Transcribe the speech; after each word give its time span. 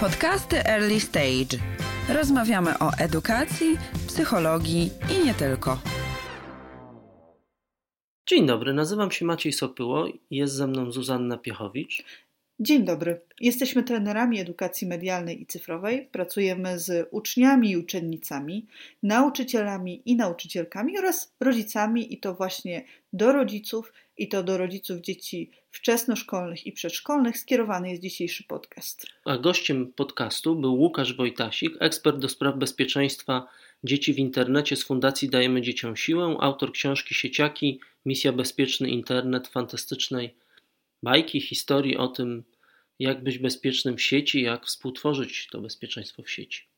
Podcasty 0.00 0.56
Early 0.64 1.00
Stage. 1.00 1.58
Rozmawiamy 2.08 2.78
o 2.78 2.90
edukacji, 2.98 3.78
psychologii 4.06 4.90
i 5.14 5.26
nie 5.26 5.34
tylko. 5.34 5.78
Dzień 8.28 8.46
dobry, 8.46 8.72
nazywam 8.72 9.10
się 9.10 9.24
Maciej 9.24 9.52
Sopyło, 9.52 10.06
jest 10.30 10.54
ze 10.54 10.66
mną 10.66 10.92
Zuzanna 10.92 11.38
Piechowicz. 11.38 12.04
Dzień 12.60 12.84
dobry. 12.84 13.20
Jesteśmy 13.40 13.82
trenerami 13.82 14.40
edukacji 14.40 14.86
medialnej 14.86 15.42
i 15.42 15.46
cyfrowej. 15.46 16.08
Pracujemy 16.12 16.78
z 16.78 17.08
uczniami 17.10 17.70
i 17.70 17.76
uczennicami, 17.76 18.66
nauczycielami 19.02 20.02
i 20.04 20.16
nauczycielkami 20.16 20.98
oraz 20.98 21.34
rodzicami, 21.40 22.14
i 22.14 22.20
to 22.20 22.34
właśnie 22.34 22.84
do 23.12 23.32
rodziców, 23.32 23.92
i 24.16 24.28
to 24.28 24.42
do 24.42 24.58
rodziców 24.58 25.00
dzieci 25.00 25.50
wczesnoszkolnych 25.70 26.66
i 26.66 26.72
przedszkolnych 26.72 27.38
skierowany 27.38 27.90
jest 27.90 28.02
dzisiejszy 28.02 28.44
podcast. 28.44 29.06
A 29.24 29.36
gościem 29.36 29.92
podcastu 29.92 30.56
był 30.56 30.74
Łukasz 30.74 31.16
Wojtasik, 31.16 31.72
ekspert 31.80 32.18
do 32.18 32.28
spraw 32.28 32.56
bezpieczeństwa 32.56 33.48
dzieci 33.84 34.14
w 34.14 34.18
internecie 34.18 34.76
z 34.76 34.84
Fundacji 34.84 35.28
Dajemy 35.30 35.62
Dzieciom 35.62 35.96
Siłę, 35.96 36.36
autor 36.40 36.72
książki 36.72 37.14
Sieciaki, 37.14 37.80
Misja 38.06 38.32
Bezpieczny 38.32 38.90
Internet, 38.90 39.48
fantastycznej 39.48 40.36
bajki, 41.02 41.40
historii 41.40 41.96
o 41.96 42.08
tym, 42.08 42.44
jak 42.98 43.22
być 43.22 43.38
bezpiecznym 43.38 43.96
w 43.96 44.02
sieci, 44.02 44.42
jak 44.42 44.66
współtworzyć 44.66 45.48
to 45.50 45.60
bezpieczeństwo 45.60 46.22
w 46.22 46.30
sieci. 46.30 46.68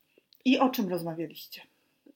I 0.45 0.59
o 0.59 0.69
czym 0.69 0.89
rozmawialiście? 0.89 1.61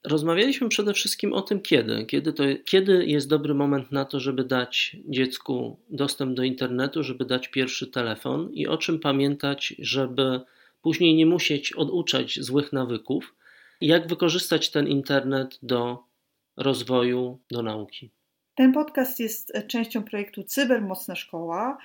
Rozmawialiśmy 0.05 0.69
przede 0.69 0.93
wszystkim 0.93 1.33
o 1.33 1.41
tym, 1.41 1.61
kiedy. 1.61 2.05
Kiedy, 2.05 2.33
to, 2.33 2.43
kiedy 2.65 3.05
jest 3.05 3.29
dobry 3.29 3.53
moment 3.53 3.91
na 3.91 4.05
to, 4.05 4.19
żeby 4.19 4.43
dać 4.43 4.97
dziecku 5.05 5.77
dostęp 5.89 6.35
do 6.35 6.43
internetu, 6.43 7.03
żeby 7.03 7.25
dać 7.25 7.47
pierwszy 7.47 7.87
telefon 7.87 8.53
i 8.53 8.67
o 8.67 8.77
czym 8.77 8.99
pamiętać, 8.99 9.75
żeby 9.79 10.41
później 10.81 11.15
nie 11.15 11.25
musieć 11.25 11.73
oduczać 11.73 12.39
złych 12.39 12.73
nawyków. 12.73 13.35
Jak 13.81 14.07
wykorzystać 14.07 14.71
ten 14.71 14.87
internet 14.87 15.59
do 15.63 16.03
rozwoju, 16.57 17.39
do 17.51 17.61
nauki. 17.61 18.09
Ten 18.55 18.73
podcast 18.73 19.19
jest 19.19 19.53
częścią 19.67 20.03
projektu 20.03 20.43
Cybermocna 20.43 21.15
Szkoła, 21.15 21.77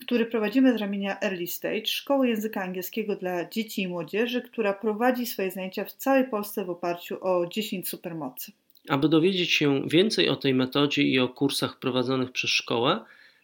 który 0.00 0.26
prowadzimy 0.26 0.72
z 0.72 0.80
ramienia 0.80 1.20
Early 1.20 1.46
Stage, 1.46 1.86
szkoły 1.86 2.28
języka 2.28 2.62
angielskiego 2.62 3.16
dla 3.16 3.48
dzieci 3.48 3.82
i 3.82 3.88
młodzieży, 3.88 4.42
która 4.42 4.72
prowadzi 4.72 5.26
swoje 5.26 5.50
zajęcia 5.50 5.84
w 5.84 5.92
całej 5.92 6.24
Polsce 6.24 6.64
w 6.64 6.70
oparciu 6.70 7.16
o 7.20 7.46
10 7.46 7.88
supermocy. 7.88 8.52
Aby 8.88 9.08
dowiedzieć 9.08 9.52
się 9.52 9.88
więcej 9.88 10.28
o 10.28 10.36
tej 10.36 10.54
metodzie 10.54 11.02
i 11.02 11.18
o 11.18 11.28
kursach 11.28 11.78
prowadzonych 11.78 12.32
przez 12.32 12.50
szkołę, 12.50 13.00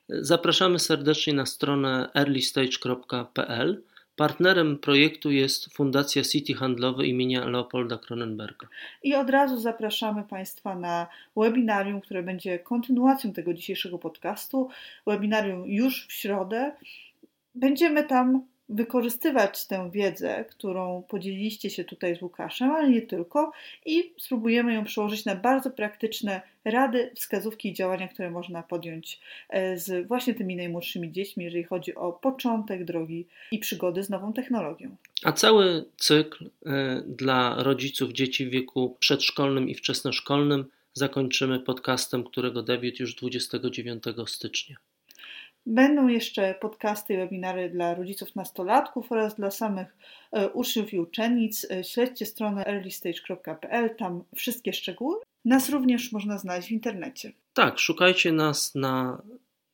zapraszamy 0.09 0.79
serdecznie 0.79 1.33
na 1.33 1.47
stronę 1.47 2.11
earlystage.pl 2.15 3.83
Partnerem 4.23 4.79
projektu 4.79 5.31
jest 5.31 5.75
Fundacja 5.75 6.23
City 6.23 6.55
Handlowe 6.55 7.07
imienia 7.07 7.47
Leopolda 7.47 7.99
Kronenberga. 7.99 8.69
I 9.03 9.15
od 9.15 9.31
razu 9.31 9.61
zapraszamy 9.61 10.25
Państwa 10.25 10.75
na 10.75 11.07
webinarium, 11.37 12.01
które 12.01 12.23
będzie 12.23 12.59
kontynuacją 12.59 13.33
tego 13.33 13.55
dzisiejszego 13.55 13.99
podcastu. 13.99 14.69
Webinarium 15.07 15.67
już 15.67 16.07
w 16.07 16.13
środę. 16.13 16.73
Będziemy 17.55 18.05
tam 18.05 18.47
wykorzystywać 18.69 19.67
tę 19.67 19.91
wiedzę, 19.91 20.45
którą 20.51 21.03
podzieliliście 21.09 21.71
się 21.71 21.85
tutaj 21.85 22.17
z 22.17 22.23
Łukaszem, 22.23 22.71
ale 22.71 22.91
nie 22.91 23.03
tylko, 23.03 23.53
i 23.87 24.13
spróbujemy 24.19 24.75
ją 24.75 24.85
przełożyć 24.85 25.25
na 25.25 25.37
bardzo 25.37 25.71
praktyczne 25.71 26.41
rady, 26.65 27.11
wskazówki 27.15 27.69
i 27.69 27.75
działania, 27.75 28.09
które 28.09 28.31
można 28.31 28.63
podjąć 28.63 29.21
e, 29.49 29.79
z 29.79 30.09
właśnie 30.09 30.35
tymi 30.35 30.57
najmłodszymi 30.57 31.13
dziećmi, 31.13 31.45
jeżeli 31.45 31.65
chodzi 31.65 31.95
o 31.95 32.13
początek 32.13 32.85
drogi 32.85 33.27
i 33.53 33.59
przygody 33.59 34.03
z 34.03 34.11
nową 34.11 34.33
technologią. 34.33 34.97
A 35.25 35.33
cały 35.33 35.85
cykl 35.97 36.51
e, 36.67 37.03
dla 37.07 37.63
rodziców 37.63 38.13
dzieci 38.13 38.47
w 38.47 38.51
wieku 38.51 38.97
przedszkolnym 39.01 39.69
i 39.69 39.75
wczesnoszkolnym 39.75 40.65
zakończymy 40.95 41.61
podcastem, 41.61 42.25
którego 42.25 42.63
debiut 42.63 43.01
już 43.01 43.15
29 43.15 44.05
stycznia. 44.27 44.77
Będą 45.67 46.09
jeszcze 46.09 46.55
podcasty 46.55 47.15
i 47.15 47.17
webinary 47.17 47.71
dla 47.71 47.95
rodziców 47.95 48.37
nastolatków 48.37 49.13
oraz 49.13 49.37
dla 49.37 49.51
samych 49.51 49.97
e, 50.33 50.49
uczniów 50.49 50.93
i 50.93 50.99
uczennic. 50.99 51.67
E, 51.71 51.85
śledźcie 51.85 52.27
stronę 52.27 52.67
earlystage.pl, 52.67 53.97
tam 53.97 54.25
wszystkie 54.37 54.73
szczegóły. 54.73 55.17
Nas 55.45 55.71
również 55.71 56.13
można 56.13 56.39
znaleźć 56.39 56.69
w 56.69 56.73
internecie. 56.73 57.33
Tak, 57.55 57.79
szukajcie 57.79 58.33
nas 58.33 58.75
na 58.75 59.23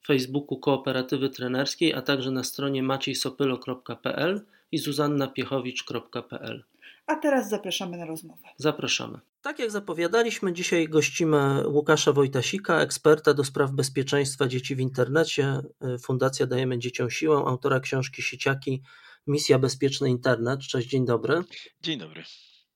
Facebooku 0.06 0.58
Kooperatywy 0.58 1.30
Trenerskiej, 1.30 1.94
a 1.94 2.02
także 2.02 2.30
na 2.30 2.44
stronie 2.44 2.82
maciejsopylo.pl 2.82 4.46
i 4.72 4.78
zuzannapiechowicz.pl. 4.78 6.64
A 7.06 7.16
teraz 7.16 7.48
zapraszamy 7.48 7.96
na 7.96 8.06
rozmowę. 8.06 8.48
Zapraszamy. 8.56 9.18
Tak 9.42 9.58
jak 9.58 9.70
zapowiadaliśmy, 9.70 10.52
dzisiaj 10.52 10.88
gościmy 10.88 11.68
Łukasza 11.68 12.12
Wojtasika, 12.12 12.80
eksperta 12.80 13.34
do 13.34 13.44
spraw 13.44 13.70
bezpieczeństwa 13.72 14.48
dzieci 14.48 14.76
w 14.76 14.80
internecie. 14.80 15.60
Fundacja 16.02 16.46
Dajemy 16.46 16.78
Dzieciom 16.78 17.10
Siłę, 17.10 17.36
autora 17.36 17.80
książki 17.80 18.22
Sieciaki, 18.22 18.82
Misja 19.26 19.58
Bezpieczny 19.58 20.10
Internet. 20.10 20.60
Cześć, 20.60 20.88
dzień 20.88 21.06
dobry. 21.06 21.42
Dzień 21.82 21.98
dobry. 21.98 22.24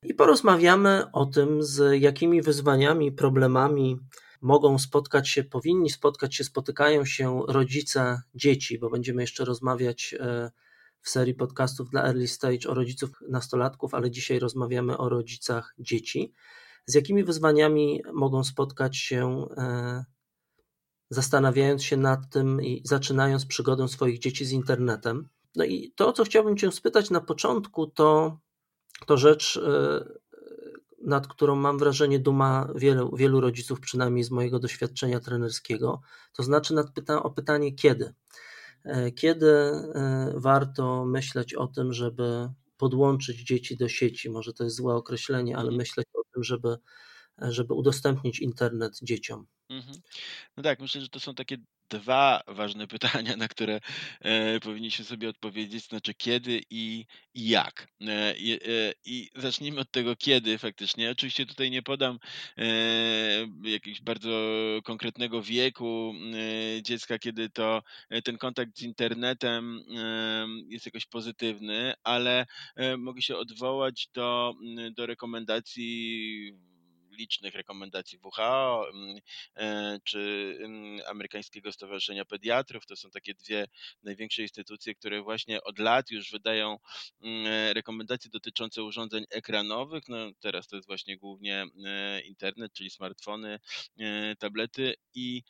I 0.02 0.14
porozmawiamy 0.14 1.04
o 1.12 1.26
tym, 1.26 1.62
z 1.62 2.00
jakimi 2.00 2.42
wyzwaniami, 2.42 3.12
problemami 3.12 3.96
mogą 4.40 4.78
spotkać 4.78 5.28
się, 5.28 5.44
powinni 5.44 5.90
spotkać 5.90 6.34
się, 6.36 6.44
spotykają 6.44 7.04
się 7.04 7.42
rodzice 7.48 8.22
dzieci, 8.34 8.78
bo 8.78 8.90
będziemy 8.90 9.22
jeszcze 9.22 9.44
rozmawiać 9.44 10.14
e, 10.20 10.50
w 11.02 11.08
serii 11.08 11.34
podcastów 11.34 11.90
dla 11.90 12.02
Early 12.02 12.28
Stage 12.28 12.68
o 12.68 12.74
rodziców 12.74 13.10
nastolatków, 13.28 13.94
ale 13.94 14.10
dzisiaj 14.10 14.38
rozmawiamy 14.38 14.98
o 14.98 15.08
rodzicach 15.08 15.74
dzieci. 15.78 16.32
Z 16.86 16.94
jakimi 16.94 17.24
wyzwaniami 17.24 18.02
mogą 18.12 18.44
spotkać 18.44 18.96
się, 18.96 19.46
e, 19.56 20.04
zastanawiając 21.10 21.84
się 21.84 21.96
nad 21.96 22.30
tym 22.30 22.62
i 22.62 22.82
zaczynając 22.84 23.46
przygodę 23.46 23.88
swoich 23.88 24.18
dzieci 24.18 24.44
z 24.44 24.52
internetem? 24.52 25.28
No 25.56 25.64
i 25.64 25.92
to, 25.96 26.12
co 26.12 26.24
chciałbym 26.24 26.56
Cię 26.56 26.72
spytać 26.72 27.10
na 27.10 27.20
początku, 27.20 27.86
to, 27.86 28.38
to 29.06 29.16
rzecz, 29.16 29.56
e, 29.56 30.04
nad 31.04 31.26
którą 31.26 31.56
mam 31.56 31.78
wrażenie 31.78 32.18
duma 32.18 32.68
wielu, 32.74 33.16
wielu 33.16 33.40
rodziców, 33.40 33.80
przynajmniej 33.80 34.24
z 34.24 34.30
mojego 34.30 34.58
doświadczenia 34.58 35.20
trenerskiego, 35.20 36.00
to 36.32 36.42
znaczy 36.42 36.74
nad 36.74 36.90
pyta 36.90 37.22
o 37.22 37.30
pytanie 37.30 37.72
kiedy. 37.72 38.14
E, 38.84 39.12
kiedy 39.12 39.50
e, 39.50 40.32
warto 40.36 41.04
myśleć 41.04 41.54
o 41.54 41.66
tym, 41.66 41.92
żeby 41.92 42.48
podłączyć 42.76 43.42
dzieci 43.42 43.76
do 43.76 43.88
sieci? 43.88 44.30
Może 44.30 44.52
to 44.52 44.64
jest 44.64 44.76
złe 44.76 44.94
określenie, 44.94 45.56
ale 45.56 45.68
mhm. 45.68 45.76
myśleć 45.76 46.06
o 46.14 46.22
tym, 46.34 46.44
żeby, 46.44 46.76
żeby 47.38 47.74
udostępnić 47.74 48.40
internet 48.40 48.98
dzieciom. 49.02 49.46
Mhm. 49.68 49.96
No 50.56 50.62
tak, 50.62 50.80
myślę, 50.80 51.00
że 51.00 51.08
to 51.08 51.20
są 51.20 51.34
takie 51.34 51.56
dwa 51.92 52.42
ważne 52.46 52.86
pytania, 52.86 53.36
na 53.36 53.48
które 53.48 53.80
e, 54.20 54.60
powinniśmy 54.60 55.04
sobie 55.04 55.28
odpowiedzieć, 55.28 55.88
znaczy 55.88 56.14
kiedy 56.14 56.60
i, 56.70 57.06
i 57.34 57.48
jak. 57.48 57.88
E, 58.00 58.06
e, 58.08 58.34
I 59.04 59.30
zacznijmy 59.36 59.80
od 59.80 59.90
tego 59.90 60.16
kiedy 60.16 60.58
faktycznie. 60.58 61.10
Oczywiście 61.10 61.46
tutaj 61.46 61.70
nie 61.70 61.82
podam 61.82 62.18
e, 62.56 62.66
jakiegoś 63.64 64.02
bardzo 64.02 64.30
konkretnego 64.84 65.42
wieku 65.42 66.14
e, 66.78 66.82
dziecka, 66.82 67.18
kiedy 67.18 67.50
to 67.50 67.82
e, 68.10 68.22
ten 68.22 68.38
kontakt 68.38 68.78
z 68.78 68.82
internetem 68.82 69.80
jest 70.68 70.86
jakoś 70.86 71.06
pozytywny, 71.06 71.94
ale 72.02 72.46
mogę 72.98 73.22
się 73.22 73.36
odwołać 73.36 74.08
do, 74.14 74.54
do 74.96 75.06
rekomendacji 75.06 76.52
licznych 77.12 77.54
rekomendacji 77.54 78.18
WHO 78.22 78.88
mm, 78.88 79.18
e, 79.56 79.98
czy 80.04 80.56
mm, 80.62 81.00
Amerykańskiego 81.06 81.72
Stowarzyszenia 81.72 82.24
Pediatrów. 82.24 82.86
To 82.86 82.96
są 82.96 83.10
takie 83.10 83.34
dwie 83.34 83.66
największe 84.02 84.42
instytucje, 84.42 84.94
które 84.94 85.22
właśnie 85.22 85.62
od 85.62 85.78
lat 85.78 86.10
już 86.10 86.30
wydają 86.30 86.78
mm, 87.22 87.46
e, 87.46 87.72
rekomendacje 87.72 88.30
dotyczące 88.30 88.82
urządzeń 88.82 89.24
ekranowych. 89.30 90.08
No, 90.08 90.16
teraz 90.40 90.68
to 90.68 90.76
jest 90.76 90.88
właśnie 90.88 91.16
głównie 91.16 91.66
e, 91.84 92.20
internet, 92.20 92.72
czyli 92.72 92.90
smartfony, 92.90 93.58
tablety 94.38 94.94
i 95.14 95.42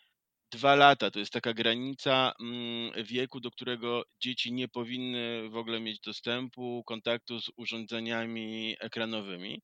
dwa 0.52 0.74
lata 0.74 1.10
to 1.10 1.18
jest 1.18 1.32
taka 1.32 1.52
granica 1.54 2.32
mm, 2.40 3.04
wieku, 3.04 3.40
do 3.40 3.50
którego 3.50 4.02
dzieci 4.20 4.52
nie 4.52 4.68
powinny 4.68 5.48
w 5.48 5.56
ogóle 5.56 5.80
mieć 5.80 6.00
dostępu, 6.00 6.82
kontaktu 6.86 7.40
z 7.40 7.50
urządzeniami 7.56 8.76
ekranowymi. 8.80 9.62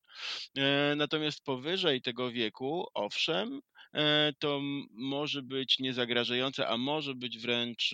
E, 0.57 0.93
natomiast 0.95 1.43
powyżej 1.43 2.01
tego 2.01 2.31
wieku, 2.31 2.87
owszem, 2.93 3.61
to 4.39 4.61
może 4.91 5.41
być 5.41 5.79
niezagrażające, 5.79 6.67
a 6.67 6.77
może 6.77 7.15
być 7.15 7.37
wręcz 7.37 7.91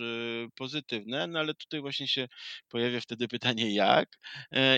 pozytywne, 0.54 1.26
no 1.26 1.38
ale 1.38 1.54
tutaj 1.54 1.80
właśnie 1.80 2.08
się 2.08 2.28
pojawia 2.68 3.00
wtedy 3.00 3.28
pytanie 3.28 3.74
jak? 3.74 4.18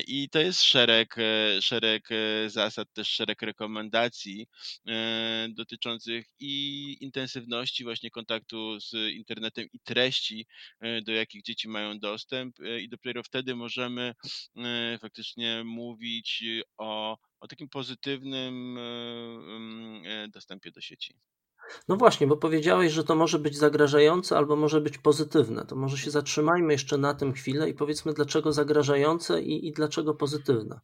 I 0.07 0.29
to 0.29 0.41
jest 0.41 0.63
szereg, 0.63 1.17
szereg 1.61 2.09
zasad, 2.47 2.93
też 2.93 3.09
szereg 3.09 3.43
rekomendacji 3.43 4.47
dotyczących 5.49 6.27
i 6.41 6.97
intensywności 7.01 7.85
właśnie 7.85 8.11
kontaktu 8.11 8.81
z 8.81 8.93
internetem 9.13 9.67
i 9.73 9.81
treści, 9.81 10.47
do 11.03 11.13
jakich 11.13 11.43
dzieci 11.43 11.69
mają 11.69 11.99
dostęp 11.99 12.57
i 12.81 12.89
dopiero 12.89 13.23
wtedy 13.23 13.55
możemy 13.55 14.15
faktycznie 15.01 15.65
mówić 15.65 16.45
o, 16.79 17.19
o 17.41 17.49
takim 17.49 17.69
pozytywnym 17.69 18.79
e, 18.79 20.29
dostępie 20.29 20.71
do 20.71 20.81
sieci. 20.81 21.15
No 21.89 21.97
właśnie, 21.97 22.27
bo 22.27 22.37
powiedziałeś, 22.37 22.93
że 22.93 23.05
to 23.05 23.15
może 23.17 23.39
być 23.39 23.57
zagrażające 23.57 24.37
albo 24.37 24.57
może 24.57 24.81
być 24.81 24.99
pozytywne. 24.99 25.67
To 25.67 25.77
może 25.77 25.99
się 25.99 26.11
zatrzymajmy 26.11 26.73
jeszcze 26.73 26.99
na 26.99 27.15
tym 27.15 27.33
chwilę 27.33 27.71
i 27.71 27.75
powiedzmy, 27.75 28.13
dlaczego 28.13 28.53
zagrażające 28.53 29.43
i, 29.43 29.69
i 29.69 29.73
dlaczego 29.73 30.15
pozytywne. 30.15 30.81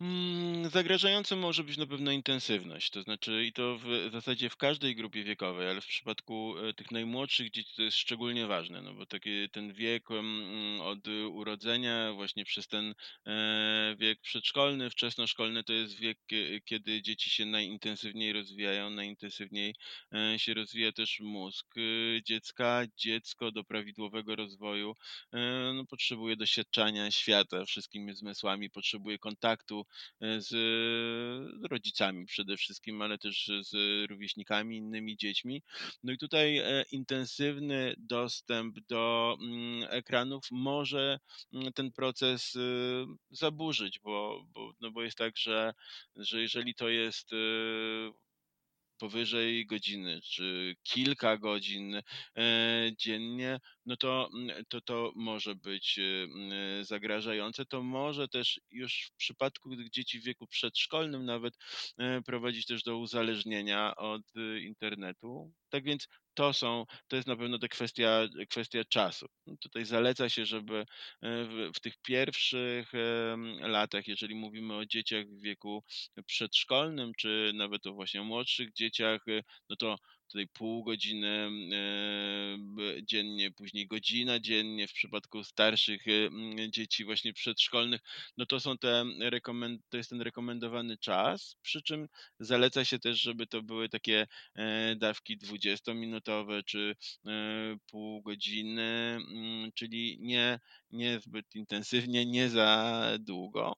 Mm, 0.00 0.70
zagrażającym 0.70 1.38
może 1.38 1.64
być 1.64 1.76
na 1.76 1.86
pewno 1.86 2.10
intensywność, 2.12 2.90
to 2.90 3.02
znaczy 3.02 3.44
i 3.44 3.52
to 3.52 3.78
w 3.78 4.08
zasadzie 4.12 4.50
w 4.50 4.56
każdej 4.56 4.96
grupie 4.96 5.24
wiekowej, 5.24 5.70
ale 5.70 5.80
w 5.80 5.86
przypadku 5.86 6.58
e, 6.58 6.74
tych 6.74 6.90
najmłodszych 6.90 7.50
dzieci 7.50 7.74
to 7.76 7.82
jest 7.82 7.96
szczególnie 7.96 8.46
ważne, 8.46 8.82
no 8.82 8.94
bo 8.94 9.06
taki 9.06 9.50
ten 9.50 9.72
wiek 9.72 10.08
od 10.80 11.08
urodzenia 11.30 12.12
właśnie 12.12 12.44
przez 12.44 12.68
ten 12.68 12.94
e, 13.26 13.96
wiek 13.98 14.20
przedszkolny, 14.20 14.90
wczesnoszkolny 14.90 15.64
to 15.64 15.72
jest 15.72 15.98
wiek, 15.98 16.18
kiedy 16.64 17.02
dzieci 17.02 17.30
się 17.30 17.46
najintensywniej 17.46 18.32
rozwijają, 18.32 18.90
najintensywniej 18.90 19.74
e, 20.14 20.38
się 20.38 20.54
rozwija 20.54 20.92
też 20.92 21.20
mózg 21.20 21.74
dziecka. 22.24 22.82
Dziecko 22.96 23.52
do 23.52 23.64
prawidłowego 23.64 24.36
rozwoju 24.36 24.94
no, 25.74 25.84
potrzebuje 25.86 26.36
doświadczania 26.36 27.10
świata 27.10 27.64
wszystkimi 27.64 28.14
zmysłami, 28.14 28.70
potrzebuje 28.70 29.18
kontaktu 29.18 29.83
z 30.20 30.50
rodzicami 31.70 32.26
przede 32.26 32.56
wszystkim, 32.56 33.02
ale 33.02 33.18
też 33.18 33.50
z 33.62 33.74
rówieśnikami, 34.10 34.76
innymi 34.76 35.16
dziećmi. 35.16 35.62
No 36.02 36.12
i 36.12 36.18
tutaj 36.18 36.58
e, 36.58 36.84
intensywny 36.92 37.94
dostęp 37.98 38.80
do 38.88 39.36
mm, 39.40 39.88
ekranów 39.90 40.44
może 40.50 41.18
mm, 41.52 41.72
ten 41.72 41.92
proces 41.92 42.58
zaburzyć, 43.30 43.98
bo, 43.98 44.46
bo, 44.54 44.72
no 44.80 44.90
bo 44.90 45.02
jest 45.02 45.18
tak, 45.18 45.36
że, 45.36 45.74
że 46.16 46.40
jeżeli 46.40 46.74
to 46.74 46.88
jest 46.88 47.30
powyżej 48.98 49.66
godziny, 49.66 50.20
czy 50.22 50.76
kilka 50.82 51.36
godzin 51.38 51.94
e, 52.36 52.90
dziennie, 52.98 53.60
no 53.86 53.96
to, 53.96 54.30
mm, 54.34 54.64
to 54.68 54.80
to 54.80 55.12
może 55.16 55.54
być 55.54 55.98
e, 55.98 56.02
mm, 56.24 56.84
zagrażające. 56.84 57.66
To 57.66 57.82
może 57.82 58.28
też 58.28 58.60
już 58.70 59.10
w 59.12 59.16
przypadku 59.16 59.70
dzieci 59.90 60.20
w 60.20 60.24
wieku 60.24 60.46
przedszkolnym 60.46 61.24
nawet 61.24 61.54
e, 61.98 62.22
prowadzić 62.22 62.66
też 62.66 62.82
do 62.82 62.98
uzależnienia 62.98 63.96
od 63.96 64.22
internetu. 64.62 65.52
Tak 65.74 65.84
więc 65.84 66.08
to 66.34 66.52
są, 66.52 66.84
to 67.08 67.16
jest 67.16 67.28
na 67.28 67.36
pewno 67.36 67.58
ta 67.58 67.68
kwestia, 67.68 68.28
kwestia 68.50 68.84
czasu. 68.84 69.26
Tutaj 69.60 69.84
zaleca 69.84 70.28
się, 70.28 70.46
żeby 70.46 70.78
e, 70.78 70.84
w, 71.44 71.70
w, 71.76 71.80
tych 71.80 71.94
pierwszych 72.02 72.92
latach, 73.60 74.08
jeżeli 74.08 74.34
mówimy 74.34 74.76
o 74.76 74.86
dzieciach 74.86 75.26
w 75.26 75.42
wieku 75.42 75.84
przedszkolnym, 76.26 77.12
czy 77.18 77.52
nawet 77.54 77.86
o 77.86 77.92
właśnie 77.92 78.22
młodszych 78.22 78.72
dzieciach, 78.72 79.28
e, 79.28 79.40
no 79.70 79.76
to 79.76 79.96
tutaj 80.34 80.48
pół 80.48 80.84
godziny 80.84 81.50
dziennie, 83.02 83.50
później 83.50 83.86
godzina 83.86 84.40
dziennie 84.40 84.88
w 84.88 84.92
przypadku 84.92 85.44
starszych 85.44 86.04
dzieci 86.68 87.04
właśnie 87.04 87.32
przedszkolnych, 87.32 88.00
no 88.36 88.46
to 88.46 88.60
są 88.60 88.78
te 88.78 89.04
to 89.88 89.96
jest 89.96 90.10
ten 90.10 90.20
rekomendowany 90.20 90.98
czas, 90.98 91.56
przy 91.62 91.82
czym 91.82 92.08
zaleca 92.40 92.84
się 92.84 92.98
też, 92.98 93.20
żeby 93.20 93.46
to 93.46 93.62
były 93.62 93.88
takie 93.88 94.26
e, 94.54 94.96
dawki 94.96 95.38
20-minutowe 95.38 96.64
czy 96.64 96.96
e, 97.26 97.30
pół 97.86 98.22
godziny, 98.22 99.18
czyli 99.74 100.18
nie, 100.20 100.60
nie 100.94 101.20
zbyt 101.20 101.54
intensywnie, 101.54 102.26
nie 102.26 102.50
za 102.50 103.02
długo. 103.20 103.76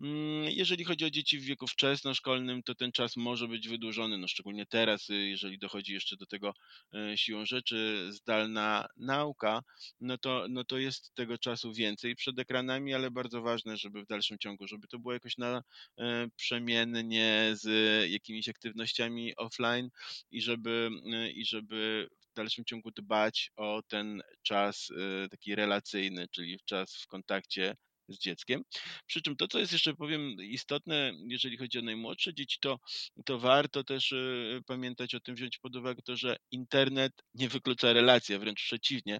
Mm, 0.00 0.44
jeżeli 0.50 0.84
chodzi 0.84 1.04
o 1.04 1.10
dzieci 1.10 1.38
w 1.38 1.44
wieku 1.44 1.66
wczesnoszkolnym, 1.66 2.62
to 2.62 2.74
ten 2.74 2.92
czas 2.92 3.16
może 3.16 3.48
być 3.48 3.68
wydłużony, 3.68 4.18
no 4.18 4.28
szczególnie 4.28 4.66
teraz, 4.66 5.10
y, 5.10 5.14
jeżeli 5.14 5.58
dochodzi 5.58 5.92
jeszcze 5.92 6.16
do 6.16 6.26
tego 6.26 6.54
e, 6.94 7.18
siłą 7.18 7.46
rzeczy 7.46 8.08
zdalna 8.10 8.86
nauka, 8.96 9.60
no 10.00 10.18
to, 10.18 10.46
no 10.50 10.64
to 10.64 10.78
jest 10.78 11.14
tego 11.14 11.38
czasu 11.38 11.72
więcej 11.72 12.16
przed 12.16 12.38
ekranami, 12.38 12.94
ale 12.94 13.10
bardzo 13.10 13.42
ważne, 13.42 13.76
żeby 13.76 14.02
w 14.04 14.06
dalszym 14.06 14.38
ciągu, 14.38 14.66
żeby 14.66 14.88
to 14.88 14.98
było 14.98 15.12
jakoś 15.12 15.38
na 15.38 15.62
e, 15.98 16.26
przemiennie 16.36 17.50
z 17.52 17.66
jakimiś 18.10 18.48
aktywnościami 18.48 19.36
offline 19.36 19.90
i 20.30 20.42
żeby, 20.42 20.90
i 21.34 21.44
żeby 21.44 22.08
w 22.34 22.36
dalszym 22.36 22.64
ciągu 22.64 22.90
dbać 22.90 23.50
o 23.56 23.82
ten 23.88 24.22
czas 24.42 24.88
taki 25.30 25.54
relacyjny, 25.54 26.28
czyli 26.28 26.58
czas 26.64 26.96
w 26.96 27.06
kontakcie 27.06 27.76
z 28.08 28.18
dzieckiem. 28.18 28.62
Przy 29.06 29.22
czym 29.22 29.36
to, 29.36 29.48
co 29.48 29.58
jest 29.58 29.72
jeszcze, 29.72 29.94
powiem, 29.94 30.36
istotne, 30.40 31.12
jeżeli 31.28 31.56
chodzi 31.56 31.78
o 31.78 31.82
najmłodsze 31.82 32.34
dzieci, 32.34 32.58
to, 32.60 32.78
to 33.24 33.38
warto 33.38 33.84
też 33.84 34.12
y, 34.12 34.60
pamiętać 34.66 35.14
o 35.14 35.20
tym, 35.20 35.34
wziąć 35.34 35.58
pod 35.58 35.76
uwagę 35.76 36.02
to, 36.02 36.16
że 36.16 36.36
internet 36.50 37.12
nie 37.34 37.48
wyklucza 37.48 37.92
relacji, 37.92 38.34
a 38.34 38.38
wręcz 38.38 38.62
przeciwnie. 38.62 39.18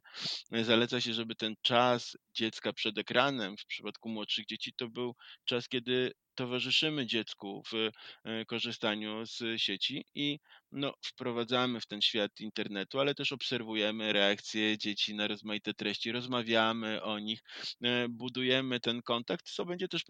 Zaleca 0.62 1.00
się, 1.00 1.14
żeby 1.14 1.34
ten 1.34 1.54
czas 1.62 2.16
dziecka 2.34 2.72
przed 2.72 2.98
ekranem 2.98 3.56
w 3.56 3.66
przypadku 3.66 4.08
młodszych 4.08 4.46
dzieci 4.46 4.72
to 4.76 4.88
był 4.88 5.14
czas, 5.44 5.68
kiedy 5.68 6.12
towarzyszymy 6.34 7.06
dziecku 7.06 7.62
w 7.72 7.90
e, 8.24 8.44
korzystaniu 8.44 9.26
z 9.26 9.60
sieci 9.60 10.04
i 10.14 10.38
no, 10.72 10.94
wprowadzamy 11.02 11.80
w 11.80 11.86
ten 11.86 12.02
świat 12.02 12.40
internetu, 12.40 13.00
ale 13.00 13.14
też 13.14 13.32
obserwujemy 13.32 14.12
reakcje 14.12 14.78
dzieci 14.78 15.14
na 15.14 15.28
rozmaite 15.28 15.74
treści, 15.74 16.12
rozmawiamy 16.12 17.02
o 17.02 17.18
nich, 17.18 17.40
e, 17.82 18.08
budujemy 18.08 18.80
ten 18.80 19.02
kontakt, 19.02 19.50
co 19.50 19.64
będzie 19.64 19.88
też 19.88 20.04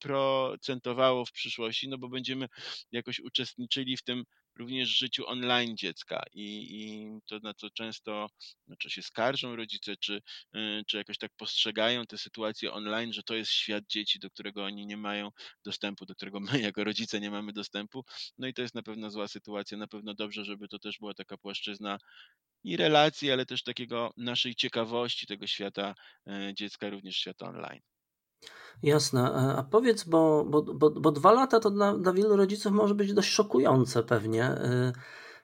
procentowało 0.00 1.24
w 1.24 1.32
przyszłości, 1.32 1.88
no 1.88 1.98
bo 1.98 2.08
będziemy 2.08 2.46
jakoś 2.92 3.20
uczestniczyli 3.20 3.96
w 3.96 4.02
tym 4.02 4.24
również 4.56 4.94
w 4.94 4.98
życiu 4.98 5.26
online 5.26 5.76
dziecka 5.76 6.22
i, 6.34 6.66
i 6.70 7.08
to, 7.26 7.38
na 7.38 7.54
co 7.54 7.70
często 7.70 8.28
znaczy 8.66 8.90
się 8.90 9.02
skarżą 9.02 9.56
rodzice, 9.56 9.96
czy, 9.96 10.22
y, 10.56 10.82
czy 10.86 10.96
jakoś 10.96 11.18
tak 11.18 11.30
postrzegają 11.36 12.06
tę 12.06 12.18
sytuację 12.18 12.72
online, 12.72 13.12
że 13.12 13.22
to 13.22 13.34
jest 13.34 13.50
świat 13.50 13.84
dzieci, 13.88 14.18
do 14.18 14.30
którego 14.30 14.64
oni 14.64 14.86
nie 14.86 14.96
mają 14.96 15.30
dostępu, 15.64 16.06
do 16.06 16.14
którego 16.14 16.40
my 16.40 16.46
jako 16.70 16.84
rodzice 16.84 17.20
nie 17.20 17.30
mamy 17.30 17.52
dostępu. 17.52 18.04
No 18.38 18.46
i 18.46 18.54
to 18.54 18.62
jest 18.62 18.74
na 18.74 18.82
pewno 18.82 19.10
zła 19.10 19.28
sytuacja, 19.28 19.78
na 19.78 19.86
pewno 19.86 20.14
dobrze, 20.14 20.44
żeby 20.44 20.68
to 20.68 20.78
też 20.78 20.98
była 20.98 21.14
taka 21.14 21.36
płaszczyzna 21.36 21.98
i 22.64 22.76
relacji, 22.76 23.32
ale 23.32 23.46
też 23.46 23.62
takiego 23.62 24.12
naszej 24.16 24.54
ciekawości 24.54 25.26
tego 25.26 25.46
świata 25.46 25.94
y, 26.28 26.54
dziecka, 26.54 26.90
również 26.90 27.16
świata 27.16 27.46
online. 27.46 27.95
Jasne. 28.82 29.20
E, 29.20 29.56
a 29.56 29.62
powiedz, 29.62 30.04
bo, 30.04 30.44
bo, 30.44 30.62
bo, 30.62 30.90
bo 30.90 31.12
dwa 31.12 31.32
lata 31.32 31.60
to 31.60 31.70
dla, 31.70 31.98
dla 31.98 32.12
wielu 32.12 32.36
rodziców 32.36 32.72
może 32.72 32.94
być 32.94 33.14
dość 33.14 33.30
szokujące 33.30 34.02
pewnie, 34.02 34.44
e, 34.44 34.92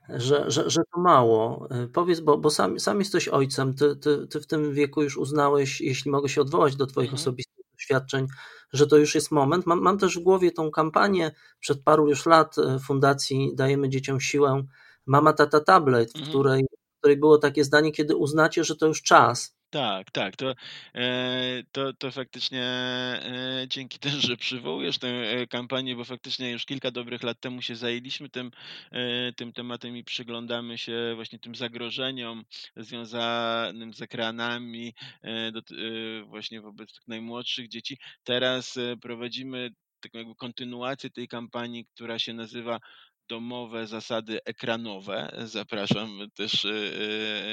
że, 0.08 0.50
że, 0.50 0.70
że 0.70 0.82
to 0.94 1.00
mało. 1.00 1.68
E, 1.70 1.88
powiedz, 1.88 2.20
bo, 2.20 2.38
bo 2.38 2.50
sam, 2.50 2.80
sam 2.80 2.98
jesteś 2.98 3.28
ojcem, 3.28 3.74
ty, 3.74 3.96
ty, 3.96 4.26
ty 4.26 4.40
w 4.40 4.46
tym 4.46 4.74
wieku 4.74 5.02
już 5.02 5.16
uznałeś, 5.16 5.80
jeśli 5.80 6.10
mogę 6.10 6.28
się 6.28 6.40
odwołać 6.40 6.76
do 6.76 6.86
Twoich 6.86 7.10
mhm. 7.10 7.20
osobistych 7.20 7.64
doświadczeń, 7.72 8.26
że 8.72 8.86
to 8.86 8.96
już 8.96 9.14
jest 9.14 9.30
moment. 9.30 9.66
Mam, 9.66 9.80
mam 9.80 9.98
też 9.98 10.18
w 10.18 10.22
głowie 10.22 10.52
tą 10.52 10.70
kampanię 10.70 11.30
przed 11.60 11.82
paru 11.82 12.08
już 12.08 12.26
lat 12.26 12.56
Fundacji 12.84 13.52
Dajemy 13.54 13.88
Dzieciom 13.88 14.20
Siłę 14.20 14.62
Mama 15.06 15.32
Tata 15.32 15.60
Tablet, 15.60 16.12
w 16.12 16.16
mhm. 16.16 16.30
której, 16.30 16.64
w 16.64 16.98
której 16.98 17.16
było 17.16 17.38
takie 17.38 17.64
zdanie, 17.64 17.92
kiedy 17.92 18.16
uznacie, 18.16 18.64
że 18.64 18.76
to 18.76 18.86
już 18.86 19.02
czas 19.02 19.61
tak, 19.72 20.10
tak. 20.10 20.36
To, 20.36 20.54
e, 20.94 21.62
to, 21.72 21.92
to 21.92 22.10
faktycznie 22.10 22.62
e, 22.62 23.64
dzięki 23.68 23.98
też, 23.98 24.12
że 24.14 24.36
przywołujesz 24.36 24.98
tę 24.98 25.08
e, 25.08 25.46
kampanię, 25.46 25.96
bo 25.96 26.04
faktycznie 26.04 26.50
już 26.50 26.64
kilka 26.64 26.90
dobrych 26.90 27.22
lat 27.22 27.40
temu 27.40 27.62
się 27.62 27.76
zajęliśmy 27.76 28.28
tym, 28.28 28.50
tym 29.36 29.52
tematem 29.52 29.96
i 29.96 30.04
przyglądamy 30.04 30.78
się 30.78 31.12
właśnie 31.14 31.38
tym 31.38 31.54
zagrożeniom 31.54 32.44
związanym 32.76 33.94
z 33.94 34.02
ekranami 34.02 34.94
do, 35.52 35.60
właśnie 36.26 36.60
wobec 36.60 36.92
tych 36.92 37.08
najmłodszych 37.08 37.68
dzieci. 37.68 37.98
Teraz 38.24 38.78
prowadzimy 39.02 39.70
taką 40.00 40.18
jakby 40.18 40.34
kontynuację 40.34 41.10
tej 41.10 41.28
kampanii, 41.28 41.84
która 41.84 42.18
się 42.18 42.32
nazywa 42.32 42.80
domowe 43.28 43.86
zasady 43.86 44.38
ekranowe. 44.44 45.32
Zapraszam 45.44 46.18
też 46.34 46.64
e, 46.64 46.70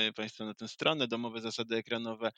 e, 0.07 0.13
Państwa 0.13 0.45
na 0.45 0.53
tę 0.53 0.67
stronę 0.67 1.07
domowe 1.07 1.41
zasady 1.41 1.75
ekranowe.pl. 1.75 2.33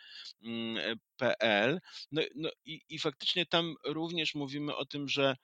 Mm, 1.69 1.79
no, 2.11 2.21
no 2.35 2.50
i, 2.65 2.81
i 2.89 3.00
faktycznie 3.00 3.45
tam 3.45 3.75
również 3.85 4.35
mówimy 4.35 4.75
o 4.75 4.85
tym, 4.85 5.07
że 5.09 5.35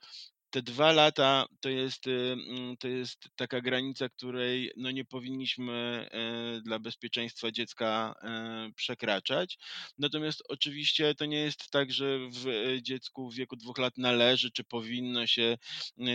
te 0.57 0.61
dwa 0.61 0.91
lata 0.91 1.45
to 1.59 1.69
jest, 1.69 2.07
mm, 2.07 2.77
to 2.77 2.87
jest 2.87 3.29
taka 3.35 3.61
granica, 3.61 4.09
której 4.09 4.71
no 4.77 4.91
nie 4.91 5.05
powinniśmy 5.05 5.73
e, 6.11 6.61
dla 6.61 6.79
bezpieczeństwa 6.79 7.51
dziecka 7.51 8.15
e, 8.23 8.71
przekraczać. 8.75 9.57
Natomiast 9.97 10.43
oczywiście 10.49 11.15
to 11.15 11.25
nie 11.25 11.39
jest 11.39 11.71
tak, 11.71 11.91
że 11.91 12.19
w 12.29 12.77
dziecku 12.81 13.29
w 13.29 13.35
wieku 13.35 13.55
dwóch 13.55 13.77
lat 13.77 13.97
należy 13.97 14.51
czy 14.51 14.63
powinno 14.63 15.27
się 15.27 15.57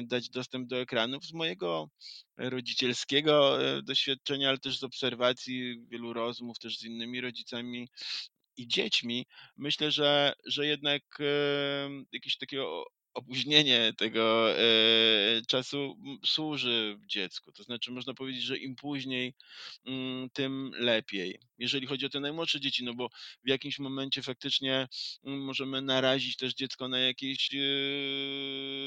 dać 0.03 0.31
dostęp 0.31 0.69
do 0.69 0.81
ekranów. 0.81 1.25
Z 1.25 1.33
mojego 1.33 1.91
rodzicielskiego 2.37 3.59
doświadczenia, 3.83 4.49
ale 4.49 4.59
też 4.59 4.79
z 4.79 4.85
obserwacji 4.85 5.87
wielu 5.89 6.13
rozmów 6.13 6.59
też 6.59 6.79
z 6.79 6.85
innymi 6.85 7.21
rodzicami 7.21 7.89
i 8.57 8.69
dziećmi, 8.69 9.27
myślę, 9.57 9.91
że, 9.91 10.33
że 10.47 10.67
jednak 10.67 11.03
jakieś 12.13 12.37
takiego 12.39 12.85
opóźnienie 13.15 13.93
tego 13.99 14.53
e, 14.59 14.63
czasu 15.49 15.97
służy 16.25 16.99
dziecku. 17.07 17.53
To 17.53 17.63
znaczy, 17.63 17.93
można 17.93 18.15
powiedzieć, 18.15 18.43
że 18.43 18.59
im 18.59 18.77
później, 18.77 19.35
mm, 19.87 20.31
tym 20.31 20.71
lepiej. 20.75 21.39
Jeżeli 21.63 21.87
chodzi 21.87 22.07
o 22.07 22.09
te 22.09 22.21
najmłodsze 22.21 22.61
dzieci, 22.61 22.85
no 22.85 22.95
bo 22.95 23.09
w 23.45 23.49
jakimś 23.49 23.79
momencie 23.79 24.23
faktycznie 24.23 24.89
mm, 25.25 25.41
możemy 25.41 25.83
narazić 25.83 26.37
też 26.37 26.55
dziecko 26.55 26.89
na 26.89 26.99
jakieś 26.99 27.55
e, 27.55 27.59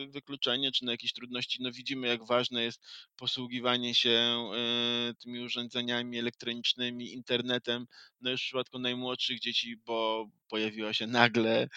wykluczenie 0.08 0.72
czy 0.72 0.86
na 0.86 0.92
jakieś 0.92 1.14
trudności. 1.14 1.64
No 1.64 1.72
widzimy, 1.72 2.08
jak 2.08 2.28
ważne 2.28 2.64
jest 2.64 2.82
posługiwanie 3.16 3.96
się 3.96 4.10
e, 4.10 5.14
tymi 5.14 5.40
urządzeniami 5.40 6.20
elektronicznymi, 6.20 7.14
internetem. 7.14 7.88
No 8.22 8.32
już 8.32 8.42
w 8.42 8.46
przypadku 8.46 8.80
najmłodszych 8.80 9.40
dzieci, 9.40 9.78
bo 9.86 10.28
pojawiła 10.50 10.94
się 10.94 11.08
nagle 11.08 11.68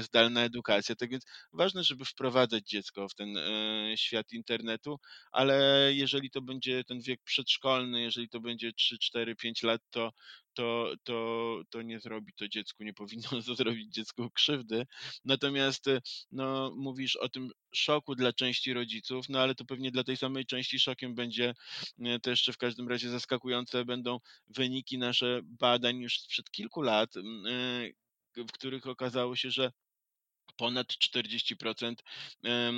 zdalna 0.00 0.44
edukacja. 0.44 0.94
Tak 0.96 1.10
więc 1.10 1.24
ważne, 1.52 1.84
żeby 1.84 2.04
wprowadzać 2.04 2.68
dziecko 2.68 3.08
w 3.08 3.14
ten 3.14 3.36
e, 3.36 3.96
świat 3.96 4.32
internetu, 4.32 4.98
ale 5.32 5.90
jeżeli 5.94 6.30
to 6.30 6.42
będzie 6.42 6.84
ten 6.84 7.00
wiek 7.00 7.20
przedszkolny, 7.24 8.02
jeżeli 8.02 8.28
to 8.28 8.40
będzie 8.40 8.72
3, 8.72 8.98
4, 8.98 9.36
5 9.36 9.61
lat, 9.62 9.80
to 9.90 10.12
to, 10.54 10.94
to, 11.04 11.60
to 11.70 11.82
nie 11.82 12.00
zrobi 12.00 12.32
to 12.32 12.48
dziecku, 12.48 12.84
nie 12.84 12.94
powinno 12.94 13.28
to 13.46 13.54
zrobić 13.54 13.94
dziecku 13.94 14.30
krzywdy. 14.30 14.86
Natomiast 15.24 15.88
e, 15.88 16.00
no, 16.32 16.72
mówisz 16.76 17.16
o 17.16 17.28
tym 17.28 17.50
szoku 17.74 18.14
dla 18.14 18.32
części 18.32 18.72
rodziców, 18.72 19.28
no 19.28 19.40
ale 19.40 19.54
to 19.54 19.64
pewnie 19.64 19.90
dla 19.90 20.04
tej 20.04 20.16
samej 20.16 20.46
części 20.46 20.78
szokiem 20.78 21.14
będzie 21.14 21.54
e, 22.00 22.20
to 22.20 22.30
jeszcze 22.30 22.52
w 22.52 22.58
każdym 22.58 22.88
razie 22.88 23.10
zaskakujące 23.10 23.84
będą 23.84 24.18
wyniki 24.48 24.98
nasze 24.98 25.40
badań 25.44 25.98
już 25.98 26.20
sprzed 26.20 26.50
kilku 26.50 26.82
lat, 26.82 27.14
w 28.36 28.52
których 28.52 28.86
okazało 28.86 29.36
się, 29.36 29.50
że 29.50 29.72
ponad 30.56 30.86
40% 30.86 31.94
e, 32.44 32.72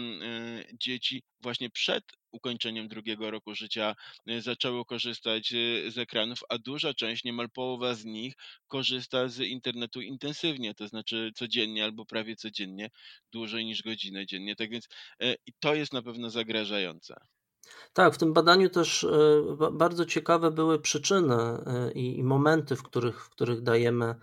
dzieci 0.80 1.22
właśnie 1.40 1.70
przed 1.70 2.04
ukończeniem 2.32 2.88
drugiego 2.88 3.30
roku 3.30 3.54
życia 3.54 3.94
e, 4.26 4.40
zaczęło 4.42 4.84
korzystać 4.84 5.52
e, 5.52 5.90
z 5.90 5.98
ekranów, 5.98 6.38
a 6.48 6.58
duża 6.58 6.94
część, 6.94 7.24
niemal 7.24 7.50
połowa 7.50 7.94
z 7.94 8.04
nich 8.04 8.34
korzysta 8.68 9.28
z 9.28 9.40
internetu 9.40 10.00
intensywnie, 10.00 10.74
to 10.74 10.88
znaczy 10.88 11.30
codziennie 11.34 11.84
albo 11.84 12.06
prawie 12.06 12.36
codziennie, 12.36 12.90
dłużej 13.32 13.64
niż 13.64 13.82
godzinę 13.82 14.26
dziennie. 14.26 14.56
Tak 14.56 14.70
więc 14.70 14.88
i 15.46 15.52
to 15.60 15.74
jest 15.74 15.92
na 15.92 16.02
pewno 16.02 16.30
zagrażające. 16.30 17.14
Tak, 17.92 18.14
w 18.14 18.18
tym 18.18 18.32
badaniu 18.32 18.68
też 18.70 19.06
bardzo 19.72 20.06
ciekawe 20.06 20.50
były 20.50 20.80
przyczyny 20.80 21.34
i 21.94 22.24
momenty, 22.24 22.76
w 22.76 22.82
których, 22.82 23.24
w 23.24 23.30
których 23.30 23.62
dajemy 23.62 24.14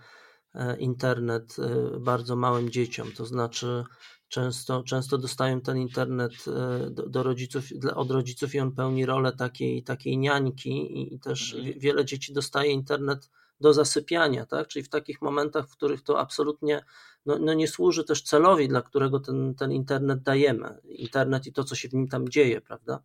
internet 0.78 1.56
e, 1.58 1.98
bardzo 1.98 2.36
małym 2.36 2.70
dzieciom. 2.70 3.12
To 3.12 3.26
znaczy, 3.26 3.84
często, 4.28 4.82
często 4.82 5.18
dostają 5.18 5.60
ten 5.60 5.78
internet 5.78 6.32
e, 6.46 6.90
do, 6.90 7.08
do 7.08 7.22
rodziców, 7.22 7.64
od 7.94 8.10
rodziców 8.10 8.54
i 8.54 8.60
on 8.60 8.72
pełni 8.72 9.06
rolę 9.06 9.32
takiej, 9.32 9.82
takiej 9.82 10.18
niańki, 10.18 10.70
i, 10.70 11.14
i 11.14 11.20
też 11.20 11.54
mhm. 11.54 11.78
wiele 11.78 12.04
dzieci 12.04 12.32
dostaje 12.32 12.72
internet 12.72 13.30
do 13.60 13.72
zasypiania, 13.74 14.46
tak? 14.46 14.68
czyli 14.68 14.82
w 14.82 14.88
takich 14.88 15.22
momentach, 15.22 15.68
w 15.68 15.76
których 15.76 16.02
to 16.02 16.20
absolutnie 16.20 16.84
no, 17.26 17.38
no 17.38 17.54
nie 17.54 17.68
służy 17.68 18.04
też 18.04 18.22
celowi, 18.22 18.68
dla 18.68 18.82
którego 18.82 19.20
ten, 19.20 19.54
ten 19.54 19.72
internet 19.72 20.22
dajemy. 20.22 20.78
Internet 20.84 21.46
i 21.46 21.52
to, 21.52 21.64
co 21.64 21.74
się 21.74 21.88
w 21.88 21.94
nim 21.94 22.08
tam 22.08 22.28
dzieje, 22.28 22.60
prawda? 22.60 23.02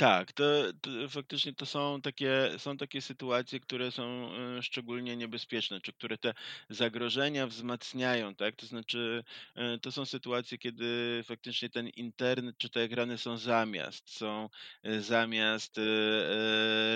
Tak, 0.00 0.32
to, 0.32 0.44
to 0.80 0.90
faktycznie 1.08 1.52
to 1.54 1.66
są 1.66 2.00
takie, 2.02 2.50
są 2.58 2.76
takie 2.76 3.00
sytuacje, 3.02 3.60
które 3.60 3.90
są 3.92 4.30
e, 4.58 4.62
szczególnie 4.62 5.16
niebezpieczne, 5.16 5.80
czy 5.80 5.92
które 5.92 6.18
te 6.18 6.34
zagrożenia 6.70 7.46
wzmacniają, 7.46 8.34
tak? 8.34 8.56
To 8.56 8.66
znaczy, 8.66 9.24
e, 9.54 9.78
to 9.78 9.92
są 9.92 10.04
sytuacje, 10.06 10.58
kiedy 10.58 11.20
faktycznie 11.24 11.68
ten 11.70 11.88
internet 11.88 12.58
czy 12.58 12.70
te 12.70 12.80
ekrany 12.80 13.18
są 13.18 13.36
zamiast, 13.38 14.10
są 14.10 14.48
e, 14.82 15.00
zamiast 15.00 15.80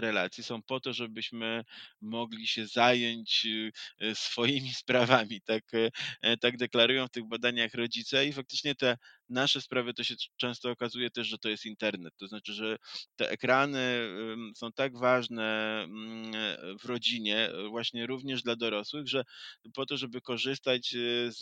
relacji, 0.00 0.44
są 0.44 0.62
po 0.62 0.80
to, 0.80 0.92
żebyśmy 0.92 1.64
mogli 2.00 2.46
się 2.46 2.66
zająć 2.66 3.46
swoimi 4.14 4.72
sprawami, 4.82 5.40
tak, 5.40 5.64
tak 6.40 6.56
deklarują 6.56 7.06
w 7.06 7.10
tych 7.10 7.24
badaniach 7.28 7.74
rodzice 7.74 8.26
i 8.26 8.32
faktycznie 8.32 8.74
te 8.74 8.96
nasze 9.28 9.60
sprawy 9.60 9.94
to 9.94 10.04
się 10.04 10.14
często 10.36 10.70
okazuje 10.70 11.10
też, 11.10 11.26
że 11.28 11.38
to 11.38 11.48
jest 11.48 11.66
internet. 11.66 12.14
To 12.16 12.26
znaczy, 12.26 12.52
że 12.52 12.76
te 13.16 13.30
ekrany 13.30 14.08
są 14.56 14.72
tak 14.72 14.98
ważne 14.98 15.80
mm, 15.84 16.32
w 16.80 16.84
rodzinie, 16.84 17.50
właśnie 17.70 18.06
również 18.06 18.42
dla 18.42 18.56
dorosłych, 18.56 19.08
że 19.08 19.24
po 19.74 19.86
to, 19.86 19.96
żeby 19.96 20.20
korzystać 20.20 20.94
y, 20.94 21.32
z, 21.32 21.40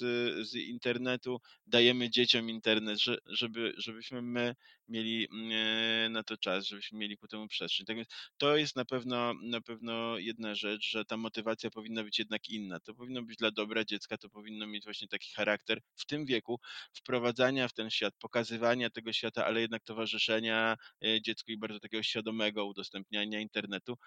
z 0.49 0.55
internetu, 0.55 1.39
dajemy 1.67 2.11
dzieciom 2.11 2.51
internet, 2.51 2.99
żeby, 3.27 3.73
żebyśmy 3.77 4.23
my 4.23 4.55
mieli 4.89 5.29
mm, 5.31 6.13
na 6.13 6.23
to 6.23 6.37
czas, 6.37 6.67
żebyśmy 6.67 6.99
mieli 6.99 7.17
ku 7.17 7.29
temu 7.29 7.49
przestrzeń. 7.49 7.87
Tak 7.87 7.97
więc 7.97 8.09
to 8.39 8.57
jest 8.57 8.77
na 8.77 8.85
pewno, 8.85 9.35
na 9.43 9.61
pewno 9.61 10.19
jedna 10.19 10.55
rzecz, 10.55 10.91
że 10.91 11.05
ta 11.05 11.17
motywacja 11.17 11.71
powinna 11.71 12.05
być 12.05 12.19
jednak 12.19 12.49
inna. 12.49 12.81
To 12.81 12.95
powinno 12.95 13.23
być 13.23 13.37
dla 13.37 13.51
dobra 13.51 13.85
dziecka, 13.85 14.19
to 14.19 14.31
powinno 14.31 14.67
mieć 14.67 14.85
właśnie 14.85 15.09
taki 15.09 15.33
charakter 15.35 15.81
w 15.97 16.07
tym 16.07 16.27
wieku 16.27 16.61
wprowadzania 16.95 17.69
w 17.69 17.73
ten 17.73 17.91
świat, 17.91 18.15
pokazywania 18.19 18.91
tego 18.91 19.13
świata, 19.13 19.47
ale 19.47 19.61
jednak 19.61 19.85
towarzyszenia 19.85 20.77
e, 21.05 21.23
dziecku 21.23 21.53
i 21.53 21.59
bardzo 21.59 21.81
takiego 21.81 22.03
świadomego 22.03 22.67
udostępniania 22.67 23.41
internetu. 23.41 23.99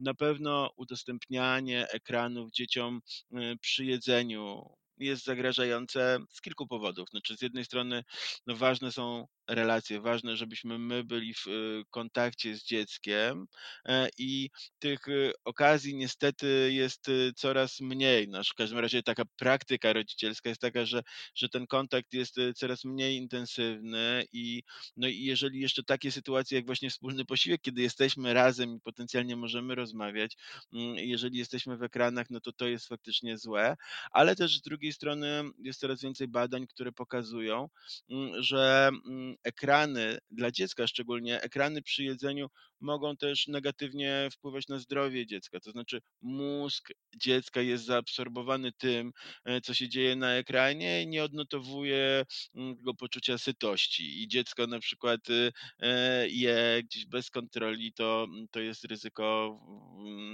Na 0.00 0.14
pewno 0.14 0.70
udostępnianie 0.76 1.88
ekranów 1.88 2.50
dzieciom 2.50 3.00
e, 3.32 3.56
przy 3.56 3.84
jedzeniu, 3.84 4.76
jest 4.98 5.24
zagrażające 5.24 6.18
z 6.30 6.40
kilku 6.40 6.66
powodów. 6.66 7.08
Znaczy, 7.10 7.36
z 7.36 7.42
jednej 7.42 7.64
strony 7.64 8.04
no, 8.46 8.56
ważne 8.56 8.92
są 8.92 9.26
relacje, 9.48 10.00
ważne, 10.00 10.36
żebyśmy 10.36 10.78
my 10.78 11.04
byli 11.04 11.34
w 11.34 11.46
y, 11.46 11.82
kontakcie 11.90 12.56
z 12.56 12.64
dzieckiem 12.64 13.46
e, 13.88 14.08
i 14.18 14.50
tych 14.78 15.08
y, 15.08 15.32
okazji 15.44 15.96
niestety 15.96 16.72
jest 16.72 17.08
y, 17.08 17.32
coraz 17.36 17.80
mniej. 17.80 18.28
No, 18.28 18.44
w 18.44 18.54
każdym 18.54 18.78
razie 18.78 19.02
taka 19.02 19.22
praktyka 19.36 19.92
rodzicielska 19.92 20.48
jest 20.48 20.60
taka, 20.60 20.84
że, 20.86 21.02
że 21.34 21.48
ten 21.48 21.66
kontakt 21.66 22.12
jest 22.12 22.36
coraz 22.56 22.84
mniej 22.84 23.16
intensywny 23.16 24.24
i, 24.32 24.62
no, 24.96 25.08
i 25.08 25.24
jeżeli 25.24 25.60
jeszcze 25.60 25.82
takie 25.82 26.12
sytuacje 26.12 26.58
jak 26.58 26.66
właśnie 26.66 26.90
wspólny 26.90 27.24
posiłek, 27.24 27.60
kiedy 27.60 27.82
jesteśmy 27.82 28.34
razem 28.34 28.76
i 28.76 28.80
potencjalnie 28.80 29.36
możemy 29.36 29.74
rozmawiać, 29.74 30.36
mm, 30.72 30.96
jeżeli 30.96 31.38
jesteśmy 31.38 31.76
w 31.76 31.82
ekranach, 31.82 32.30
no 32.30 32.40
to 32.40 32.52
to 32.52 32.66
jest 32.66 32.88
faktycznie 32.88 33.38
złe, 33.38 33.76
ale 34.10 34.36
też 34.36 34.58
z 34.58 34.62
drugiej 34.62 34.83
strony 34.92 35.42
jest 35.58 35.80
coraz 35.80 36.02
więcej 36.02 36.28
badań, 36.28 36.66
które 36.66 36.92
pokazują, 36.92 37.68
mm, 38.10 38.42
że 38.42 38.90
mm, 39.06 39.36
ekrany 39.44 40.18
dla 40.30 40.50
dziecka, 40.50 40.86
szczególnie 40.86 41.42
ekrany 41.42 41.82
przy 41.82 42.04
jedzeniu, 42.04 42.48
mogą 42.80 43.16
też 43.16 43.46
negatywnie 43.46 44.28
wpływać 44.32 44.68
na 44.68 44.78
zdrowie 44.78 45.26
dziecka. 45.26 45.60
To 45.60 45.70
znaczy, 45.70 46.00
mózg 46.22 46.88
dziecka 47.16 47.60
jest 47.60 47.84
zaabsorbowany 47.84 48.72
tym, 48.72 49.12
e, 49.44 49.60
co 49.60 49.74
się 49.74 49.88
dzieje 49.88 50.16
na 50.16 50.32
ekranie 50.32 51.02
i 51.02 51.06
nie 51.06 51.24
odnotowuje 51.24 52.24
mm, 52.54 52.76
tego 52.76 52.94
poczucia 52.94 53.38
sytości. 53.38 54.22
I 54.22 54.28
dziecko 54.28 54.66
na 54.66 54.78
przykład 54.78 55.30
y, 55.30 55.52
e, 55.78 56.28
je 56.28 56.82
gdzieś 56.84 57.06
bez 57.06 57.30
kontroli, 57.30 57.92
to, 57.92 58.26
to 58.50 58.60
jest 58.60 58.84
ryzyko 58.84 59.60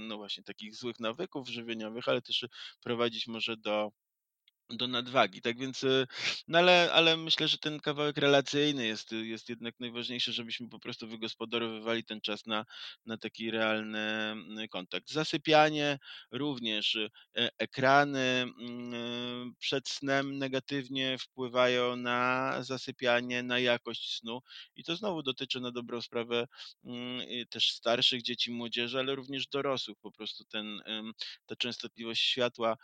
no 0.07 0.17
właśnie 0.17 0.43
takich 0.43 0.75
złych 0.75 0.99
nawyków 0.99 1.49
żywieniowych, 1.49 2.07
ale 2.07 2.21
też 2.21 2.45
prowadzić 2.83 3.27
może 3.27 3.57
do 3.57 3.91
do 4.73 4.87
nadwagi. 4.87 5.41
Tak 5.41 5.57
więc, 5.57 5.83
y, 5.83 6.07
no 6.47 6.59
ale, 6.59 6.89
ale 6.93 7.17
myślę, 7.17 7.47
że 7.47 7.57
ten 7.57 7.79
kawałek 7.79 8.17
relacyjny 8.17 8.85
jest, 8.85 9.11
jest 9.11 9.49
jednak 9.49 9.79
najważniejszy, 9.79 10.33
żebyśmy 10.33 10.69
po 10.69 10.79
prostu 10.79 11.07
wygospodarowywali 11.07 12.03
ten 12.03 12.21
czas 12.21 12.45
na, 12.45 12.65
na 13.05 13.17
taki 13.17 13.51
realny 13.51 13.99
mm, 13.99 14.67
kontakt. 14.67 15.11
Zasypianie 15.11 15.99
również, 16.31 16.95
y, 16.95 17.09
ekrany 17.57 18.19
mm, 18.19 19.53
przed 19.59 19.89
snem 19.89 20.37
negatywnie 20.37 21.17
wpływają 21.17 21.95
na 21.95 22.55
zasypianie, 22.63 23.43
na 23.43 23.59
jakość 23.59 24.17
snu 24.19 24.41
i 24.75 24.83
to 24.83 24.95
znowu 24.95 25.23
dotyczy 25.23 25.59
na 25.59 25.71
dobrą 25.71 26.01
sprawę 26.01 26.47
mm, 26.85 27.21
też 27.49 27.71
starszych 27.71 28.21
dzieci, 28.21 28.51
młodzieży, 28.51 28.99
ale 28.99 29.15
również 29.15 29.47
dorosłych. 29.47 29.97
Po 30.01 30.11
prostu 30.11 30.43
ten, 30.45 30.81
ta 31.45 31.55
częstotliwość 31.55 32.21
światła 32.21 32.77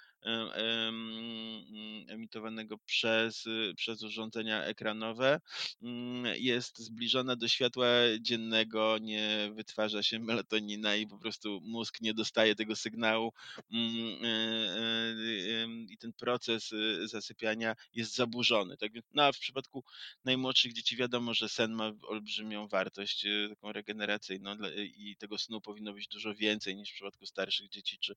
emitowanego 2.08 2.78
przez, 2.78 3.46
przez 3.76 4.04
urządzenia 4.04 4.64
ekranowe 4.64 5.42
mm, 5.82 6.34
jest 6.38 6.80
zbliżona 6.80 7.36
do 7.36 7.48
światła 7.48 7.88
dziennego, 8.20 8.98
nie 9.02 9.52
wytwarza 9.54 10.04
się 10.04 10.20
melatonina 10.20 10.96
i 10.96 11.08
po 11.08 11.18
prostu 11.18 11.62
mózg 11.64 12.02
nie 12.02 12.14
dostaje 12.14 12.56
tego 12.56 12.76
sygnału 12.76 13.34
mm, 13.72 14.26
e, 14.26 14.28
e, 14.28 15.68
i 15.90 15.98
ten 15.98 16.14
proces 16.14 16.74
zasypiania 17.04 17.76
jest 17.94 18.16
zaburzony. 18.16 18.78
Tak 18.78 18.94
więc, 18.94 19.06
no 19.14 19.24
a 19.24 19.32
w 19.32 19.40
przypadku 19.40 19.84
najmłodszych 20.26 20.74
dzieci 20.74 20.96
wiadomo, 20.98 21.34
że 21.34 21.50
sen 21.50 21.72
ma 21.72 21.92
olbrzymią 22.02 22.68
wartość 22.68 23.26
taką 23.50 23.72
regeneracyjną 23.72 24.56
i 24.76 25.16
tego 25.20 25.38
snu 25.38 25.62
powinno 25.62 25.94
być 25.94 26.08
dużo 26.08 26.36
więcej 26.36 26.76
niż 26.76 26.90
w 26.90 26.94
przypadku 26.94 27.26
starszych 27.26 27.70
dzieci 27.70 27.98
czy 28.00 28.16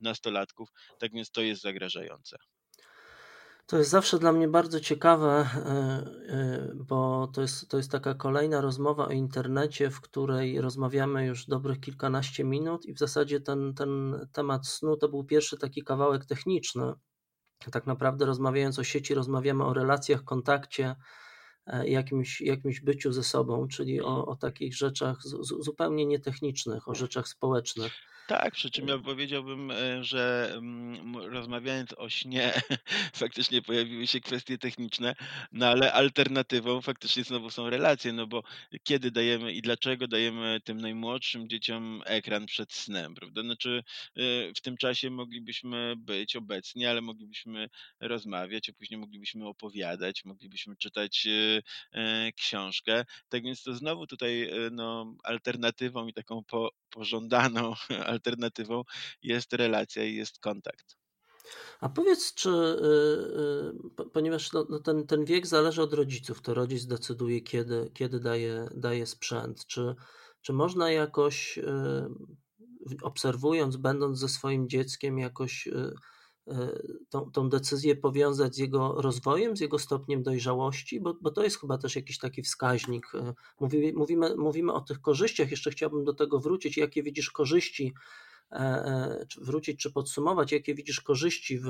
nastolatków. 0.00 0.68
Tak 0.98 1.12
więc 1.12 1.30
to 1.30 1.39
jest 1.40 1.62
zagrażające. 1.62 2.36
To 3.70 3.78
jest 3.78 3.90
zawsze 3.90 4.18
dla 4.18 4.32
mnie 4.32 4.48
bardzo 4.48 4.80
ciekawe, 4.80 5.30
e, 5.30 5.60
e, 6.28 6.72
bo 6.74 7.30
to 7.34 7.40
jest, 7.40 7.68
to 7.68 7.76
jest 7.76 7.90
taka 7.90 8.14
kolejna 8.14 8.60
rozmowa 8.60 9.06
o 9.06 9.10
internecie, 9.10 9.90
w 9.90 10.00
której 10.00 10.60
rozmawiamy 10.60 11.26
już 11.26 11.46
dobrych 11.46 11.80
kilkanaście 11.80 12.44
minut 12.44 12.86
i 12.86 12.94
w 12.94 12.98
zasadzie 12.98 13.40
ten, 13.40 13.74
ten 13.74 14.20
temat 14.32 14.66
snu 14.66 14.96
to 14.96 15.08
był 15.08 15.24
pierwszy 15.24 15.58
taki 15.58 15.82
kawałek 15.82 16.24
techniczny. 16.24 16.92
Tak 17.72 17.86
naprawdę 17.86 18.26
rozmawiając 18.26 18.78
o 18.78 18.84
sieci, 18.84 19.14
rozmawiamy 19.14 19.64
o 19.64 19.74
relacjach, 19.74 20.24
kontakcie, 20.24 20.96
e, 21.66 21.88
jakimś, 21.88 22.40
jakimś 22.40 22.80
byciu 22.80 23.12
ze 23.12 23.22
sobą, 23.22 23.68
czyli 23.68 24.00
o, 24.00 24.26
o 24.26 24.36
takich 24.36 24.76
rzeczach 24.76 25.18
zupełnie 25.60 26.06
nietechnicznych, 26.06 26.88
o 26.88 26.94
rzeczach 26.94 27.28
społecznych. 27.28 27.92
Tak, 28.30 28.54
przy 28.54 28.70
czym 28.70 28.88
ja 28.88 28.98
powiedziałbym, 28.98 29.70
e, 29.70 30.04
że 30.04 30.52
mm, 30.56 31.16
rozmawiając 31.16 31.92
o 31.96 32.08
śnie, 32.08 32.52
faktycznie 33.22 33.62
pojawiły 33.62 34.06
się 34.06 34.20
kwestie 34.20 34.58
techniczne, 34.58 35.14
no 35.52 35.66
ale 35.66 35.92
alternatywą 35.92 36.80
faktycznie 36.80 37.24
znowu 37.24 37.50
są 37.50 37.70
relacje, 37.70 38.12
no 38.12 38.26
bo 38.26 38.42
kiedy 38.82 39.10
dajemy 39.10 39.52
i 39.52 39.62
dlaczego 39.62 40.08
dajemy 40.08 40.60
tym 40.64 40.80
najmłodszym 40.80 41.48
dzieciom 41.48 42.02
ekran 42.06 42.46
przed 42.46 42.72
snem, 42.72 43.14
prawda? 43.14 43.42
Znaczy 43.42 43.82
e, 44.16 44.22
w 44.56 44.60
tym 44.60 44.76
czasie 44.76 45.10
moglibyśmy 45.10 45.94
być 45.96 46.36
obecni, 46.36 46.86
ale 46.86 47.00
moglibyśmy 47.00 47.68
rozmawiać, 48.00 48.68
a 48.68 48.72
później 48.72 49.00
moglibyśmy 49.00 49.46
opowiadać, 49.46 50.24
moglibyśmy 50.24 50.76
czytać 50.76 51.26
e, 51.92 52.32
książkę. 52.32 53.04
Tak 53.28 53.42
więc 53.42 53.62
to 53.62 53.74
znowu 53.74 54.06
tutaj 54.06 54.50
no, 54.72 55.14
alternatywą 55.24 56.06
i 56.06 56.12
taką 56.12 56.44
po, 56.44 56.70
pożądaną 56.90 57.74
alternatywą 58.06 58.19
jest 59.22 59.52
relacja 59.52 60.04
i 60.04 60.14
jest 60.14 60.38
kontakt. 60.38 60.96
A 61.80 61.88
powiedz, 61.88 62.34
czy 62.34 62.50
y, 62.50 64.02
y, 64.02 64.10
ponieważ 64.12 64.52
no, 64.52 64.66
no, 64.68 64.78
ten, 64.78 65.06
ten 65.06 65.24
wiek 65.24 65.46
zależy 65.46 65.82
od 65.82 65.94
rodziców, 65.94 66.42
to 66.42 66.54
rodzic 66.54 66.86
decyduje, 66.86 67.40
kiedy, 67.40 67.90
kiedy 67.94 68.20
daje, 68.20 68.68
daje 68.74 69.06
sprzęt, 69.06 69.66
czy, 69.66 69.94
czy 70.40 70.52
można 70.52 70.90
jakoś 70.90 71.58
y, 71.58 71.62
obserwując, 73.02 73.76
będąc 73.76 74.18
ze 74.18 74.28
swoim 74.28 74.68
dzieckiem, 74.68 75.18
jakoś 75.18 75.68
tą, 77.08 77.30
tą 77.30 77.48
decyzję 77.48 77.96
powiązać 77.96 78.54
z 78.54 78.58
jego 78.58 79.02
rozwojem, 79.02 79.56
z 79.56 79.60
jego 79.60 79.78
stopniem 79.78 80.22
dojrzałości, 80.22 81.00
bo, 81.00 81.14
bo 81.20 81.30
to 81.30 81.42
jest 81.44 81.60
chyba 81.60 81.78
też 81.78 81.96
jakiś 81.96 82.18
taki 82.18 82.42
wskaźnik. 82.42 83.12
Mówimy, 83.60 83.92
mówimy, 83.92 84.36
mówimy 84.36 84.72
o 84.72 84.80
tych 84.80 85.00
korzyściach, 85.00 85.50
jeszcze 85.50 85.70
chciałbym 85.70 86.04
do 86.04 86.14
tego 86.14 86.38
wrócić. 86.40 86.76
Jakie 86.76 87.02
widzisz 87.02 87.30
korzyści 87.30 87.94
E, 88.52 88.58
e, 88.58 89.26
wrócić 89.40 89.80
czy 89.80 89.92
podsumować, 89.92 90.52
jakie 90.52 90.74
widzisz 90.74 91.00
korzyści 91.00 91.58
w, 91.58 91.68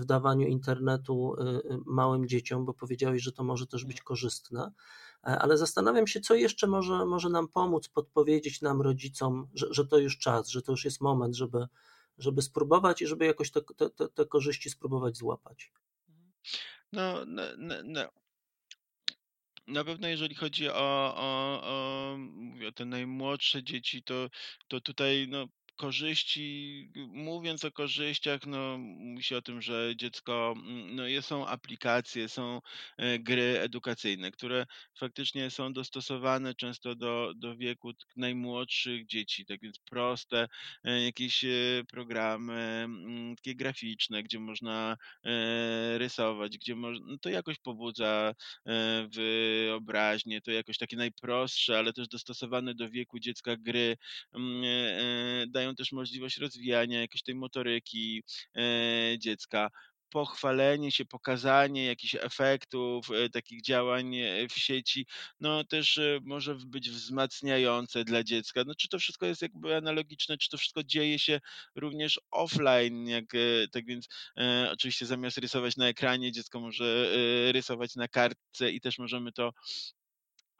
w 0.00 0.04
dawaniu 0.04 0.48
internetu 0.48 1.36
e, 1.38 1.60
małym 1.86 2.28
dzieciom, 2.28 2.64
bo 2.64 2.74
powiedziałeś, 2.74 3.22
że 3.22 3.32
to 3.32 3.44
może 3.44 3.66
też 3.66 3.84
być 3.84 4.02
korzystne, 4.02 4.72
ale 5.22 5.58
zastanawiam 5.58 6.06
się, 6.06 6.20
co 6.20 6.34
jeszcze 6.34 6.66
może, 6.66 7.06
może 7.06 7.28
nam 7.28 7.48
pomóc, 7.48 7.88
podpowiedzieć 7.88 8.62
nam, 8.62 8.82
rodzicom, 8.82 9.48
że, 9.54 9.66
że 9.70 9.86
to 9.86 9.98
już 9.98 10.18
czas, 10.18 10.48
że 10.48 10.62
to 10.62 10.72
już 10.72 10.84
jest 10.84 11.00
moment, 11.00 11.36
żeby, 11.36 11.66
żeby 12.18 12.42
spróbować 12.42 13.02
i 13.02 13.06
żeby 13.06 13.26
jakoś 13.26 13.50
te, 13.50 13.60
te, 13.90 14.08
te 14.08 14.26
korzyści 14.26 14.70
spróbować 14.70 15.16
złapać. 15.16 15.72
No, 16.92 17.24
no, 17.26 17.42
no, 17.58 17.74
no. 17.84 18.08
Na 19.66 19.84
pewno 19.84 20.08
jeżeli 20.08 20.34
chodzi 20.34 20.68
o, 20.68 21.14
o, 21.16 21.60
o, 21.62 22.18
o 22.68 22.72
te 22.72 22.84
najmłodsze 22.84 23.62
dzieci, 23.62 24.02
to, 24.02 24.30
to 24.68 24.80
tutaj 24.80 25.26
no, 25.28 25.46
korzyści, 25.76 26.90
mówiąc 27.08 27.64
o 27.64 27.72
korzyściach, 27.72 28.46
no 28.46 28.78
mówi 28.78 29.22
się 29.22 29.36
o 29.36 29.42
tym, 29.42 29.62
że 29.62 29.92
dziecko, 29.96 30.54
mm, 30.56 30.96
no 30.96 31.22
są 31.22 31.46
aplikacje, 31.46 32.28
są 32.28 32.60
e, 32.98 33.18
gry 33.18 33.60
edukacyjne, 33.60 34.30
które 34.30 34.66
faktycznie 34.98 35.50
są 35.50 35.72
dostosowane 35.72 36.54
często 36.54 36.94
do, 36.94 37.32
do 37.36 37.56
wieku 37.56 37.92
najmłodszych 38.16 39.06
dzieci, 39.06 39.46
tak 39.46 39.60
więc 39.60 39.78
proste 39.78 40.48
e, 40.84 41.04
jakieś 41.04 41.44
e, 41.44 41.48
programy 41.90 42.52
mm, 42.52 43.36
takie 43.36 43.54
graficzne, 43.54 44.22
gdzie 44.22 44.40
można 44.40 44.96
rysować, 45.96 46.58
gdzie 46.58 46.74
można, 46.74 47.06
no 47.06 47.18
to 47.18 47.30
jakoś 47.30 47.58
pobudza 47.58 48.34
wyobraźnię, 49.08 50.40
to 50.40 50.50
jakoś 50.50 50.78
takie 50.78 50.96
najprostsze, 50.96 51.78
ale 51.78 51.92
też 51.92 52.08
dostosowane 52.08 52.74
do 52.74 52.90
wieku 52.90 53.18
dziecka 53.18 53.56
gry 53.56 53.96
mm, 54.34 55.50
dają 55.62 55.74
też 55.74 55.92
możliwość 55.92 56.38
rozwijania 56.38 57.00
jakiejś 57.00 57.22
tej 57.22 57.34
motoryki 57.34 58.22
e, 58.56 58.62
dziecka 59.18 59.70
pochwalenie 60.12 60.92
się, 60.92 61.04
pokazanie 61.04 61.86
jakichś 61.86 62.14
efektów, 62.14 63.10
e, 63.10 63.28
takich 63.30 63.62
działań 63.62 64.16
e, 64.16 64.48
w 64.48 64.52
sieci, 64.52 65.06
no 65.40 65.64
też 65.64 66.00
może 66.22 66.54
być 66.54 66.90
wzmacniające 66.90 68.04
dla 68.04 68.24
dziecka. 68.24 68.62
No 68.66 68.74
czy 68.74 68.88
to 68.88 68.98
wszystko 68.98 69.26
jest 69.26 69.42
jakby 69.42 69.76
analogiczne, 69.76 70.38
czy 70.38 70.48
to 70.48 70.58
wszystko 70.58 70.84
dzieje 70.84 71.18
się 71.18 71.40
również 71.76 72.20
offline, 72.30 73.06
jak, 73.06 73.24
tak 73.72 73.86
więc 73.86 74.08
e, 74.36 74.68
oczywiście 74.72 75.06
zamiast 75.06 75.38
rysować 75.38 75.76
na 75.76 75.88
ekranie, 75.88 76.32
dziecko 76.32 76.60
może 76.60 77.12
rysować 77.52 77.96
na 77.96 78.08
kartce 78.08 78.70
i 78.70 78.80
też 78.80 78.98
możemy 78.98 79.32
to 79.32 79.52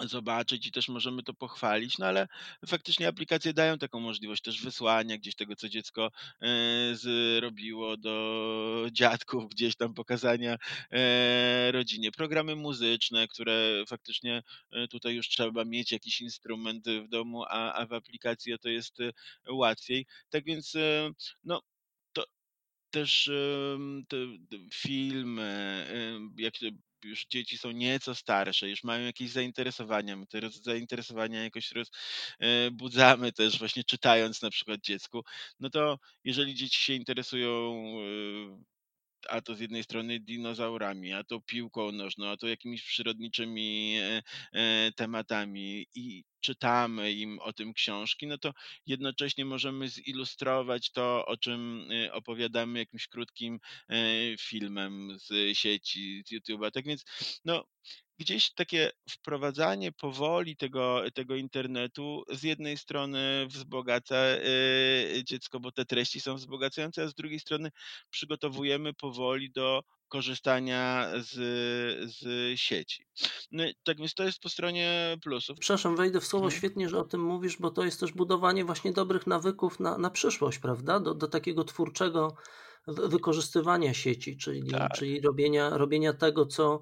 zobaczyć 0.08 0.66
i 0.66 0.72
też 0.72 0.88
możemy 0.88 1.22
to 1.22 1.34
pochwalić, 1.34 1.98
no 1.98 2.06
ale 2.06 2.28
faktycznie 2.66 3.08
aplikacje 3.08 3.52
dają 3.52 3.78
taką 3.78 4.00
możliwość 4.00 4.42
też 4.42 4.62
wysłania 4.62 5.18
gdzieś 5.18 5.34
tego, 5.34 5.56
co 5.56 5.68
dziecko 5.68 6.10
e, 6.42 6.48
zrobiło 6.94 7.96
do 7.96 8.86
dziadków, 8.92 9.48
gdzieś 9.48 9.76
tam 9.76 9.94
pokazania 9.94 10.56
e, 10.90 11.72
rodzinie. 11.72 12.12
Programy 12.12 12.56
muzyczne, 12.56 13.28
które 13.28 13.84
faktycznie 13.88 14.42
e, 14.72 14.88
tutaj 14.88 15.14
już 15.14 15.28
trzeba 15.28 15.64
mieć 15.64 15.92
jakiś 15.92 16.20
instrument 16.20 16.88
w 16.88 17.08
domu, 17.08 17.44
a, 17.48 17.86
w 17.86 17.92
aplikacji 17.92 18.58
to 18.58 18.68
jest 18.68 18.98
łatwiej. 19.48 20.06
Tak 20.30 20.44
więc 20.44 20.74
no, 21.44 21.62
też 22.90 23.30
te, 24.08 24.16
te 24.50 24.56
filmy, 24.72 25.86
jak 26.36 26.54
już 27.04 27.26
dzieci 27.26 27.58
są 27.58 27.70
nieco 27.70 28.14
starsze, 28.14 28.68
już 28.68 28.84
mają 28.84 29.04
jakieś 29.04 29.30
zainteresowania, 29.30 30.16
my 30.16 30.26
te 30.26 30.40
zainteresowania 30.50 31.44
jakoś 31.44 31.72
rozbudzamy 31.72 33.26
e, 33.26 33.32
też 33.32 33.58
właśnie 33.58 33.84
czytając 33.84 34.42
na 34.42 34.50
przykład 34.50 34.80
dziecku, 34.80 35.22
no 35.60 35.70
to 35.70 35.98
jeżeli 36.24 36.54
dzieci 36.54 36.80
się 36.82 36.92
interesują 36.94 37.82
e, 38.58 38.71
a 39.28 39.40
to 39.40 39.54
z 39.54 39.60
jednej 39.60 39.84
strony 39.84 40.20
dinozaurami, 40.20 41.12
a 41.12 41.24
to 41.24 41.40
piłką 41.40 41.92
nożną, 41.92 42.28
a 42.28 42.36
to 42.36 42.48
jakimiś 42.48 42.82
przyrodniczymi 42.82 43.96
e, 44.52 44.92
tematami 44.92 45.86
i 45.94 46.24
czytamy 46.42 47.12
im 47.12 47.38
o 47.38 47.52
tym 47.52 47.74
książki, 47.74 48.26
no 48.26 48.38
to 48.38 48.54
jednocześnie 48.86 49.44
możemy 49.44 49.88
zilustrować 49.88 50.90
to, 50.90 51.26
o 51.26 51.36
czym 51.36 51.90
y, 51.90 52.12
opowiadamy 52.12 52.78
jakimś 52.78 53.08
krótkim 53.08 53.60
e, 53.88 53.96
filmem 54.38 55.18
z 55.18 55.58
sieci, 55.58 56.22
z 56.26 56.32
YouTube'a. 56.32 56.70
Tak 56.70 56.84
więc, 56.84 57.04
no, 57.44 57.64
gdzieś 58.22 58.52
takie 58.54 58.90
wprowadzanie 59.10 59.92
powoli 59.92 60.56
tego, 60.56 61.02
tego 61.14 61.36
internetu 61.36 62.24
z 62.30 62.42
jednej 62.42 62.76
strony 62.76 63.46
wzbogaca 63.46 64.16
y, 64.16 65.22
dziecko, 65.24 65.60
bo 65.60 65.72
te 65.72 65.84
treści 65.84 66.20
są 66.20 66.34
wzbogacające, 66.34 67.02
a 67.02 67.08
z 67.08 67.14
drugiej 67.14 67.40
strony 67.40 67.70
przygotowujemy 68.10 68.94
powoli 68.94 69.50
do 69.50 69.82
korzystania 70.08 71.08
z, 71.18 71.30
z 72.16 72.20
sieci. 72.60 73.06
No, 73.52 73.64
tak 73.84 73.98
więc 73.98 74.14
to 74.14 74.24
jest 74.24 74.40
po 74.40 74.48
stronie 74.48 75.18
plusów. 75.22 75.58
Przepraszam, 75.58 75.96
wejdę 75.96 76.20
w 76.20 76.26
słowo, 76.26 76.46
mhm. 76.46 76.58
świetnie, 76.58 76.88
że 76.88 76.98
o 76.98 77.04
tym 77.04 77.20
mówisz, 77.20 77.56
bo 77.56 77.70
to 77.70 77.84
jest 77.84 78.00
też 78.00 78.12
budowanie 78.12 78.64
właśnie 78.64 78.92
dobrych 78.92 79.26
nawyków 79.26 79.80
na, 79.80 79.98
na 79.98 80.10
przyszłość, 80.10 80.58
prawda? 80.58 81.00
Do, 81.00 81.14
do 81.14 81.28
takiego 81.28 81.64
twórczego 81.64 82.34
wykorzystywania 82.86 83.94
sieci, 83.94 84.36
czyli, 84.36 84.70
tak. 84.70 84.92
czyli 84.92 85.20
robienia, 85.20 85.70
robienia 85.70 86.12
tego, 86.12 86.46
co, 86.46 86.80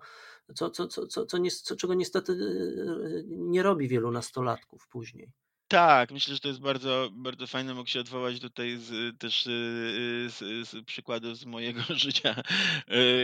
co, 0.54 0.70
co, 0.70 0.86
co, 0.86 1.06
co, 1.06 1.26
co, 1.26 1.76
czego 1.76 1.94
niestety 1.94 2.32
y, 2.32 3.24
nie 3.28 3.62
robi 3.62 3.88
wielu 3.88 4.10
nastolatków 4.10 4.88
później. 4.88 5.32
Tak, 5.70 6.10
myślę, 6.10 6.34
że 6.34 6.40
to 6.40 6.48
jest 6.48 6.60
bardzo, 6.60 7.10
bardzo 7.12 7.46
fajne. 7.46 7.74
Mogę 7.74 7.90
się 7.90 8.00
odwołać 8.00 8.40
tutaj 8.40 8.78
z, 8.78 9.18
też 9.18 9.46
y, 9.46 9.50
y, 9.50 10.30
z, 10.30 10.68
z 10.68 10.84
przykładu 10.84 11.34
z 11.34 11.44
mojego 11.44 11.80
życia 12.04 12.42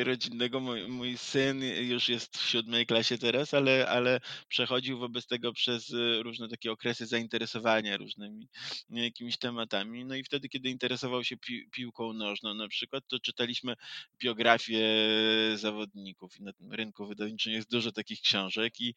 y, 0.00 0.04
rodzinnego. 0.04 0.60
Mój, 0.60 0.88
mój 0.88 1.18
syn 1.18 1.62
już 1.62 2.08
jest 2.08 2.38
w 2.38 2.48
siódmej 2.48 2.86
klasie 2.86 3.18
teraz, 3.18 3.54
ale, 3.54 3.88
ale 3.88 4.20
przechodził 4.48 4.98
wobec 4.98 5.26
tego 5.26 5.52
przez 5.52 5.92
różne 6.22 6.48
takie 6.48 6.72
okresy 6.72 7.06
zainteresowania 7.06 7.96
różnymi 7.96 8.48
jakimiś 8.90 9.38
tematami. 9.38 10.04
No 10.04 10.14
i 10.14 10.24
wtedy, 10.24 10.48
kiedy 10.48 10.68
interesował 10.68 11.24
się 11.24 11.36
pi, 11.36 11.68
piłką 11.72 12.12
nożną 12.12 12.54
na 12.54 12.68
przykład, 12.68 13.04
to 13.08 13.20
czytaliśmy 13.20 13.74
biografię 14.18 14.86
zawodników 15.54 16.40
i 16.40 16.42
na 16.42 16.52
tym 16.52 16.72
rynku 16.72 17.06
wydawniczym 17.06 17.52
jest 17.52 17.70
dużo 17.70 17.92
takich 17.92 18.20
książek 18.20 18.80
i, 18.80 18.94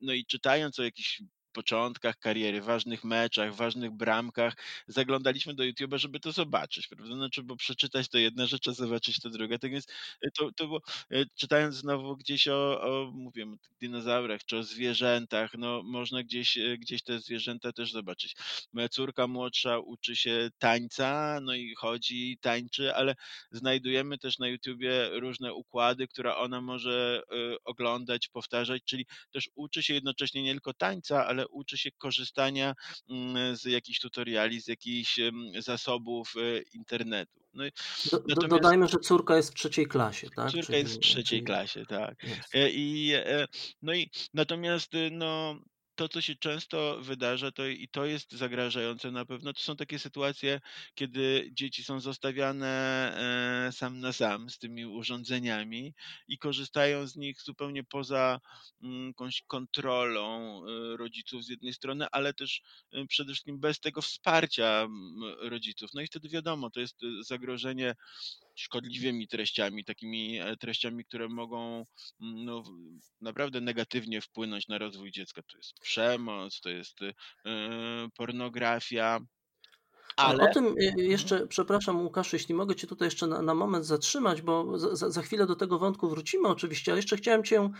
no 0.00 0.12
i 0.12 0.26
czytając 0.26 0.78
o 0.78 0.82
jakichś 0.82 1.22
początkach 1.58 2.18
kariery, 2.18 2.60
ważnych 2.60 3.04
meczach, 3.04 3.54
ważnych 3.54 3.90
bramkach, 3.90 4.54
zaglądaliśmy 4.86 5.54
do 5.54 5.62
YouTube'a, 5.62 5.98
żeby 5.98 6.20
to 6.20 6.32
zobaczyć, 6.32 6.86
prawda? 6.88 7.14
Znaczy, 7.14 7.42
bo 7.42 7.56
przeczytać 7.56 8.08
to 8.08 8.18
jedna 8.18 8.46
rzecz, 8.46 8.68
a 8.68 8.72
zobaczyć 8.72 9.20
to 9.20 9.30
druga. 9.30 9.58
Tak 9.58 9.70
więc 9.70 9.86
e, 10.22 10.30
to, 10.30 10.52
to 10.52 10.66
było, 10.66 10.80
e, 11.10 11.24
czytając 11.36 11.74
znowu 11.74 12.16
gdzieś 12.16 12.48
o, 12.48 12.82
o 12.82 13.10
mówię, 13.12 13.46
dinozaurach, 13.80 14.44
czy 14.44 14.56
o 14.56 14.62
zwierzętach, 14.62 15.50
no 15.58 15.82
można 15.82 16.22
gdzieś, 16.22 16.58
e, 16.58 16.78
gdzieś 16.78 17.02
te 17.02 17.20
zwierzęta 17.20 17.72
też 17.72 17.92
zobaczyć. 17.92 18.36
Moja 18.72 18.88
córka 18.88 19.26
młodsza 19.26 19.78
uczy 19.78 20.16
się 20.16 20.48
tańca, 20.58 21.38
no 21.42 21.54
i 21.54 21.74
chodzi, 21.74 22.38
tańczy, 22.40 22.94
ale 22.94 23.14
znajdujemy 23.50 24.18
też 24.18 24.38
na 24.38 24.48
YouTubie 24.48 25.08
różne 25.20 25.54
układy, 25.54 26.08
które 26.08 26.36
ona 26.36 26.60
może 26.60 27.22
oglądać, 27.64 28.28
powtarzać, 28.28 28.82
czyli 28.84 29.06
też 29.32 29.48
uczy 29.54 29.82
się 29.82 29.94
jednocześnie 29.94 30.42
nie 30.42 30.52
tylko 30.52 30.74
tańca, 30.74 31.26
ale 31.26 31.47
uczy 31.50 31.78
się 31.78 31.90
korzystania 31.98 32.74
mm, 33.10 33.56
z 33.56 33.64
jakichś 33.64 34.00
tutoriali, 34.00 34.60
z 34.60 34.68
jakichś 34.68 35.20
zasobów 35.58 36.34
e, 36.36 36.62
internetu. 36.74 37.40
No 37.54 37.64
do, 38.10 38.18
natomiast... 38.28 38.50
Dodajmy, 38.50 38.88
że 38.88 38.98
córka 38.98 39.36
jest 39.36 39.50
w 39.50 39.54
trzeciej 39.54 39.86
klasie, 39.86 40.28
tak? 40.36 40.50
Córka 40.50 40.66
czyli, 40.66 40.78
jest 40.78 40.96
w 40.96 41.00
trzeciej 41.00 41.44
klasie, 41.44 41.86
tak. 41.86 42.24
E, 42.54 42.70
I, 42.70 43.12
e, 43.14 43.46
no 43.82 43.94
i 43.94 44.10
natomiast 44.34 44.92
no, 45.10 45.60
to, 45.98 46.08
co 46.08 46.20
się 46.20 46.36
często 46.36 46.98
wydarza, 47.00 47.52
to 47.52 47.66
i 47.66 47.88
to 47.88 48.04
jest 48.04 48.32
zagrażające 48.32 49.10
na 49.10 49.24
pewno, 49.24 49.52
to 49.52 49.60
są 49.60 49.76
takie 49.76 49.98
sytuacje, 49.98 50.60
kiedy 50.94 51.50
dzieci 51.52 51.84
są 51.84 52.00
zostawiane 52.00 52.68
e, 53.68 53.72
sam 53.72 54.00
na 54.00 54.12
sam 54.12 54.50
z 54.50 54.58
tymi 54.58 54.86
urządzeniami 54.86 55.94
i 56.28 56.38
korzystają 56.38 57.06
z 57.06 57.16
nich 57.16 57.42
zupełnie 57.42 57.84
poza 57.84 58.40
mm, 58.82 59.06
jakąś 59.08 59.42
kontrolą 59.42 60.60
e, 60.62 60.96
rodziców 60.96 61.44
z 61.44 61.48
jednej 61.48 61.72
strony, 61.72 62.06
ale 62.12 62.34
też 62.34 62.62
e, 62.92 63.06
przede 63.06 63.32
wszystkim 63.32 63.60
bez 63.60 63.80
tego 63.80 64.02
wsparcia 64.02 64.88
rodziców. 65.40 65.90
No 65.94 66.02
i 66.02 66.06
wtedy 66.06 66.28
wiadomo, 66.28 66.70
to 66.70 66.80
jest 66.80 67.00
zagrożenie 67.20 67.94
szkodliwymi 68.54 69.28
treściami, 69.28 69.84
takimi 69.84 70.38
treściami, 70.60 71.04
które 71.04 71.28
mogą 71.28 71.84
no, 72.20 72.62
naprawdę 73.20 73.60
negatywnie 73.60 74.20
wpłynąć 74.20 74.68
na 74.68 74.78
rozwój 74.78 75.12
dziecka. 75.12 75.42
To 75.42 75.56
jest 75.56 75.80
przemoc, 75.88 76.60
to 76.60 76.68
jest 76.70 77.02
y, 77.02 77.14
pornografia. 78.16 79.20
Ale... 80.18 80.50
O 80.50 80.54
tym 80.54 80.66
y, 80.66 80.68
mhm. 80.68 80.98
jeszcze, 80.98 81.46
przepraszam 81.46 82.00
Łukasz, 82.00 82.32
jeśli 82.32 82.54
mogę 82.54 82.74
Cię 82.74 82.86
tutaj 82.86 83.06
jeszcze 83.06 83.26
na, 83.26 83.42
na 83.42 83.54
moment 83.54 83.86
zatrzymać, 83.86 84.42
bo 84.42 84.78
za, 84.78 85.10
za, 85.10 85.22
chwilę 85.22 85.46
do 85.46 85.56
tego 85.56 85.78
wątku 85.78 86.08
wrócimy 86.08 86.48
oczywiście, 86.48 86.92
ale 86.92 86.98
jeszcze 86.98 87.16
chciałem 87.16 87.44
Cię, 87.44 87.70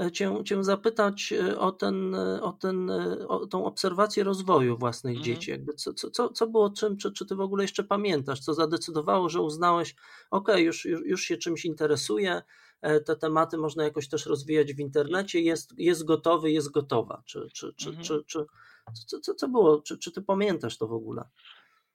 e, 0.00 0.12
cię, 0.12 0.44
cię 0.44 0.64
zapytać 0.64 1.32
e, 1.32 1.58
o, 1.58 1.72
ten, 1.72 2.14
e, 2.14 2.42
o, 2.42 2.52
ten, 2.52 2.90
o 3.28 3.46
tą 3.46 3.64
obserwację 3.64 4.24
rozwoju 4.24 4.78
własnych 4.78 5.16
mhm. 5.16 5.24
dzieci. 5.24 5.50
Jakby 5.50 5.72
co, 5.74 5.94
co, 5.94 6.28
co 6.28 6.46
było 6.46 6.70
czym, 6.70 6.96
czy, 6.96 7.12
czy 7.12 7.26
Ty 7.26 7.34
w 7.34 7.40
ogóle 7.40 7.64
jeszcze 7.64 7.84
pamiętasz, 7.84 8.40
co 8.40 8.54
zadecydowało, 8.54 9.28
że 9.28 9.40
uznałeś, 9.40 9.94
ok, 10.30 10.48
już, 10.56 10.84
już, 10.84 11.00
już 11.04 11.22
się 11.22 11.36
czymś 11.36 11.64
interesuje, 11.64 12.42
te 12.80 13.16
tematy 13.16 13.58
można 13.58 13.84
jakoś 13.84 14.08
też 14.08 14.26
rozwijać 14.26 14.74
w 14.74 14.80
internecie, 14.80 15.40
jest, 15.40 15.78
jest 15.78 16.04
gotowy, 16.04 16.50
jest 16.50 16.70
gotowa. 16.70 17.22
Czy, 17.26 17.48
czy, 17.52 17.72
czy, 17.76 17.88
mhm. 17.88 18.04
czy, 18.04 18.24
czy, 18.26 18.46
co, 19.06 19.20
co, 19.20 19.34
co 19.34 19.48
było? 19.48 19.82
Czy, 19.82 19.98
czy 19.98 20.12
ty 20.12 20.22
pamiętasz 20.22 20.78
to 20.78 20.86
w 20.86 20.92
ogóle? 20.92 21.24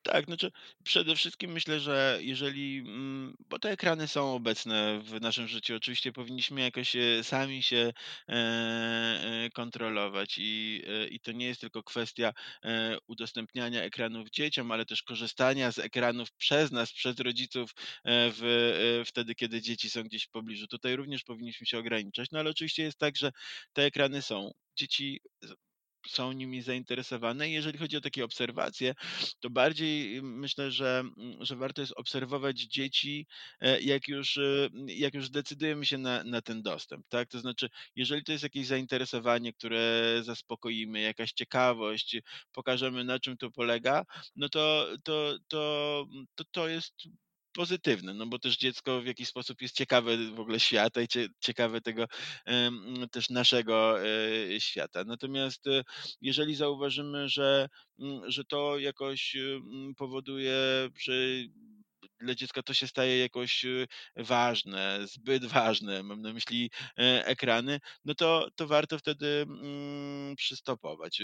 Tak, 0.04 0.26
znaczy 0.26 0.52
przede 0.84 1.16
wszystkim 1.16 1.52
myślę, 1.52 1.80
że 1.80 2.20
jeżeli, 2.22 2.78
mm, 2.80 3.36
bo 3.50 3.60
te 3.60 3.70
ekrany 3.72 4.08
są 4.08 4.34
obecne 4.36 5.00
w 5.04 5.22
naszym 5.22 5.48
życiu, 5.48 5.76
oczywiście 5.76 6.12
powinniśmy 6.12 6.62
jakoś 6.62 6.96
e, 6.96 7.24
sami 7.24 7.64
się 7.64 7.94
e, 8.30 8.34
e, 8.34 9.50
kontrolować 9.54 10.36
i, 10.38 10.84
i 11.12 11.20
to 11.20 11.32
nie 11.32 11.46
jest 11.46 11.62
tylko 11.62 11.84
kwestia 11.84 12.34
udostępniania 13.08 13.84
ekranów 13.84 14.30
dzieciom, 14.30 14.72
ale 14.72 14.86
też 14.86 15.04
korzystania 15.04 15.72
z 15.72 15.80
ekranów 15.80 16.32
przez 16.32 16.72
nas, 16.72 16.94
przez 16.94 17.20
rodziców 17.20 17.72
w, 18.06 19.04
wtedy, 19.08 19.36
kiedy 19.36 19.62
dzieci 19.62 19.90
są 19.90 20.04
gdzieś 20.04 20.24
w 20.24 20.30
pobliżu. 20.30 20.68
Tutaj 20.68 20.96
również 20.96 21.24
powinniśmy 21.24 21.68
się 21.68 21.80
ograniczać, 21.80 22.32
no 22.32 22.40
ale 22.40 22.50
oczywiście 22.50 22.84
jest 22.84 22.98
tak, 22.98 23.18
że 23.18 23.32
te 23.74 23.84
ekrany 23.84 24.22
są. 24.22 24.52
Dzieci 24.76 25.22
są 26.08 26.32
nimi 26.32 26.62
zainteresowane. 26.62 27.50
jeżeli 27.50 27.78
chodzi 27.78 27.98
o 27.98 28.02
takie 28.02 28.26
obserwacje, 28.26 28.96
to 29.40 29.50
bardziej 29.50 30.18
y, 30.18 30.22
myślę, 30.22 30.72
że, 30.72 31.00
mm, 31.00 31.46
że 31.46 31.56
warto 31.56 31.82
jest 31.82 31.94
obserwować 31.98 32.60
dzieci, 32.62 33.28
e, 33.60 33.82
jak 33.82 34.08
już, 34.08 34.38
y, 34.38 34.70
jak 34.88 35.14
już 35.14 35.30
decydujemy 35.30 35.86
się 35.86 35.98
na, 35.98 36.24
na 36.24 36.42
ten 36.42 36.62
dostęp. 36.62 37.08
Tak? 37.10 37.30
To 37.30 37.40
znaczy, 37.40 37.70
jeżeli 37.96 38.24
to 38.24 38.32
jest 38.32 38.44
jakieś 38.44 38.68
zainteresowanie, 38.68 39.54
które 39.54 40.14
zaspokoimy, 40.24 41.02
jakaś 41.02 41.32
ciekawość, 41.32 42.18
pokażemy 42.52 43.04
na 43.04 43.20
czym 43.20 43.38
to 43.38 43.52
polega, 43.52 44.06
no 44.36 44.50
to 44.50 44.88
to, 45.04 45.38
to, 45.48 46.06
to, 46.36 46.44
to 46.52 46.68
jest 46.68 46.94
pozytywne, 47.54 48.14
no 48.14 48.26
bo 48.28 48.40
też 48.40 48.58
dziecko 48.58 49.02
w 49.02 49.06
jakiś 49.06 49.28
sposób 49.28 49.62
jest 49.62 49.76
ciekawe 49.76 50.18
w 50.18 50.40
ogóle 50.40 50.60
świata 50.60 51.02
i 51.02 51.08
ciekawe 51.40 51.82
tego 51.82 52.06
też 53.12 53.30
naszego 53.30 54.06
e, 54.06 54.62
świata. 54.62 55.04
Natomiast 55.04 55.68
e, 55.68 55.84
jeżeli 56.22 56.56
zauważymy, 56.56 57.30
że, 57.30 57.70
że 58.28 58.44
to 58.44 58.80
jakoś 58.80 59.38
powoduje, 59.98 60.54
że 61.00 61.14
dla 62.22 62.36
dziecka 62.36 62.64
to 62.64 62.74
się 62.74 62.88
staje 62.88 63.20
jakoś 63.20 63.66
y, 63.66 63.88
ważne, 64.16 65.00
zbyt 65.08 65.46
ważne, 65.46 66.04
mam 66.04 66.22
na 66.22 66.34
myśli 66.34 66.72
e, 66.98 67.26
ekrany, 67.26 67.80
no 68.06 68.16
to, 68.16 68.48
to 68.56 68.68
warto 68.68 69.00
wtedy 69.00 69.28
mm, 69.28 70.36
przystopować. 70.36 71.22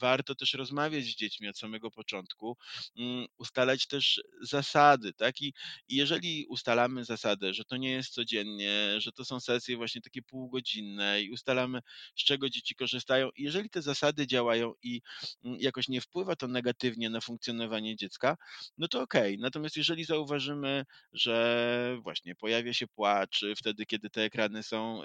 Warto 0.00 0.34
też 0.34 0.54
rozmawiać 0.54 1.04
z 1.04 1.16
dziećmi 1.16 1.48
od 1.48 1.58
samego 1.58 1.90
początku, 1.90 2.56
mm, 2.98 3.26
ustalać 3.38 3.86
też 3.86 4.22
zasady, 4.42 5.12
tak? 5.12 5.40
I, 5.40 5.54
I 5.88 5.96
jeżeli 5.96 6.46
ustalamy 6.46 7.04
zasadę, 7.04 7.54
że 7.54 7.64
to 7.64 7.76
nie 7.76 7.90
jest 7.90 8.10
codziennie, 8.10 8.94
że 8.98 9.12
to 9.12 9.24
są 9.24 9.40
sesje 9.40 9.76
właśnie 9.76 10.00
takie 10.00 10.22
półgodzinne 10.22 11.22
i 11.22 11.30
ustalamy, 11.30 11.80
z 12.16 12.24
czego 12.24 12.50
dzieci 12.50 12.74
korzystają, 12.74 13.28
jeżeli 13.36 13.70
te 13.70 13.82
zasady 13.82 14.26
działają 14.26 14.72
i 14.82 15.00
mm, 15.44 15.60
jakoś 15.60 15.88
nie 15.88 16.00
wpływa 16.00 16.36
to 16.36 16.48
negatywnie 16.48 17.10
na 17.10 17.20
funkcjonowanie 17.20 17.96
dziecka, 17.96 18.36
no 18.78 18.88
to 18.88 19.02
okej. 19.02 19.34
Okay. 19.34 19.42
Natomiast 19.42 19.76
jeżeli 19.76 20.04
zauważymy, 20.04 20.27
zauważymy, 20.28 20.84
że 21.12 21.98
właśnie 22.02 22.34
pojawia 22.34 22.72
się 22.72 22.86
płacz 22.86 23.44
wtedy, 23.56 23.86
kiedy 23.86 24.10
te 24.10 24.22
ekrany 24.22 24.62
są 24.62 25.02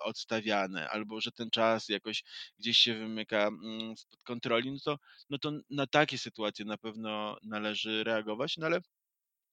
odstawiane, 0.00 0.90
albo 0.90 1.20
że 1.20 1.32
ten 1.32 1.50
czas 1.50 1.88
jakoś 1.88 2.24
gdzieś 2.58 2.78
się 2.78 2.94
wymyka 2.94 3.46
mm, 3.46 3.96
spod 3.96 4.22
kontroli, 4.22 4.72
no 4.72 4.78
to, 4.84 4.98
no 5.30 5.38
to 5.38 5.52
na 5.70 5.86
takie 5.86 6.18
sytuacje 6.18 6.64
na 6.64 6.78
pewno 6.78 7.36
należy 7.42 8.04
reagować, 8.04 8.56
no 8.56 8.66
ale 8.66 8.80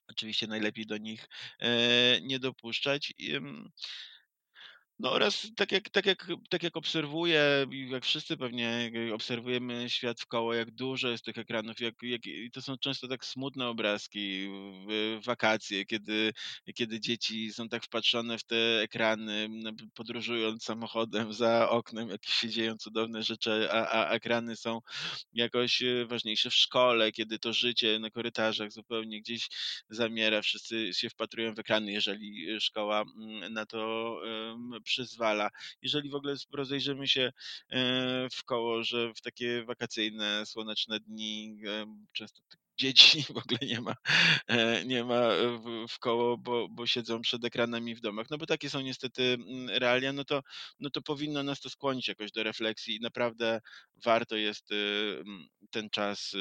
oczywiście 0.08 0.48
najlepiej 0.48 0.86
do 0.86 0.98
nich 0.98 1.28
e, 1.60 2.22
nie 2.22 2.40
dopuszczać. 2.40 3.14
No 5.02 5.12
oraz 5.12 5.48
tak 5.56 5.72
jak, 5.72 5.90
tak 5.90 6.06
jak, 6.06 6.28
tak 6.50 6.64
jak 6.64 6.78
obserwuję, 6.78 7.68
jak 7.90 8.06
wszyscy 8.06 8.38
pewnie 8.38 8.92
obserwujemy 9.14 9.90
świat 9.90 10.22
w 10.22 10.26
koło, 10.26 10.54
jak 10.54 10.72
dużo 10.72 11.10
jest 11.10 11.26
tych 11.26 11.38
ekranów, 11.38 11.80
jak, 11.80 11.96
jak, 12.02 12.26
i 12.26 12.52
to 12.52 12.62
są 12.62 12.78
często 12.78 13.08
tak 13.08 13.26
smutne 13.26 13.68
obrazki 13.68 14.50
wakacje, 15.26 15.86
kiedy, 15.86 16.34
kiedy 16.76 17.00
dzieci 17.00 17.54
są 17.54 17.70
tak 17.70 17.84
wpatrzone 17.86 18.38
w 18.38 18.44
te 18.44 18.82
ekrany, 18.82 19.50
podróżując 19.94 20.64
samochodem 20.64 21.34
za 21.34 21.70
oknem, 21.70 22.10
jakieś 22.10 22.34
się 22.34 22.50
dzieją 22.50 22.78
cudowne 22.78 23.24
rzeczy, 23.24 23.72
a, 23.72 23.88
a 23.88 24.10
ekrany 24.10 24.56
są 24.56 24.80
jakoś 25.34 25.82
e, 25.82 26.06
ważniejsze 26.06 26.50
w 26.50 26.56
szkole, 26.56 27.12
kiedy 27.12 27.40
to 27.40 27.54
życie 27.54 28.00
na 28.00 28.10
korytarzach 28.10 28.72
zupełnie 28.72 29.22
gdzieś 29.22 29.48
zamiera, 29.90 30.42
wszyscy 30.42 30.94
się 30.94 31.10
wpatrują 31.10 31.54
w 31.54 31.60
ekrany, 31.60 31.92
jeżeli 31.92 32.62
szkoła 32.62 33.02
mm, 33.02 33.54
na 33.54 33.66
to 33.66 34.22
przyzwala. 34.92 35.50
Jeżeli 35.82 36.10
w 36.10 36.16
ogóle 36.16 36.36
rozejrzymy 36.54 37.08
się 37.08 37.32
e, 37.70 38.28
w 38.32 38.44
koło, 38.44 38.84
że 38.84 39.14
w 39.14 39.22
takie 39.22 39.64
wakacyjne, 39.64 40.46
słoneczne 40.46 41.00
dni 41.00 41.60
często 42.14 42.42
dzieci 42.82 43.24
w 43.34 43.38
ogóle 43.38 43.60
nie 43.62 43.82
ma, 43.82 43.96
e, 44.48 44.86
nie 44.86 45.04
ma 45.04 45.22
w, 45.64 45.86
w 45.90 46.00
koło, 46.00 46.38
bo, 46.38 46.68
bo 46.70 46.88
siedzą 46.88 47.22
przed 47.22 47.46
ekranami 47.46 47.96
w 47.96 48.02
domach. 48.02 48.30
No 48.30 48.38
bo 48.38 48.46
takie 48.46 48.70
są 48.70 48.82
niestety 48.82 49.24
mm, 49.24 49.70
realia, 49.70 50.14
no 50.14 50.26
to, 50.26 50.42
no 50.80 50.90
to 50.90 51.02
powinno 51.02 51.44
nas 51.44 51.62
to 51.62 51.70
skłonić 51.70 52.08
jakoś 52.08 52.32
do 52.32 52.44
refleksji 52.44 52.96
i 52.96 53.00
naprawdę 53.00 53.62
warto 54.06 54.36
jest 54.36 54.72
y, 54.72 54.76
mm, 55.26 55.48
ten 55.72 55.90
czas 55.90 56.34
y, 56.34 56.38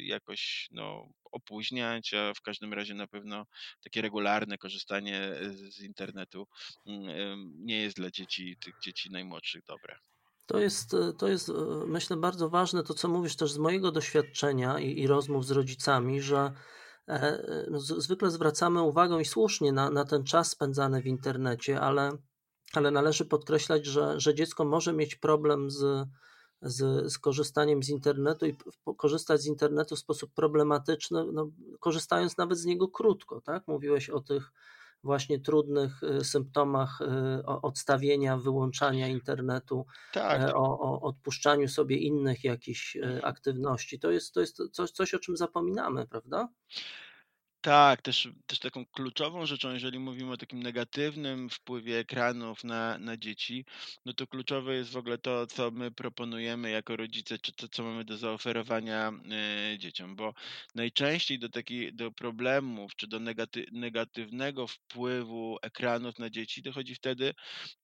jakoś 0.00 0.68
no, 0.70 1.08
opóźniać, 1.32 2.14
a 2.14 2.34
w 2.34 2.40
każdym 2.40 2.72
razie 2.72 2.94
na 2.94 3.06
pewno 3.06 3.46
takie 3.84 4.02
regularne 4.02 4.58
korzystanie 4.58 5.30
z 5.50 5.80
internetu 5.80 6.48
mm, 6.86 7.52
nie 7.66 7.80
jest 7.80 7.96
dla 7.96 8.10
dzieci, 8.10 8.56
tych 8.64 8.74
dzieci 8.82 9.10
najmłodszych 9.10 9.64
dobre. 9.64 9.98
To 10.48 10.58
jest, 10.58 10.96
to 11.18 11.28
jest, 11.28 11.52
myślę, 11.86 12.16
bardzo 12.16 12.48
ważne 12.48 12.82
to, 12.82 12.94
co 12.94 13.08
mówisz 13.08 13.36
też 13.36 13.52
z 13.52 13.58
mojego 13.58 13.92
doświadczenia 13.92 14.78
i, 14.78 15.00
i 15.00 15.06
rozmów 15.06 15.46
z 15.46 15.50
rodzicami, 15.50 16.20
że 16.20 16.52
e, 17.08 17.66
no, 17.70 17.80
zwykle 17.80 18.30
zwracamy 18.30 18.82
uwagę 18.82 19.20
i 19.20 19.24
słusznie 19.24 19.72
na, 19.72 19.90
na 19.90 20.04
ten 20.04 20.24
czas 20.24 20.50
spędzany 20.50 21.02
w 21.02 21.06
internecie, 21.06 21.80
ale, 21.80 22.12
ale 22.72 22.90
należy 22.90 23.24
podkreślać, 23.24 23.86
że, 23.86 24.20
że 24.20 24.34
dziecko 24.34 24.64
może 24.64 24.92
mieć 24.92 25.14
problem 25.16 25.70
z, 25.70 26.08
z, 26.62 27.12
z 27.12 27.18
korzystaniem 27.18 27.82
z 27.82 27.88
internetu 27.88 28.46
i 28.46 28.56
korzystać 28.96 29.40
z 29.40 29.46
internetu 29.46 29.96
w 29.96 29.98
sposób 29.98 30.34
problematyczny, 30.34 31.24
no, 31.32 31.50
korzystając 31.80 32.36
nawet 32.36 32.58
z 32.58 32.64
niego 32.64 32.88
krótko. 32.88 33.40
Tak? 33.40 33.68
Mówiłeś 33.68 34.10
o 34.10 34.20
tych 34.20 34.52
właśnie 35.02 35.40
trudnych 35.40 36.02
y, 36.02 36.24
symptomach 36.24 37.00
y, 37.00 37.46
odstawienia, 37.46 38.36
wyłączania 38.36 39.08
internetu, 39.08 39.86
tak, 40.12 40.40
e, 40.40 40.46
tak. 40.46 40.56
O, 40.56 40.78
o, 40.80 41.00
odpuszczaniu 41.00 41.68
sobie 41.68 41.96
innych 41.96 42.44
jakichś 42.44 42.96
y, 42.96 43.20
aktywności. 43.24 43.98
To 43.98 44.10
jest, 44.10 44.34
to 44.34 44.40
jest 44.40 44.62
coś, 44.70 44.90
coś, 44.90 45.14
o 45.14 45.18
czym 45.18 45.36
zapominamy, 45.36 46.06
prawda? 46.06 46.48
Tak, 47.60 48.02
też, 48.02 48.28
też 48.46 48.58
taką 48.58 48.86
kluczową 48.86 49.46
rzeczą, 49.46 49.72
jeżeli 49.72 49.98
mówimy 49.98 50.32
o 50.32 50.36
takim 50.36 50.62
negatywnym 50.62 51.50
wpływie 51.50 51.98
ekranów 51.98 52.64
na, 52.64 52.98
na 52.98 53.16
dzieci, 53.16 53.64
no 54.06 54.12
to 54.12 54.26
kluczowe 54.26 54.74
jest 54.74 54.90
w 54.90 54.96
ogóle 54.96 55.18
to, 55.18 55.46
co 55.46 55.70
my 55.70 55.90
proponujemy 55.90 56.70
jako 56.70 56.96
rodzice, 56.96 57.38
czy 57.38 57.52
to, 57.52 57.68
co 57.68 57.82
mamy 57.82 58.04
do 58.04 58.16
zaoferowania 58.16 59.12
e, 59.72 59.78
dzieciom, 59.78 60.16
bo 60.16 60.34
najczęściej 60.74 61.38
do 61.38 61.48
takich, 61.48 61.94
do 61.94 62.12
problemów, 62.12 62.96
czy 62.96 63.06
do 63.06 63.18
negaty, 63.20 63.66
negatywnego 63.72 64.66
wpływu 64.66 65.58
ekranów 65.62 66.18
na 66.18 66.30
dzieci 66.30 66.62
dochodzi 66.62 66.94
wtedy, 66.94 67.34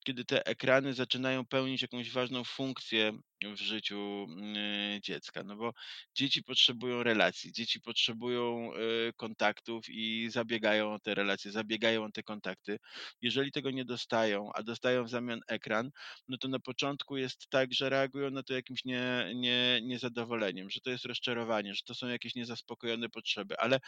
kiedy 0.04 0.24
te 0.24 0.46
ekrany 0.46 0.94
zaczynają 0.94 1.46
pełnić 1.46 1.82
jakąś 1.82 2.10
ważną 2.10 2.44
funkcję 2.44 3.12
w 3.42 3.60
życiu 3.60 4.26
mm, 4.28 5.00
dziecka. 5.02 5.42
No 5.44 5.56
bo 5.56 5.72
dzieci 6.14 6.42
potrzebują 6.42 7.02
relacji, 7.02 7.52
dzieci 7.52 7.80
potrzebują 7.80 8.74
e, 8.74 8.78
kontaktów 9.16 9.84
i 9.88 10.28
zabiegają 10.30 10.92
o 10.92 10.98
te 10.98 11.14
relacje, 11.14 11.52
zabiegają 11.52 12.04
o 12.04 12.10
te 12.10 12.22
kontakty. 12.22 12.78
Jeżeli 13.22 13.52
tego 13.52 13.70
nie 13.70 13.84
dostają, 13.84 14.50
a 14.54 14.62
dostają 14.62 15.04
w 15.04 15.10
zamian 15.10 15.40
ekran, 15.48 15.90
no 16.28 16.38
to 16.38 16.48
na 16.48 16.58
początku 16.58 17.16
jest 17.16 17.48
tak, 17.50 17.72
że 17.72 17.90
reagują 17.90 18.30
na 18.30 18.42
to 18.42 18.54
jakimś 18.54 18.84
nie, 18.84 19.32
nie, 19.34 19.80
niezadowoleniem, 19.82 20.70
że 20.70 20.80
to 20.80 20.90
jest 20.90 21.04
rozczarowanie, 21.04 21.74
że 21.74 21.82
to 21.84 21.94
są 21.94 22.06
jakieś 22.06 22.34
niezaspokojone 22.34 23.08
potrzeby, 23.08 23.58
ale 23.58 23.80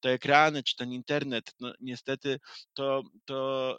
te 0.00 0.10
ekrany 0.10 0.62
czy 0.62 0.76
ten 0.76 0.92
internet, 0.92 1.54
no 1.60 1.72
niestety 1.80 2.38
to, 2.74 3.02
to, 3.24 3.78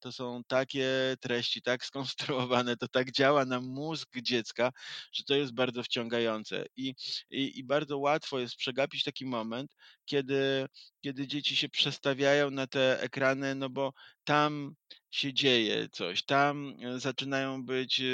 to 0.00 0.12
są 0.12 0.42
takie 0.46 1.16
treści, 1.20 1.62
tak 1.62 1.84
skonstruowane, 1.84 2.76
to 2.76 2.88
tak 2.88 3.12
działa 3.12 3.44
na 3.44 3.60
mózg 3.60 4.07
dziecka, 4.16 4.72
że 5.12 5.24
to 5.24 5.34
jest 5.34 5.54
bardzo 5.54 5.82
wciągające. 5.82 6.66
I, 6.76 6.94
i, 7.30 7.58
i 7.58 7.64
bardzo 7.64 7.98
łatwo 7.98 8.38
jest 8.38 8.56
przegapić 8.56 9.04
taki 9.04 9.26
moment, 9.26 9.74
kiedy, 10.04 10.66
kiedy 11.00 11.26
dzieci 11.26 11.56
się 11.56 11.68
przestawiają 11.68 12.50
na 12.50 12.66
te 12.66 13.00
ekrany, 13.00 13.54
no 13.54 13.70
bo 13.70 13.92
tam 14.24 14.74
się 15.10 15.32
dzieje 15.32 15.88
coś, 15.92 16.24
tam 16.24 16.74
e, 16.82 17.00
zaczynają 17.00 17.64
być 17.64 18.00
e, 18.00 18.04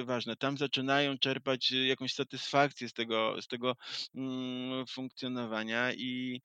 e, 0.00 0.04
ważne, 0.04 0.36
tam 0.36 0.58
zaczynają 0.58 1.18
czerpać 1.18 1.70
jakąś 1.70 2.14
satysfakcję 2.14 2.88
z 2.88 2.92
tego, 2.92 3.42
z 3.42 3.46
tego 3.46 3.76
mm, 4.14 4.86
funkcjonowania 4.86 5.92
i 5.92 6.42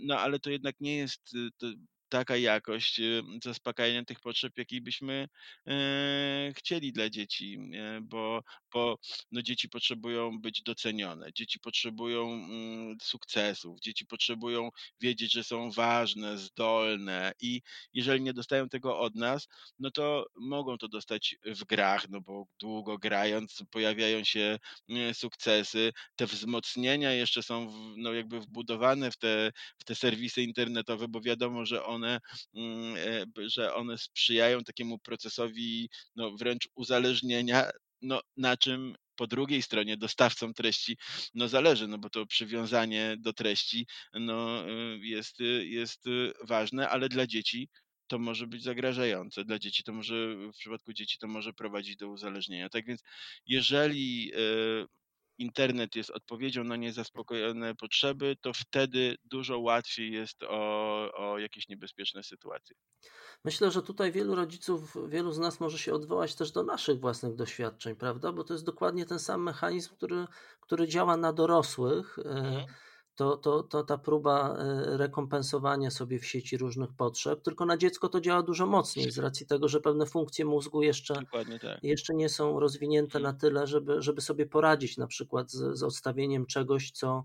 no 0.00 0.18
ale 0.20 0.38
to 0.38 0.50
jednak 0.50 0.74
nie 0.80 0.96
jest 0.96 1.34
taka 2.08 2.36
jakość 2.36 3.00
y, 3.00 3.22
zaspokajania 3.44 4.04
tych 4.04 4.20
potrzeb, 4.20 4.58
jakiej 4.58 4.80
byśmy 4.80 5.28
e, 5.66 6.52
chcieli 6.56 6.92
dla 6.92 7.10
dzieci, 7.10 7.58
bo, 8.02 8.42
bo 8.72 8.98
no 9.32 9.42
dzieci 9.42 9.68
potrzebują 9.68 10.40
być 10.40 10.62
docenione, 10.62 11.32
dzieci 11.32 11.60
potrzebują 11.60 12.32
mm, 12.32 12.96
sukcesów, 13.02 13.80
dzieci 13.80 14.06
potrzebują 14.06 14.70
wiedzieć, 15.00 15.32
że 15.32 15.44
są 15.44 15.70
ważne, 15.70 16.38
zdolne 16.38 17.32
i 17.40 17.62
jeżeli 17.94 18.22
nie 18.22 18.32
dostają 18.32 18.68
tego 18.68 18.98
od 18.98 19.14
nas, 19.14 19.48
no 19.78 19.90
to 19.90 20.26
mogą 20.36 20.78
to 20.78 20.88
dostać 20.88 21.36
w 21.44 21.64
grach, 21.64 22.08
no 22.08 22.20
bo 22.20 22.46
długo 22.60 22.98
grając 22.98 23.62
pojawiają 23.70 24.24
się 24.24 24.58
sukcesy, 25.12 25.92
te 26.16 26.26
wzmocnienia 26.26 27.12
jeszcze 27.12 27.42
są 27.42 27.72
no 27.96 28.12
jakby 28.12 28.40
wbudowane 28.40 29.10
w 29.10 29.16
te, 29.16 29.52
w 29.78 29.84
te 29.84 29.94
serwisy 29.94 30.42
internetowe, 30.42 31.08
bo 31.08 31.20
wiadomo, 31.20 31.66
że 31.66 31.84
one 31.84 31.97
one, 31.98 32.20
mm, 32.54 32.96
e, 32.96 33.48
że 33.48 33.74
one 33.74 33.98
sprzyjają 33.98 34.64
takiemu 34.64 34.98
procesowi 34.98 35.88
no, 36.16 36.36
wręcz 36.36 36.68
uzależnienia, 36.74 37.70
no, 38.02 38.20
na 38.36 38.56
czym 38.56 38.94
po 39.16 39.26
drugiej 39.26 39.62
stronie 39.62 39.96
dostawcom 39.96 40.54
treści 40.54 40.96
no 41.34 41.48
zależy, 41.48 41.88
no 41.88 41.98
bo 41.98 42.10
to 42.10 42.26
przywiązanie 42.26 43.16
do 43.18 43.32
treści 43.32 43.86
no, 44.14 44.68
y, 44.68 44.98
jest, 45.02 45.40
y, 45.40 45.66
jest 45.66 46.06
y, 46.06 46.32
ważne, 46.44 46.88
ale 46.88 47.08
dla 47.08 47.26
dzieci 47.26 47.68
to 48.06 48.18
może 48.18 48.46
być 48.46 48.62
zagrażające. 48.62 49.44
Dla 49.44 49.58
dzieci 49.58 49.82
to 49.84 49.92
może, 49.92 50.14
w 50.36 50.56
przypadku 50.58 50.92
dzieci 50.92 51.18
to 51.18 51.28
może 51.28 51.52
prowadzić 51.52 51.96
do 51.96 52.08
uzależnienia. 52.08 52.68
Tak 52.68 52.86
więc 52.86 53.02
jeżeli 53.46 54.32
internet 55.38 55.96
jest 55.96 56.10
odpowiedzią 56.10 56.64
na 56.64 56.76
niezaspokojone 56.76 57.74
potrzeby, 57.74 58.36
to 58.40 58.52
wtedy 58.52 59.16
dużo 59.24 59.58
łatwiej 59.58 60.12
jest 60.12 60.42
o, 60.42 61.12
o 61.14 61.38
jakieś 61.38 61.68
niebezpieczne 61.68 62.22
sytuacje. 62.22 62.76
Myślę, 63.44 63.70
że 63.70 63.82
tutaj 63.82 64.12
wielu 64.12 64.34
rodziców, 64.34 64.96
wielu 65.08 65.32
z 65.32 65.38
nas 65.38 65.60
może 65.60 65.78
się 65.78 65.94
odwołać 65.94 66.34
też 66.34 66.52
do 66.52 66.62
naszych 66.62 67.00
własnych 67.00 67.34
doświadczeń, 67.34 67.96
prawda? 67.96 68.32
Bo 68.32 68.44
to 68.44 68.54
jest 68.54 68.64
dokładnie 68.64 69.06
ten 69.06 69.18
sam 69.18 69.42
mechanizm, 69.42 69.94
który, 69.96 70.26
który 70.60 70.88
działa 70.88 71.16
na 71.16 71.32
dorosłych. 71.32 72.18
E, 72.18 72.22
mhm 72.22 72.66
to, 73.18 73.36
to, 73.36 73.62
to 73.62 73.84
ta 73.84 73.98
próba 73.98 74.56
e, 74.58 74.96
rekompensowania 74.96 75.90
sobie 75.90 76.18
w 76.18 76.26
sieci 76.26 76.56
różnych 76.56 76.92
potrzeb, 76.92 77.42
tylko 77.42 77.66
na 77.66 77.76
dziecko 77.76 78.08
to 78.08 78.20
działa 78.20 78.42
dużo 78.42 78.66
mocniej 78.66 79.10
z 79.10 79.18
racji 79.18 79.46
tego, 79.46 79.68
że 79.68 79.80
pewne 79.80 80.06
funkcje 80.06 80.44
mózgu 80.44 80.82
jeszcze, 80.82 81.14
tak. 81.14 81.82
jeszcze 81.82 82.14
nie 82.14 82.28
są 82.28 82.60
rozwinięte 82.60 83.20
na 83.20 83.32
tyle, 83.32 83.66
żeby, 83.66 84.02
żeby 84.02 84.20
sobie 84.20 84.46
poradzić 84.46 84.96
na 84.96 85.06
przykład 85.06 85.50
z, 85.50 85.78
z 85.78 85.82
odstawieniem 85.82 86.46
czegoś, 86.46 86.90
co, 86.90 87.24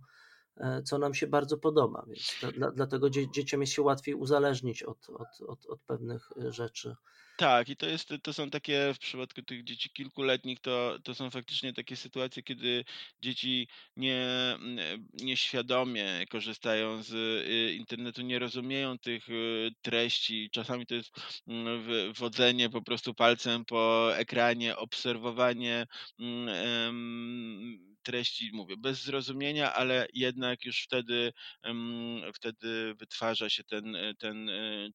e, 0.57 0.83
co 0.83 0.97
nam 0.97 1.13
się 1.13 1.27
bardzo 1.27 1.57
podoba. 1.57 2.05
Więc 2.07 2.39
to, 2.41 2.51
dla, 2.51 2.71
dlatego 2.71 3.09
dzie, 3.09 3.31
dzieciom 3.31 3.61
jest 3.61 3.73
się 3.73 3.81
łatwiej 3.81 4.15
uzależnić 4.15 4.83
od, 4.83 5.09
od, 5.09 5.41
od, 5.47 5.65
od 5.65 5.81
pewnych 5.81 6.29
e, 6.37 6.51
rzeczy. 6.51 6.95
Tak, 7.37 7.69
i 7.69 7.75
to 7.77 7.85
jest, 7.85 8.13
to 8.23 8.33
są 8.33 8.49
takie 8.49 8.93
w 8.93 8.99
przypadku 8.99 9.41
tych 9.41 9.63
dzieci 9.63 9.89
kilkuletnich, 9.89 10.59
to, 10.59 10.97
to 11.03 11.15
są 11.15 11.29
faktycznie 11.29 11.73
takie 11.73 11.95
sytuacje, 11.95 12.43
kiedy 12.43 12.85
dzieci 13.21 13.67
nie, 13.95 14.25
mm, 14.55 15.07
nieświadomie 15.13 16.25
korzystają 16.29 17.03
z 17.03 17.13
y, 17.13 17.73
internetu, 17.75 18.21
nie 18.21 18.39
rozumieją 18.39 18.99
tych 18.99 19.29
y, 19.29 19.71
treści. 19.81 20.49
Czasami 20.51 20.85
to 20.85 20.95
jest 20.95 21.11
mm, 21.47 22.13
wodzenie 22.13 22.69
po 22.69 22.81
prostu 22.81 23.13
palcem 23.13 23.65
po 23.65 24.11
ekranie, 24.17 24.77
obserwowanie 24.77 25.87
mm, 26.19 27.93
treści, 28.03 28.49
mówię, 28.53 28.77
bez 28.77 29.03
zrozumienia, 29.03 29.73
ale 29.73 30.07
jednak 30.13 30.65
już 30.65 30.83
wtedy, 30.83 31.33
wtedy 32.33 32.95
wytwarza 32.95 33.49
się 33.49 33.63
ten, 33.63 33.97
ten, 34.19 34.49
e, 34.49 34.89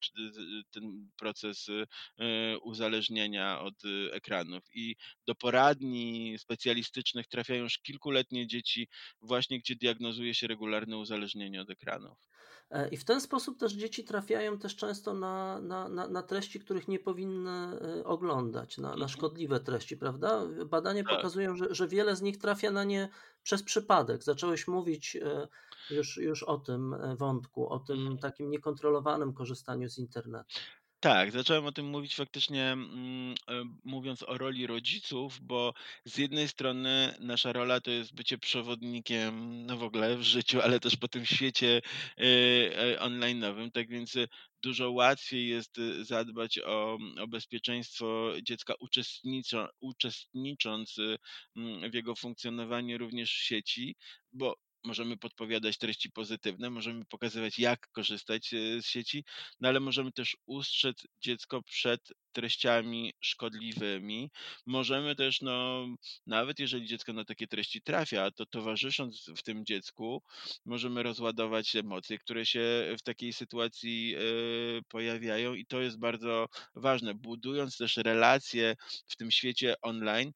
ten 0.70 1.08
proces 1.16 1.70
uzależnienia 2.62 3.60
od 3.60 3.74
e, 3.84 4.12
ekranów. 4.12 4.64
I 4.74 4.96
do 5.26 5.34
poradni 5.34 6.36
specjalistycznych 6.38 7.26
trafiają 7.26 7.62
już 7.62 7.78
kilkuletnie 7.78 8.46
dzieci, 8.46 8.88
właśnie 9.22 9.58
gdzie 9.58 9.76
diagnozuje 9.76 10.34
się 10.34 10.46
regularne 10.46 10.96
uzależnienie 10.96 11.62
od 11.62 11.70
ekranów. 11.70 12.18
I 12.90 12.96
w 12.96 13.04
ten 13.04 13.20
sposób 13.20 13.58
też 13.58 13.72
dzieci 13.72 14.04
trafiają 14.04 14.58
też 14.58 14.76
często 14.76 15.14
na, 15.14 15.60
na, 15.60 15.88
na, 15.88 16.08
na 16.08 16.22
treści, 16.22 16.60
których 16.60 16.88
nie 16.88 16.98
powinny 16.98 17.78
oglądać, 18.04 18.78
na, 18.78 18.88
na 18.88 18.92
mhm. 18.92 19.08
szkodliwe 19.08 19.60
treści, 19.60 19.96
prawda? 19.96 20.46
Badania 20.66 21.04
tak. 21.04 21.16
pokazują, 21.16 21.56
że, 21.56 21.74
że 21.74 21.88
wiele 21.88 22.16
z 22.16 22.22
nich 22.22 22.38
trafia 22.38 22.70
na 22.70 22.84
nie 22.84 23.08
przez 23.42 23.62
przypadek. 23.62 24.24
Zacząłeś 24.24 24.68
mówić 24.68 25.16
e, 25.16 25.48
już, 25.90 26.16
już 26.16 26.42
o 26.42 26.58
tym 26.58 26.94
e, 26.94 27.16
wątku, 27.16 27.68
o 27.68 27.78
tym 27.78 28.18
takim 28.18 28.50
niekontrolowanym 28.50 29.32
korzystaniu 29.32 29.88
z 29.88 29.98
internetu. 29.98 30.54
Tak, 31.00 31.30
zacząłem 31.32 31.66
o 31.66 31.72
tym 31.72 31.86
mówić 31.86 32.14
faktycznie, 32.14 32.62
mm, 32.72 33.34
e, 33.48 33.64
mówiąc 33.84 34.22
o 34.22 34.38
roli 34.38 34.66
rodziców, 34.66 35.38
bo 35.42 35.74
z 36.04 36.18
jednej 36.18 36.48
strony 36.48 37.14
nasza 37.20 37.52
rola 37.52 37.80
to 37.80 37.90
jest 37.90 38.14
bycie 38.14 38.38
przewodnikiem, 38.38 39.66
no 39.66 39.76
w 39.76 39.82
ogóle 39.82 40.16
w 40.16 40.22
życiu, 40.22 40.60
ale 40.60 40.80
też 40.80 40.96
po 40.96 41.08
tym 41.08 41.26
świecie 41.26 41.80
e, 42.18 42.22
e, 42.78 42.98
online'owym, 42.98 43.70
tak 43.70 43.88
więc 43.88 44.14
dużo 44.62 44.90
łatwiej 44.90 45.48
jest 45.48 45.76
zadbać 46.00 46.58
o, 46.58 46.98
o 47.20 47.28
bezpieczeństwo 47.28 48.32
dziecka 48.42 48.74
uczestnicząc 49.80 50.96
mm, 51.56 51.90
w 51.90 51.94
jego 51.94 52.14
funkcjonowaniu 52.14 52.98
również 52.98 53.30
w 53.32 53.42
sieci, 53.42 53.96
bo 54.32 54.54
możemy 54.88 55.16
podpowiadać 55.16 55.78
treści 55.78 56.10
pozytywne, 56.10 56.70
możemy 56.70 57.04
pokazywać, 57.04 57.58
jak 57.58 57.88
korzystać 57.92 58.54
e, 58.54 58.82
z 58.82 58.86
sieci, 58.86 59.24
no 59.60 59.68
ale 59.68 59.80
możemy 59.80 60.12
też 60.12 60.36
ustrzec 60.46 61.06
dziecko 61.20 61.62
przed 61.62 62.00
treściami 62.32 63.12
szkodliwymi. 63.20 64.30
Możemy 64.66 65.16
też, 65.16 65.40
no, 65.40 65.86
nawet 66.26 66.58
jeżeli 66.58 66.86
dziecko 66.86 67.12
na 67.12 67.24
takie 67.24 67.46
treści 67.46 67.82
trafia, 67.82 68.30
to 68.30 68.46
towarzysząc 68.46 69.30
w 69.36 69.42
tym 69.42 69.64
dziecku, 69.64 70.22
możemy 70.64 71.02
rozładować 71.02 71.76
emocje, 71.76 72.18
które 72.18 72.46
się 72.46 72.94
w 72.98 73.02
takiej 73.02 73.32
sytuacji 73.32 74.14
e, 74.14 74.20
pojawiają, 74.88 75.54
i 75.54 75.66
to 75.66 75.80
jest 75.80 75.98
bardzo 75.98 76.46
ważne. 76.74 77.14
Budując 77.14 77.76
też 77.76 77.96
relacje 77.96 78.76
w 79.06 79.16
tym 79.16 79.30
świecie 79.30 79.74
online, 79.82 80.32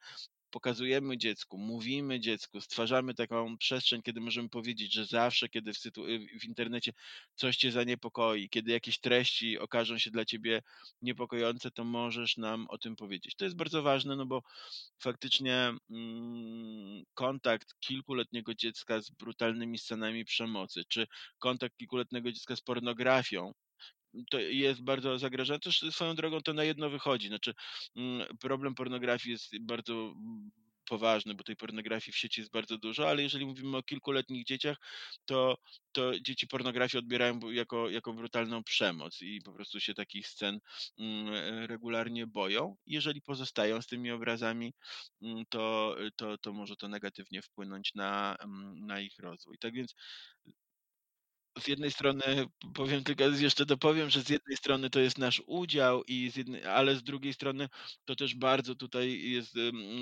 pokazujemy 0.53 1.19
dziecku, 1.19 1.59
mówimy 1.59 2.21
dziecku, 2.21 2.61
stwarzamy 2.61 3.15
taką 3.15 3.59
przestrzeń, 3.59 4.03
kiedy 4.03 4.21
możemy 4.21 4.49
powiedzieć, 4.49 4.93
że 4.93 5.07
zawsze, 5.07 5.49
kiedy 5.49 5.73
w, 5.73 5.77
sytu- 5.77 6.29
w 6.41 6.45
internecie 6.45 6.93
coś 7.35 7.57
cię 7.57 7.73
zaniepokoi, 7.73 8.49
kiedy 8.49 8.73
jakieś 8.73 9.01
treści 9.01 9.59
okażą 9.59 9.99
się 9.99 10.11
dla 10.11 10.25
ciebie 10.25 10.63
niepokojące, 11.03 11.71
to 11.71 11.85
możesz 11.85 12.37
nam 12.37 12.67
o 12.69 12.79
tym 12.79 12.97
powiedzieć. 12.97 13.35
To 13.37 13.45
jest 13.45 13.57
bardzo 13.57 13.83
ważne, 13.83 14.17
no 14.17 14.27
bo 14.27 14.43
faktycznie 14.99 15.73
mm, 15.91 17.05
kontakt 17.15 17.75
kilkuletniego 17.81 18.55
dziecka 18.55 19.01
z 19.01 19.11
brutalnymi 19.11 19.79
scenami 19.79 20.25
przemocy, 20.25 20.83
czy 20.89 21.07
kontakt 21.39 21.77
kilkuletniego 21.77 22.33
dziecka 22.33 22.57
z 22.57 22.61
pornografią, 22.61 23.53
to 24.31 24.41
jest 24.41 24.83
bardzo 24.83 25.19
zagrażające. 25.19 25.71
Swoją 25.73 26.15
drogą 26.15 26.41
to 26.41 26.53
na 26.53 26.65
jedno 26.65 26.91
wychodzi. 26.91 27.29
Znaczy, 27.29 27.55
mm, 27.97 28.37
problem 28.39 28.75
pornografii 28.75 29.33
jest 29.33 29.59
bardzo 29.61 29.93
mm, 29.93 30.51
poważny, 30.89 31.35
bo 31.35 31.45
tej 31.45 31.57
pornografii 31.57 32.13
w 32.13 32.17
sieci 32.17 32.41
jest 32.41 32.53
bardzo 32.53 32.79
dużo, 32.79 33.09
ale 33.09 33.23
jeżeli 33.23 33.47
mówimy 33.47 33.77
o 33.77 33.83
kilkuletnich 33.83 34.45
dzieciach, 34.45 34.77
to, 35.25 35.57
to 35.93 36.21
dzieci 36.21 36.47
pornografię 36.47 36.99
odbierają 36.99 37.41
jako, 37.51 37.91
jako 37.91 38.13
brutalną 38.13 38.65
przemoc 38.65 39.23
i 39.23 39.41
po 39.45 39.53
prostu 39.53 39.81
się 39.81 39.95
takich 39.95 40.29
scen 40.29 40.61
mm, 40.99 41.35
regularnie 41.67 42.27
boją. 42.27 42.77
Jeżeli 42.87 43.23
pozostają 43.23 43.83
z 43.83 43.87
tymi 43.87 44.11
obrazami, 44.11 44.73
to, 45.49 45.97
to, 46.17 46.39
to 46.39 46.53
może 46.53 46.77
to 46.77 46.89
negatywnie 46.89 47.43
wpłynąć 47.43 47.95
na, 47.95 48.37
na 48.75 49.01
ich 49.01 49.19
rozwój. 49.19 49.59
Tak 49.59 49.75
więc 49.75 49.95
z 51.59 51.69
jednej 51.69 51.91
strony 51.91 52.25
powiem 52.75 53.05
tylko 53.05 53.25
jeszcze 53.25 53.67
dopowiem, 53.67 54.11
że 54.11 54.23
z 54.23 54.29
jednej 54.29 54.57
strony 54.57 54.91
to 54.91 55.01
jest 55.01 55.19
nasz 55.19 55.43
udział, 55.47 56.05
i 56.05 56.31
z 56.31 56.37
jednej, 56.37 56.65
ale 56.65 56.97
z 56.97 57.03
drugiej 57.03 57.35
strony 57.35 57.69
to 58.05 58.17
też 58.17 58.35
bardzo 58.35 58.75
tutaj 58.75 59.31
jest 59.31 59.55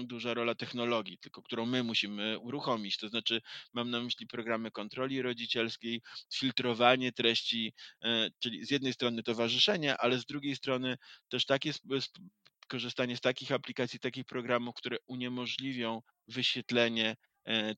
duża 0.04 0.34
rola 0.34 0.54
technologii, 0.54 1.18
tylko 1.18 1.42
którą 1.42 1.66
my 1.66 1.82
musimy 1.82 2.38
uruchomić. 2.38 2.96
To 2.96 3.08
znaczy, 3.08 3.40
mam 3.72 3.90
na 3.90 4.00
myśli 4.00 4.26
programy 4.26 4.70
kontroli 4.70 5.22
rodzicielskiej, 5.22 6.02
filtrowanie 6.34 7.12
treści, 7.12 7.72
e, 8.04 8.30
czyli 8.38 8.64
z 8.66 8.70
jednej 8.70 8.92
strony 8.92 9.22
towarzyszenie, 9.22 9.96
ale 9.96 10.18
z 10.18 10.26
drugiej 10.26 10.56
strony 10.56 10.96
też 11.28 11.46
takie 11.46 11.72
korzystanie 12.68 13.16
z 13.16 13.20
takich 13.20 13.52
aplikacji, 13.52 14.00
takich 14.00 14.24
programów, 14.24 14.74
które 14.74 14.96
uniemożliwią 15.06 16.02
wyświetlenie 16.28 17.16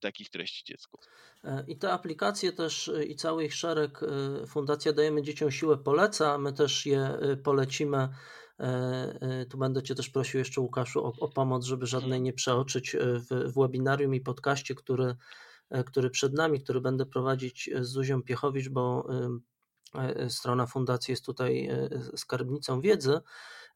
takich 0.01 0.31
treści 0.31 0.65
dziecku. 0.65 0.99
E, 1.45 1.65
I 1.67 1.79
te 1.79 1.93
aplikacje 1.93 2.53
też 2.53 2.89
e, 2.89 3.05
i 3.05 3.17
cały 3.17 3.45
ich 3.45 3.55
szereg 3.55 4.01
Fundacja 4.47 4.93
Dajemy 4.93 5.23
Dzieciom 5.23 5.51
Siłę 5.51 5.79
poleca, 5.79 6.39
my 6.39 6.53
też 6.53 6.87
je 6.87 7.19
polecimy. 7.45 8.09
Tu 9.51 9.59
będę 9.59 9.83
Cię 9.83 9.95
też 9.95 10.11
prosił 10.11 10.39
jeszcze 10.39 10.61
Łukaszu 10.61 11.07
o, 11.07 11.13
o 11.21 11.29
pomoc, 11.29 11.65
żeby 11.65 11.87
żadnej 11.87 12.21
nie 12.21 12.33
przeoczyć 12.33 12.97
w, 12.97 13.53
w 13.53 13.61
webinarium 13.61 14.15
i 14.15 14.21
podcaście, 14.21 14.75
który, 14.75 15.17
który 15.87 16.11
przed 16.11 16.33
nami, 16.33 16.61
który 16.61 16.81
będę 16.81 17.07
prowadzić 17.07 17.71
z 17.81 17.89
Zuzią 17.89 18.23
Piechowicz, 18.23 18.69
bo 18.69 19.09
strona 20.29 20.67
fundacji 20.67 21.13
jest 21.13 21.25
tutaj 21.25 21.71
skarbnicą 22.17 22.81
wiedzy. 22.81 23.21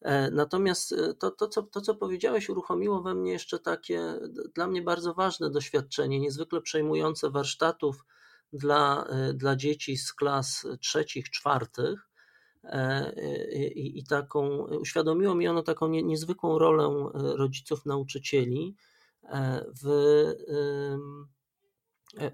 E, 0.02 0.30
natomiast 0.30 0.92
e, 0.92 1.14
to, 1.14 1.30
to, 1.30 1.48
co, 1.48 1.62
to, 1.62 1.80
co 1.80 1.94
powiedziałeś, 1.94 2.48
uruchomiło 2.48 3.02
we 3.02 3.14
mnie 3.14 3.32
jeszcze 3.32 3.58
takie 3.58 4.18
dla 4.54 4.66
mnie 4.66 4.82
bardzo 4.82 5.14
ważne 5.14 5.50
doświadczenie, 5.50 6.20
niezwykle 6.20 6.60
przejmujące 6.60 7.30
warsztatów 7.30 8.04
dla, 8.52 9.04
e, 9.04 9.34
dla 9.34 9.56
dzieci 9.56 9.96
z 9.96 10.12
klas 10.12 10.66
trzecich, 10.80 11.30
czwartych. 11.30 12.08
I, 13.74 13.98
i 13.98 14.04
taką, 14.04 14.48
uświadomiło 14.58 15.34
mi 15.34 15.48
ono 15.48 15.62
taką 15.62 15.88
nie, 15.88 16.02
niezwykłą 16.02 16.58
rolę 16.58 17.10
rodziców, 17.14 17.86
nauczycieli 17.86 18.76
w, 19.82 19.86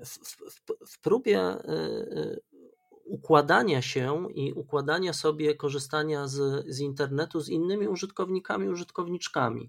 w, 0.05 0.07
w, 0.07 0.93
w 0.93 1.01
próbie 1.01 1.57
układania 3.13 3.83
się 3.83 4.29
i 4.35 4.53
układania 4.53 5.13
sobie 5.13 5.55
korzystania 5.55 6.29
z, 6.29 6.67
z 6.69 6.81
internetu 6.81 7.41
z 7.41 7.49
innymi 7.49 7.89
użytkownikami, 7.89 8.69
użytkowniczkami. 8.69 9.69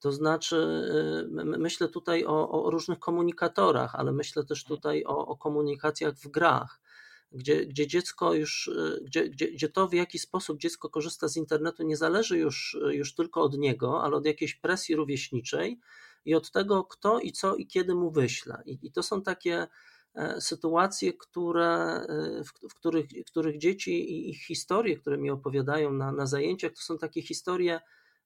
To 0.00 0.12
znaczy, 0.12 0.56
y, 0.56 1.44
myślę 1.44 1.88
tutaj 1.88 2.24
o, 2.24 2.64
o 2.64 2.70
różnych 2.70 2.98
komunikatorach, 2.98 3.94
ale 3.94 4.12
myślę 4.12 4.44
też 4.44 4.64
tutaj 4.64 5.04
o, 5.04 5.26
o 5.26 5.36
komunikacjach 5.36 6.14
w 6.14 6.28
grach, 6.28 6.80
gdzie, 7.32 7.66
gdzie 7.66 7.86
dziecko 7.86 8.34
już, 8.34 8.68
y, 8.68 9.02
gdzie, 9.04 9.28
gdzie, 9.28 9.48
gdzie 9.48 9.68
to 9.68 9.88
w 9.88 9.92
jaki 9.92 10.18
sposób 10.18 10.58
dziecko 10.58 10.90
korzysta 10.90 11.28
z 11.28 11.36
internetu 11.36 11.82
nie 11.82 11.96
zależy 11.96 12.38
już, 12.38 12.76
już 12.90 13.14
tylko 13.14 13.42
od 13.42 13.58
niego, 13.58 14.02
ale 14.02 14.16
od 14.16 14.26
jakiejś 14.26 14.54
presji 14.54 14.96
rówieśniczej 14.96 15.80
i 16.24 16.34
od 16.34 16.50
tego, 16.50 16.84
kto 16.84 17.20
i 17.20 17.32
co 17.32 17.56
i 17.56 17.66
kiedy 17.66 17.94
mu 17.94 18.10
wyśle. 18.10 18.62
I, 18.66 18.78
i 18.82 18.92
to 18.92 19.02
są 19.02 19.22
takie 19.22 19.66
sytuacje, 20.40 21.12
które, 21.12 21.68
e, 21.68 22.44
w, 22.44 22.74
których, 22.74 23.06
w 23.26 23.30
których 23.30 23.58
dzieci 23.58 24.12
i 24.12 24.30
ich 24.30 24.42
historie, 24.44 24.96
które 24.96 25.18
mi 25.18 25.30
opowiadają 25.30 25.92
na, 25.92 26.12
na 26.12 26.26
zajęciach, 26.26 26.72
to 26.72 26.80
są 26.80 26.98
takie 26.98 27.22
historie 27.22 27.80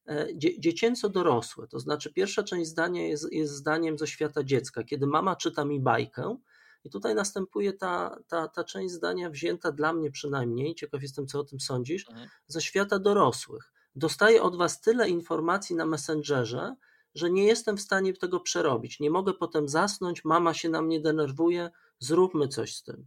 e, 0.07 0.27
dzie, 0.37 0.61
dziecięco-dorosłe. 0.61 1.67
To 1.69 1.79
znaczy, 1.79 2.13
pierwsza 2.13 2.43
część 2.43 2.71
zdania 2.71 3.09
jest, 3.09 3.33
jest 3.33 3.53
zdaniem 3.53 3.99
ze 3.99 4.07
świata 4.07 4.45
dziecka, 4.45 4.85
kiedy 4.85 5.07
mama 5.07 5.37
czyta 5.37 5.65
mi 5.65 5.81
bajkę. 5.81 6.37
I 6.85 6.91
tutaj 6.91 7.15
następuje 7.15 7.73
ta, 7.73 8.19
ta, 8.29 8.49
ta 8.49 8.65
część 8.65 8.95
zdania 8.95 9.31
wzięta 9.31 9.73
dla 9.73 9.93
mnie 9.93 10.11
przynajmniej, 10.11 10.75
ciekaw 10.75 11.03
jestem, 11.03 11.27
co 11.27 11.41
o 11.41 11.45
tym 11.45 11.61
sądzisz, 11.61 12.09
mhm. 12.09 12.29
ze 12.47 12.61
świata 12.61 12.99
dorosłych. 12.99 13.73
Dostaję 13.97 14.43
od 14.43 14.57
was 14.57 14.81
tyle 14.81 15.09
informacji 15.09 15.77
na 15.77 15.87
Messengerze, 15.87 16.75
że 17.15 17.31
nie 17.31 17.45
jestem 17.45 17.77
w 17.77 17.81
stanie 17.81 18.15
tego 18.15 18.41
przerobić. 18.41 19.01
Nie 19.01 19.11
mogę 19.11 19.35
potem 19.35 19.69
zasnąć, 19.69 20.25
mama 20.25 20.55
się 20.55 20.69
na 20.69 20.83
mnie 20.83 21.01
denerwuje, 21.01 21.71
zróbmy 21.99 22.49
coś 22.49 22.77
z 22.77 22.83
tym. 22.83 23.07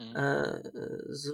Mhm. 0.00 0.26
E, 0.36 0.62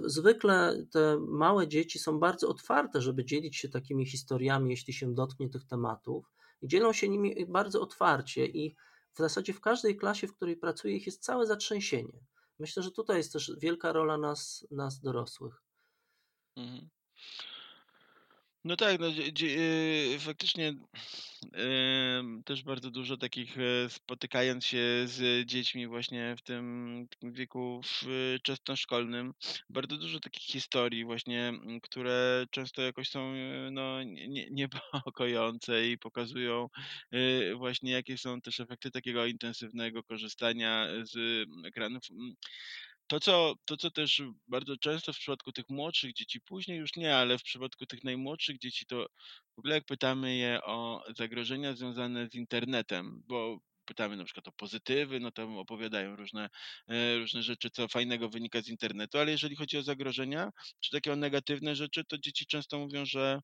zwykle 0.05 0.85
te 0.91 1.17
małe 1.19 1.67
dzieci 1.67 1.99
są 1.99 2.19
bardzo 2.19 2.49
otwarte, 2.49 3.01
żeby 3.01 3.25
dzielić 3.25 3.57
się 3.57 3.69
takimi 3.69 4.05
historiami, 4.05 4.69
jeśli 4.69 4.93
się 4.93 5.13
dotknie 5.13 5.49
tych 5.49 5.65
tematów, 5.65 6.31
i 6.61 6.67
dzielą 6.67 6.93
się 6.93 7.09
nimi 7.09 7.45
bardzo 7.45 7.81
otwarcie. 7.81 8.45
I 8.45 8.75
w 9.13 9.17
zasadzie 9.17 9.53
w 9.53 9.61
każdej 9.61 9.97
klasie, 9.97 10.27
w 10.27 10.35
której 10.35 10.57
pracuję, 10.57 10.95
ich 10.95 11.05
jest 11.05 11.23
całe 11.23 11.45
zatrzęsienie. 11.45 12.19
Myślę, 12.59 12.83
że 12.83 12.91
tutaj 12.91 13.17
jest 13.17 13.33
też 13.33 13.51
wielka 13.57 13.91
rola 13.91 14.17
nas, 14.17 14.67
nas 14.71 14.99
dorosłych. 14.99 15.63
Mhm. 16.55 16.89
No 18.65 18.75
tak, 18.75 18.99
no, 18.99 19.07
e, 19.07 20.19
faktycznie 20.19 20.73
też 22.45 22.63
bardzo 22.63 22.91
dużo 22.91 23.17
takich, 23.17 23.57
e, 23.57 23.89
spotykając 23.89 24.65
się 24.65 24.77
z 25.05 25.45
dziećmi 25.47 25.87
właśnie 25.87 26.35
w 26.37 26.41
tym 26.41 27.07
wieku 27.23 27.81
wczesnoszkolnym, 28.39 29.33
bardzo 29.69 29.97
dużo 29.97 30.19
takich 30.19 30.43
historii 30.43 31.05
właśnie, 31.05 31.53
które 31.83 32.45
często 32.51 32.81
jakoś 32.81 33.09
są, 33.09 33.19
e, 33.33 33.71
no, 33.71 34.03
nie 34.03 34.49
niepokojące 34.51 35.87
i 35.89 35.97
pokazują, 35.97 36.67
właśnie 37.57 37.91
jakie 37.91 38.17
są 38.17 38.41
też 38.41 38.59
efekty 38.59 38.91
takiego 38.91 39.25
intensywnego 39.25 40.03
korzystania 40.03 40.87
z 41.01 41.45
ekranów. 41.65 42.03
To 43.13 43.19
co 43.19 43.55
to, 43.65 43.77
co 43.77 43.91
też 43.91 44.21
bardzo 44.47 44.77
często 44.77 45.13
w 45.13 45.17
przypadku 45.17 45.51
tych 45.51 45.69
młodszych 45.69 46.13
dzieci, 46.13 46.41
później 46.41 46.77
już 46.77 46.95
nie, 46.95 47.15
ale 47.17 47.37
w 47.37 47.43
przypadku 47.43 47.85
tych 47.85 48.03
najmłodszych 48.03 48.59
dzieci, 48.59 48.85
to 48.85 49.07
w 49.55 49.59
ogóle 49.59 49.75
jak 49.75 49.85
pytamy 49.85 50.35
je 50.35 50.61
o 50.63 51.03
zagrożenia 51.17 51.73
związane 51.73 52.27
z 52.29 52.35
internetem, 52.35 53.23
bo 53.27 53.59
pytamy 53.85 54.17
na 54.17 54.23
przykład 54.23 54.47
o 54.47 54.51
pozytywy, 54.51 55.19
no 55.19 55.31
to 55.31 55.59
opowiadają 55.59 56.15
różne, 56.15 56.49
różne 57.19 57.43
rzeczy, 57.43 57.69
co 57.69 57.87
fajnego 57.87 58.29
wynika 58.29 58.61
z 58.61 58.67
internetu, 58.67 59.17
ale 59.17 59.31
jeżeli 59.31 59.55
chodzi 59.55 59.77
o 59.77 59.83
zagrożenia, 59.83 60.49
czy 60.79 60.91
takie 60.91 61.13
o 61.13 61.15
negatywne 61.15 61.75
rzeczy, 61.75 62.03
to 62.05 62.17
dzieci 62.17 62.45
często 62.45 62.79
mówią, 62.79 63.05
że 63.05 63.39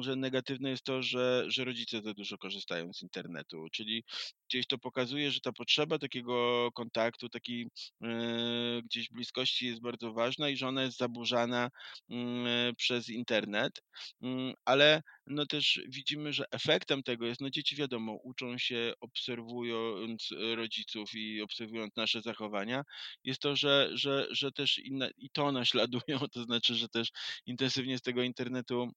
że 0.00 0.16
negatywne 0.16 0.70
jest 0.70 0.84
to, 0.84 1.02
że, 1.02 1.44
że 1.48 1.64
rodzice 1.64 2.02
za 2.02 2.14
dużo 2.14 2.38
korzystają 2.38 2.92
z 2.92 3.02
internetu, 3.02 3.66
czyli 3.72 4.04
gdzieś 4.48 4.66
to 4.66 4.78
pokazuje, 4.78 5.30
że 5.30 5.40
ta 5.40 5.52
potrzeba 5.52 5.98
takiego 5.98 6.68
kontaktu, 6.74 7.28
takiej 7.28 7.66
e, 8.02 8.82
gdzieś 8.84 9.10
bliskości 9.10 9.66
jest 9.66 9.80
bardzo 9.80 10.12
ważna 10.12 10.48
i 10.48 10.56
że 10.56 10.68
ona 10.68 10.82
jest 10.82 10.98
zaburzana 10.98 11.70
mm, 12.10 12.74
przez 12.76 13.08
internet, 13.08 13.82
mm, 14.22 14.54
ale 14.64 15.02
no 15.26 15.46
też 15.46 15.80
widzimy, 15.88 16.32
że 16.32 16.44
efektem 16.50 17.02
tego 17.02 17.26
jest, 17.26 17.40
no 17.40 17.50
dzieci 17.50 17.76
wiadomo, 17.76 18.12
uczą 18.22 18.58
się 18.58 18.92
obserwując 19.00 20.28
rodziców 20.56 21.14
i 21.14 21.42
obserwując 21.42 21.96
nasze 21.96 22.20
zachowania, 22.20 22.82
jest 23.24 23.40
to, 23.40 23.56
że, 23.56 23.90
że, 23.94 24.26
że 24.30 24.52
też 24.52 24.78
inne, 24.78 25.10
i 25.18 25.30
to 25.30 25.52
naśladują, 25.52 26.18
to 26.34 26.42
znaczy, 26.44 26.74
że 26.74 26.88
też 26.88 27.08
intensywnie 27.46 27.98
z 27.98 28.02
tego 28.02 28.22
internetu 28.22 28.92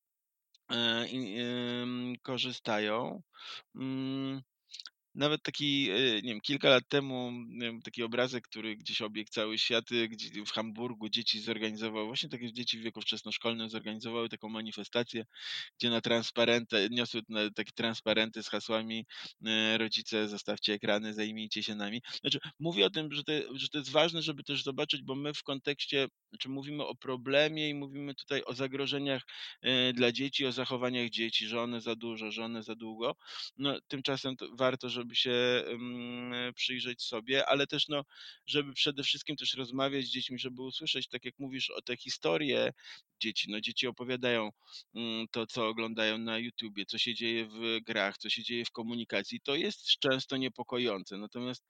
korzystają. 2.24 3.22
Nawet 5.16 5.44
taki, 5.44 5.90
e, 5.92 5.96
nie 6.16 6.22
wiem, 6.22 6.42
kilka 6.42 6.70
lat 6.70 6.84
temu 6.90 7.32
wiem, 7.60 7.82
taki 7.82 8.04
obrazek, 8.04 8.44
który 8.44 8.76
gdzieś 8.78 9.02
obiegł 9.02 9.30
cały 9.32 9.58
świat, 9.58 9.92
y, 9.92 10.08
gdzie 10.10 10.46
w 10.46 10.52
Hamburgu 10.52 11.10
dzieci 11.10 11.40
zorganizowały, 11.40 12.06
właśnie 12.08 12.30
takie 12.30 12.54
dzieci 12.54 12.80
w 12.80 12.82
wieku 12.82 13.02
wczesnoszkolnym 13.02 13.70
zorganizowały 13.70 14.30
taką 14.30 14.50
manifestację, 14.50 15.26
gdzie 15.80 15.90
na 15.90 16.02
transparentę, 16.02 16.90
niosły 16.90 17.22
na 17.30 17.50
takie 17.52 17.72
transparenty 17.72 18.44
z 18.44 18.50
hasłami 18.50 19.06
e, 19.46 19.78
rodzice, 19.78 20.28
zostawcie 20.28 20.74
ekrany, 20.74 21.14
zajmijcie 21.14 21.64
się 21.64 21.76
nami. 21.76 22.02
Znaczy, 22.22 22.40
mówię 22.60 22.86
o 22.86 22.90
tym, 22.90 23.12
że 23.14 23.24
to, 23.24 23.34
że 23.54 23.70
to 23.70 23.78
jest 23.78 23.92
ważne, 23.92 24.22
żeby 24.22 24.44
też 24.44 24.64
zobaczyć, 24.64 25.02
bo 25.02 25.16
my 25.16 25.34
w 25.34 25.44
kontekście, 25.44 26.08
znaczy 26.30 26.50
mówimy 26.50 26.86
o 26.86 26.96
problemie 26.96 27.70
i 27.70 27.74
mówimy 27.74 28.16
tutaj 28.16 28.44
o 28.46 28.54
zagrożeniach 28.54 29.22
e, 29.62 29.94
dla 29.94 30.12
dzieci, 30.12 30.46
o 30.46 30.52
zachowaniach 30.52 31.10
dzieci, 31.10 31.48
że 31.48 31.62
one 31.62 31.82
za 31.82 31.96
dużo, 31.96 32.32
że 32.32 32.46
one 32.46 32.64
za 32.64 32.76
długo. 32.76 33.16
No, 33.58 33.80
tymczasem 33.88 34.36
warto, 34.58 34.90
żeby 34.90 35.05
żeby 35.06 35.16
się 35.16 35.64
przyjrzeć 36.56 37.02
sobie, 37.04 37.46
ale 37.46 37.68
też 37.68 37.88
no, 37.88 38.04
żeby 38.46 38.74
przede 38.74 39.04
wszystkim 39.04 39.36
też 39.36 39.54
rozmawiać 39.54 40.06
z 40.06 40.10
dziećmi, 40.10 40.40
żeby 40.40 40.62
usłyszeć, 40.62 41.08
tak 41.08 41.26
jak 41.26 41.34
mówisz, 41.40 41.70
o 41.70 41.82
te 41.82 41.98
historie 41.98 42.72
dzieci. 43.20 43.52
No 43.52 43.62
dzieci 43.62 43.88
opowiadają 43.88 44.50
mm, 44.96 45.28
to, 45.32 45.48
co 45.48 45.68
oglądają 45.68 46.18
na 46.18 46.38
YouTubie, 46.38 46.86
co 46.86 46.98
się 46.98 47.14
dzieje 47.14 47.46
w 47.46 47.80
grach, 47.86 48.18
co 48.18 48.30
się 48.30 48.44
dzieje 48.44 48.66
w 48.66 48.72
komunikacji. 48.72 49.42
To 49.42 49.56
jest 49.56 49.86
często 50.00 50.38
niepokojące. 50.38 51.18
Natomiast 51.18 51.66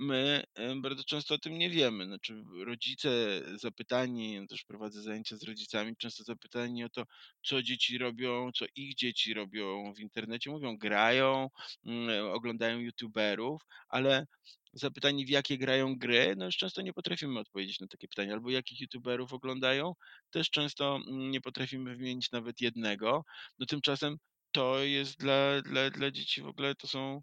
my 0.00 0.44
bardzo 0.82 1.04
często 1.04 1.34
o 1.34 1.38
tym 1.38 1.58
nie 1.58 1.70
wiemy. 1.70 2.06
Znaczy, 2.06 2.44
rodzice 2.66 3.10
zapytani, 3.58 4.46
też 4.48 4.64
prowadzę 4.64 5.02
zajęcia 5.02 5.36
z 5.36 5.42
rodzicami, 5.42 5.96
często 5.96 6.24
zapytani 6.24 6.84
o 6.84 6.88
to, 6.88 7.04
co 7.42 7.62
dzieci 7.62 7.98
robią, 7.98 8.50
co 8.52 8.64
ich 8.74 8.94
dzieci 8.94 9.34
robią 9.34 9.94
w 9.94 10.00
internecie. 10.00 10.50
Mówią, 10.50 10.76
grają, 10.78 11.48
mm, 11.86 12.26
oglądają 12.32 12.78
YouTuberów, 12.78 13.62
ale 13.88 14.26
zapytani, 14.72 15.26
w 15.26 15.28
jakie 15.28 15.58
grają 15.58 15.96
gry, 15.98 16.34
no 16.36 16.44
już 16.44 16.56
często 16.56 16.82
nie 16.82 16.92
potrafimy 16.92 17.40
odpowiedzieć 17.40 17.80
na 17.80 17.86
takie 17.86 18.08
pytania, 18.08 18.32
albo 18.32 18.50
jakich 18.50 18.80
YouTuberów 18.80 19.32
oglądają, 19.32 19.94
też 20.30 20.50
często 20.50 20.96
mm, 21.08 21.30
nie 21.30 21.40
potrafimy 21.40 21.96
wymienić 21.96 22.30
nawet 22.32 22.60
jednego. 22.60 23.24
No 23.58 23.66
tymczasem 23.66 24.16
to 24.52 24.78
jest 24.78 25.18
dla, 25.18 25.62
dla, 25.62 25.90
dla 25.90 26.10
dzieci 26.10 26.42
w 26.42 26.46
ogóle 26.46 26.74
to 26.74 26.88
są 26.88 27.22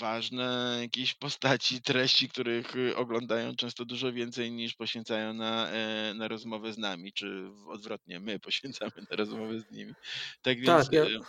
ważne 0.00 0.78
jakieś 0.80 1.14
postaci, 1.14 1.82
treści, 1.82 2.28
których 2.28 2.76
y, 2.76 2.96
oglądają 2.96 3.56
często 3.56 3.84
dużo 3.84 4.12
więcej 4.12 4.52
niż 4.52 4.74
poświęcają 4.74 5.34
na, 5.34 5.70
e, 5.70 6.14
na 6.14 6.28
rozmowę 6.28 6.72
z 6.72 6.78
nami, 6.78 7.12
czy 7.12 7.50
odwrotnie, 7.68 8.20
my 8.20 8.38
poświęcamy 8.46 8.92
na 9.10 9.16
rozmowę 9.16 9.60
z 9.60 9.70
nimi. 9.70 9.94
Tak 10.42 10.60
więc... 10.60 10.84
Tak, 10.84 10.92
ja... 10.92 11.04
Y, 11.04 11.20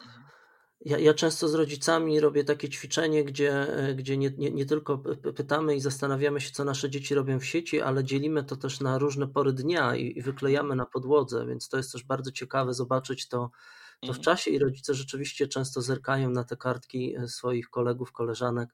ja, 0.86 0.98
ja, 0.98 1.14
często 1.14 1.48
z 1.48 1.54
rodzicami 1.54 2.20
robię 2.20 2.44
takie 2.44 2.70
ćwiczenie, 2.70 3.24
gdzie, 3.24 3.78
e, 3.78 3.96
gdzie 3.96 4.18
nie, 4.18 4.32
nie, 4.38 4.52
nie, 4.52 4.66
tylko 4.66 4.98
pytamy 5.36 5.76
i 5.76 5.82
zastanawiamy 5.82 6.42
się, 6.42 6.52
co 6.52 6.64
nasze 6.64 6.90
dzieci 6.90 7.16
robią 7.16 7.40
w 7.40 7.46
sieci, 7.46 7.82
ale 7.82 8.04
dzielimy 8.04 8.44
to 8.44 8.56
też 8.56 8.80
na 8.80 8.98
różne 8.98 9.28
pory 9.28 9.54
dnia 9.54 9.96
i, 9.96 10.18
i 10.18 10.22
wyklejamy 10.22 10.76
na 10.76 10.86
podłodze, 10.86 11.46
więc 11.46 11.70
to 11.70 11.78
jest 11.78 11.92
też 11.92 12.04
bardzo 12.04 12.32
ciekawe 12.32 12.74
zobaczyć 12.74 13.28
to, 13.28 13.52
to 14.00 14.08
w 14.08 14.18
mhm. 14.18 14.24
czasie 14.24 14.52
i 14.52 14.60
rodzice 14.60 14.94
rzeczywiście 14.94 15.48
często 15.48 15.82
zerkają 15.82 16.30
na 16.30 16.44
te 16.44 16.58
kartki 16.58 17.16
e, 17.16 17.28
swoich 17.28 17.70
kolegów, 17.70 18.12
koleżanek 18.12 18.70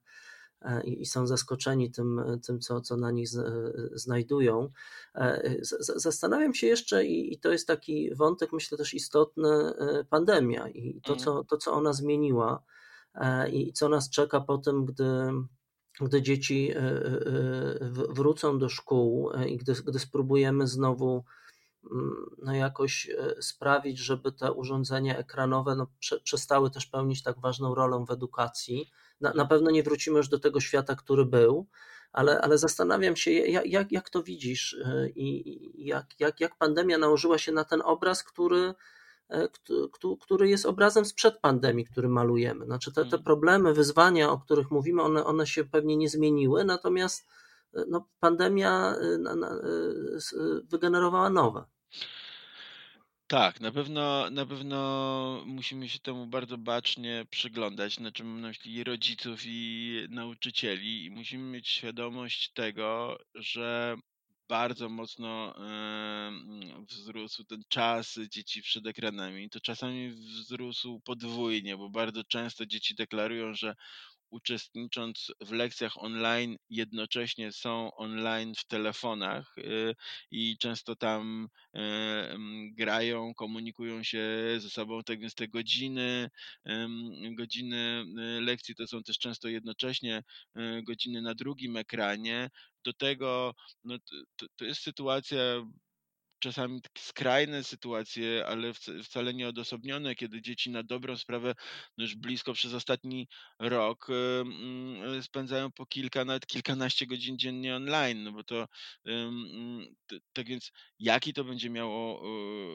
e, 0.62 0.84
i, 0.84 1.06
są 1.06 1.28
zaskoczeni 1.28 1.92
tym, 1.92 2.20
e, 2.20 2.40
tym 2.40 2.60
co, 2.60 2.82
co 2.82 2.98
na 2.98 3.12
nich 3.12 3.28
znajdują. 3.92 4.70
Zastanawiam 5.96 6.54
się 6.54 6.68
jeszcze, 6.68 7.06
i, 7.06 7.40
to 7.40 7.52
jest 7.52 7.68
taki 7.68 8.16
wątek, 8.16 8.54
myślę 8.54 8.78
też 8.78 8.94
istotny, 8.94 9.50
pandemia 10.10 10.68
i 10.70 11.02
to, 11.04 11.16
co, 11.16 11.30
mhm. 11.30 11.46
to, 11.46 11.58
co 11.58 11.74
ona 11.74 11.94
zmieniła 11.94 12.64
i 13.52 13.74
co 13.74 13.90
nas 13.90 14.10
czeka 14.10 14.42
po 14.42 14.58
tym, 14.58 14.86
gdy 14.86 15.06
gdy 16.02 16.22
dzieci 16.22 16.74
wrócą 18.10 18.60
do 18.60 18.70
szkół 18.70 19.32
i 19.48 19.58
gdy, 19.58 19.74
gdy 19.74 20.00
spróbujemy 20.00 20.68
znowu 20.68 21.24
no 22.42 22.56
jakoś 22.56 23.10
e, 23.10 23.42
sprawić, 23.42 23.98
żeby 23.98 24.32
te 24.32 24.52
urządzenia 24.52 25.18
ekranowe 25.18 25.76
no, 25.76 25.88
prze, 26.00 26.20
przestały 26.20 26.72
też 26.72 26.86
pełnić 26.86 27.24
tak 27.24 27.40
ważną 27.40 27.76
rolę 27.76 28.06
w 28.08 28.12
edukacji. 28.12 28.92
Na, 29.22 29.34
na 29.34 29.46
pewno 29.46 29.72
nie 29.72 29.84
wrócimy 29.84 30.18
już 30.18 30.30
do 30.30 30.40
tego 30.40 30.60
świata, 30.60 30.96
który 30.96 31.26
był, 31.26 31.68
ale, 32.12 32.42
ale 32.42 32.58
zastanawiam 32.58 33.16
się, 33.16 33.32
jak, 33.32 33.92
jak 33.92 34.10
to 34.10 34.24
widzisz 34.24 34.78
e, 34.86 35.10
i 35.10 35.86
jak, 35.88 36.06
jak, 36.20 36.40
jak 36.40 36.58
pandemia 36.58 36.98
nałożyła 36.98 37.38
się 37.38 37.52
na 37.52 37.64
ten 37.64 37.82
obraz, 37.86 38.24
który, 38.24 38.74
e, 39.30 39.48
który 40.22 40.50
jest 40.50 40.66
obrazem 40.66 41.06
sprzed 41.06 41.40
pandemii, 41.40 41.86
który 41.86 42.10
malujemy. 42.10 42.66
Znaczy 42.66 42.92
te, 42.92 43.02
te 43.02 43.06
mhm. 43.06 43.24
problemy, 43.24 43.74
wyzwania, 43.74 44.32
o 44.32 44.40
których 44.40 44.72
mówimy, 44.72 45.02
one, 45.02 45.26
one 45.26 45.48
się 45.48 45.64
pewnie 45.64 45.98
nie 45.98 46.10
zmieniły, 46.10 46.66
natomiast 46.66 47.28
no, 47.88 48.08
pandemia 48.20 48.96
wygenerowała 50.64 51.30
nowe. 51.30 51.66
Tak, 53.28 53.62
na 53.62 53.72
pewno, 53.72 54.30
na 54.30 54.46
pewno 54.46 55.44
musimy 55.46 55.90
się 55.90 56.00
temu 56.00 56.28
bardzo 56.28 56.58
bacznie 56.58 57.26
przyglądać, 57.30 58.00
na 58.00 58.12
czym 58.12 58.28
mam 58.28 58.42
na 58.42 58.48
myśli 58.48 58.84
rodziców, 58.84 59.42
i 59.46 60.08
nauczycieli, 60.10 61.06
i 61.06 61.12
musimy 61.12 61.44
mieć 61.44 61.70
świadomość 61.70 62.54
tego, 62.54 63.18
że 63.36 63.96
bardzo 64.50 64.90
mocno 64.90 65.56
wzrósł 66.90 67.44
ten 67.44 67.64
czas 67.70 68.20
dzieci 68.30 68.62
przed 68.62 68.88
ekranami. 68.88 69.50
To 69.50 69.60
czasami 69.60 70.10
wzrósł 70.12 71.00
podwójnie, 71.00 71.78
bo 71.78 71.90
bardzo 71.90 72.24
często 72.24 72.66
dzieci 72.66 72.96
deklarują, 72.96 73.54
że 73.54 73.76
uczestnicząc 74.34 75.32
w 75.42 75.52
lekcjach 75.52 76.04
online, 76.04 76.58
jednocześnie 76.70 77.52
są 77.52 77.96
online 77.96 78.56
w 78.56 78.68
telefonach 78.68 79.58
y, 79.58 79.96
i 80.32 80.58
często 80.58 80.96
tam 80.96 81.50
y, 81.76 81.80
grają, 82.72 83.34
komunikują 83.34 84.04
się 84.04 84.24
ze 84.58 84.70
sobą, 84.70 85.04
tak 85.04 85.20
więc 85.20 85.36
te 85.36 85.48
godziny, 85.48 86.30
godziny 87.32 88.06
y, 88.38 88.42
lekcji 88.42 88.76
to 88.76 88.88
są 88.88 89.04
też 89.04 89.20
często 89.20 89.48
jednocześnie 89.48 90.24
godziny 90.84 91.22
na 91.22 91.36
drugim 91.36 91.78
ekranie. 91.78 92.50
Do 92.86 92.94
tego 92.94 93.56
no, 93.84 93.98
to, 94.36 94.46
to 94.56 94.66
jest 94.66 94.82
sytuacja 94.82 95.38
czasami 96.44 96.82
skrajne 96.98 97.64
sytuacje, 97.64 98.46
ale 98.48 98.74
wcale 99.04 99.34
nie 99.34 99.48
odosobnione, 99.48 100.16
kiedy 100.16 100.42
dzieci 100.42 100.70
na 100.70 100.84
dobrą 100.84 101.18
sprawę 101.18 101.56
no 101.98 102.04
już 102.04 102.16
blisko 102.16 102.54
przez 102.54 102.74
ostatni 102.74 103.28
rok 103.60 104.08
mm, 104.10 105.24
spędzają 105.24 105.72
po 105.72 105.86
kilka, 105.86 106.26
nawet 106.26 106.48
kilkanaście 106.48 107.08
godzin 107.08 107.38
dziennie 107.38 107.76
online, 107.76 108.24
no 108.24 108.32
bo 108.32 108.44
to 108.44 108.68
tak 110.34 110.48
więc 110.48 110.72
jaki 111.00 111.34
to 111.34 111.44
będzie 111.44 111.70
miało 111.70 112.24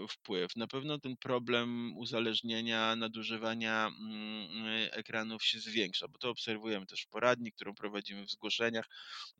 wpływ? 0.08 0.56
Na 0.56 0.66
pewno 0.66 0.98
ten 0.98 1.16
problem 1.16 1.96
uzależnienia, 1.96 2.96
nadużywania 2.96 3.86
mm, 3.86 4.88
ekranów 4.92 5.44
się 5.44 5.60
zwiększa, 5.60 6.08
bo 6.08 6.18
to 6.18 6.30
obserwujemy 6.30 6.86
też 6.86 7.02
w 7.02 7.08
poradni, 7.08 7.52
którą 7.52 7.74
prowadzimy 7.74 8.26
w 8.26 8.30
zgłoszeniach 8.30 8.88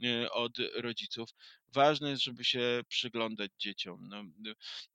y, 0.05 0.31
od 0.31 0.53
rodziców. 0.75 1.31
Ważne 1.73 2.11
jest, 2.11 2.23
żeby 2.23 2.45
się 2.45 2.81
przyglądać 2.89 3.51
dzieciom. 3.59 4.09
No, 4.09 4.25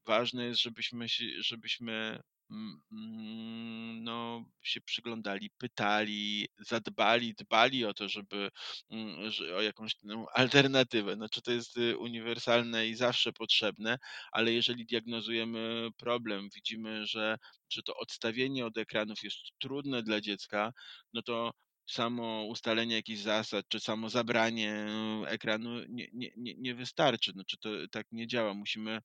ważne 0.05 0.45
jest, 0.45 0.61
żebyśmy, 0.61 1.09
się, 1.09 1.25
żebyśmy 1.39 2.19
mm, 2.51 4.03
no, 4.03 4.45
się 4.61 4.81
przyglądali, 4.81 5.49
pytali, 5.57 6.47
zadbali, 6.59 7.33
dbali 7.33 7.85
o 7.85 7.93
to, 7.93 8.09
żeby 8.09 8.49
mm, 8.91 9.31
o 9.57 9.61
jakąś 9.61 9.95
no, 10.03 10.25
alternatywę. 10.33 11.15
Znaczy 11.15 11.41
to 11.41 11.51
jest 11.51 11.77
y, 11.77 11.97
uniwersalne 11.97 12.87
i 12.87 12.95
zawsze 12.95 13.33
potrzebne, 13.33 13.97
ale 14.31 14.53
jeżeli 14.53 14.85
diagnozujemy 14.85 15.89
problem, 15.97 16.49
widzimy, 16.55 17.05
że, 17.05 17.37
że 17.69 17.83
to 17.83 17.97
odstawienie 17.97 18.65
od 18.65 18.77
ekranów 18.77 19.23
jest 19.23 19.37
trudne 19.59 20.03
dla 20.03 20.21
dziecka, 20.21 20.73
no 21.13 21.21
to 21.21 21.51
samo 21.87 22.45
ustalenie 22.45 22.95
jakichś 22.95 23.21
zasad, 23.21 23.65
czy 23.67 23.79
samo 23.79 24.09
zabranie 24.09 24.85
ekranu 25.27 25.69
nie, 25.89 26.07
nie, 26.13 26.31
nie, 26.57 26.75
wystarczy. 26.75 27.31
Znaczy 27.31 27.57
to 27.57 27.69
tak 27.91 28.07
nie 28.11 28.27
działa. 28.27 28.53
Musimy 28.53 29.01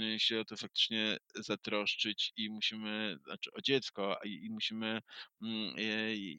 y, 0.00 0.18
się 0.18 0.40
o 0.40 0.44
to 0.44 0.56
faktycznie 0.56 1.16
zatroszczyć 1.34 2.32
i 2.36 2.50
musimy, 2.50 3.18
znaczy 3.24 3.50
o 3.52 3.60
dziecko, 3.60 4.18
i, 4.24 4.44
i 4.44 4.50
musimy 4.50 5.00
mm, 5.42 5.74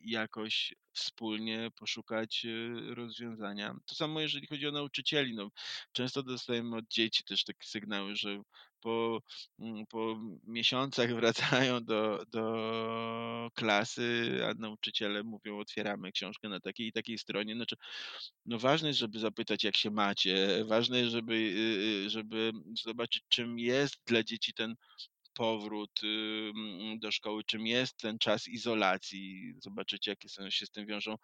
jakoś 0.04 0.74
wspólnie 0.94 1.70
poszukać 1.76 2.46
y, 2.46 2.96
rozwiązania. 2.96 3.76
To 3.86 3.96
samo 3.96 4.22
jeżeli 4.22 4.48
chodzi 4.48 4.68
o 4.68 4.72
nauczycieli. 4.72 5.36
No, 5.36 5.52
często 5.92 6.24
dostajemy 6.24 6.76
od 6.76 6.88
dzieci 6.88 7.24
też 7.24 7.44
takie 7.44 7.68
sygnały, 7.68 8.16
że 8.16 8.42
po, 8.82 9.22
mm, 9.60 9.86
po 9.88 10.20
miesiącach 10.48 11.10
wracają 11.16 11.84
do, 11.84 12.26
do 12.32 13.52
klasy, 13.56 14.40
a 14.50 14.54
nauczyciele 14.54 15.24
mówią, 15.24 15.60
otwieramy 15.60 16.12
książkę 16.12 16.50
na 16.50 16.60
takiej 16.60 16.88
i 16.88 16.92
takiej 16.92 17.18
stronie. 17.18 17.56
Znaczy, 17.56 17.76
no 18.46 18.60
ważne 18.60 18.88
jest, 18.88 19.00
żeby 19.00 19.20
zapytać, 19.20 19.64
jak 19.64 19.78
się 19.78 19.92
macie. 19.92 20.66
Ważne 20.66 21.00
jest, 21.00 21.12
żeby, 21.12 21.34
y, 21.34 22.06
y, 22.06 22.10
żeby 22.10 22.52
zobaczyć, 22.84 23.24
czym 23.30 23.60
jest 23.60 23.96
dla 24.06 24.24
dzieci 24.24 24.54
ten 24.54 24.76
powrót 25.34 26.02
do 27.00 27.12
szkoły, 27.12 27.44
czym 27.44 27.68
jest 27.68 27.98
ten 27.98 28.20
czas 28.20 28.48
izolacji, 28.48 29.54
zobaczycie, 29.60 30.12
jakie 30.12 30.30
są, 30.30 30.50
się 30.50 30.66
z 30.66 30.72
tym 30.72 30.86
wiążą 30.86 31.16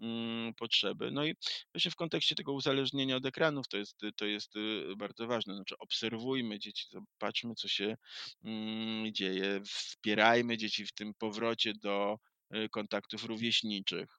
mm, 0.00 0.54
potrzeby. 0.54 1.10
No 1.10 1.24
i 1.24 1.34
właśnie 1.74 1.90
w 1.90 1.96
kontekście 1.96 2.34
tego 2.34 2.52
uzależnienia 2.52 3.16
od 3.16 3.26
ekranów 3.26 3.68
to 3.68 3.76
jest, 3.76 4.00
to 4.16 4.26
jest 4.26 4.56
y, 4.56 4.96
bardzo 4.96 5.26
ważne. 5.26 5.54
Znaczy, 5.54 5.74
obserwujmy 5.78 6.58
dzieci, 6.58 6.86
zobaczmy, 6.90 7.54
co 7.54 7.68
się 7.68 7.96
mm, 8.44 9.14
dzieje, 9.14 9.60
wspierajmy 9.66 10.56
dzieci 10.56 10.86
w 10.86 10.92
tym 10.92 11.14
powrocie 11.14 11.72
do 11.74 12.18
y, 12.54 12.68
kontaktów 12.68 13.24
rówieśniczych. 13.24 14.18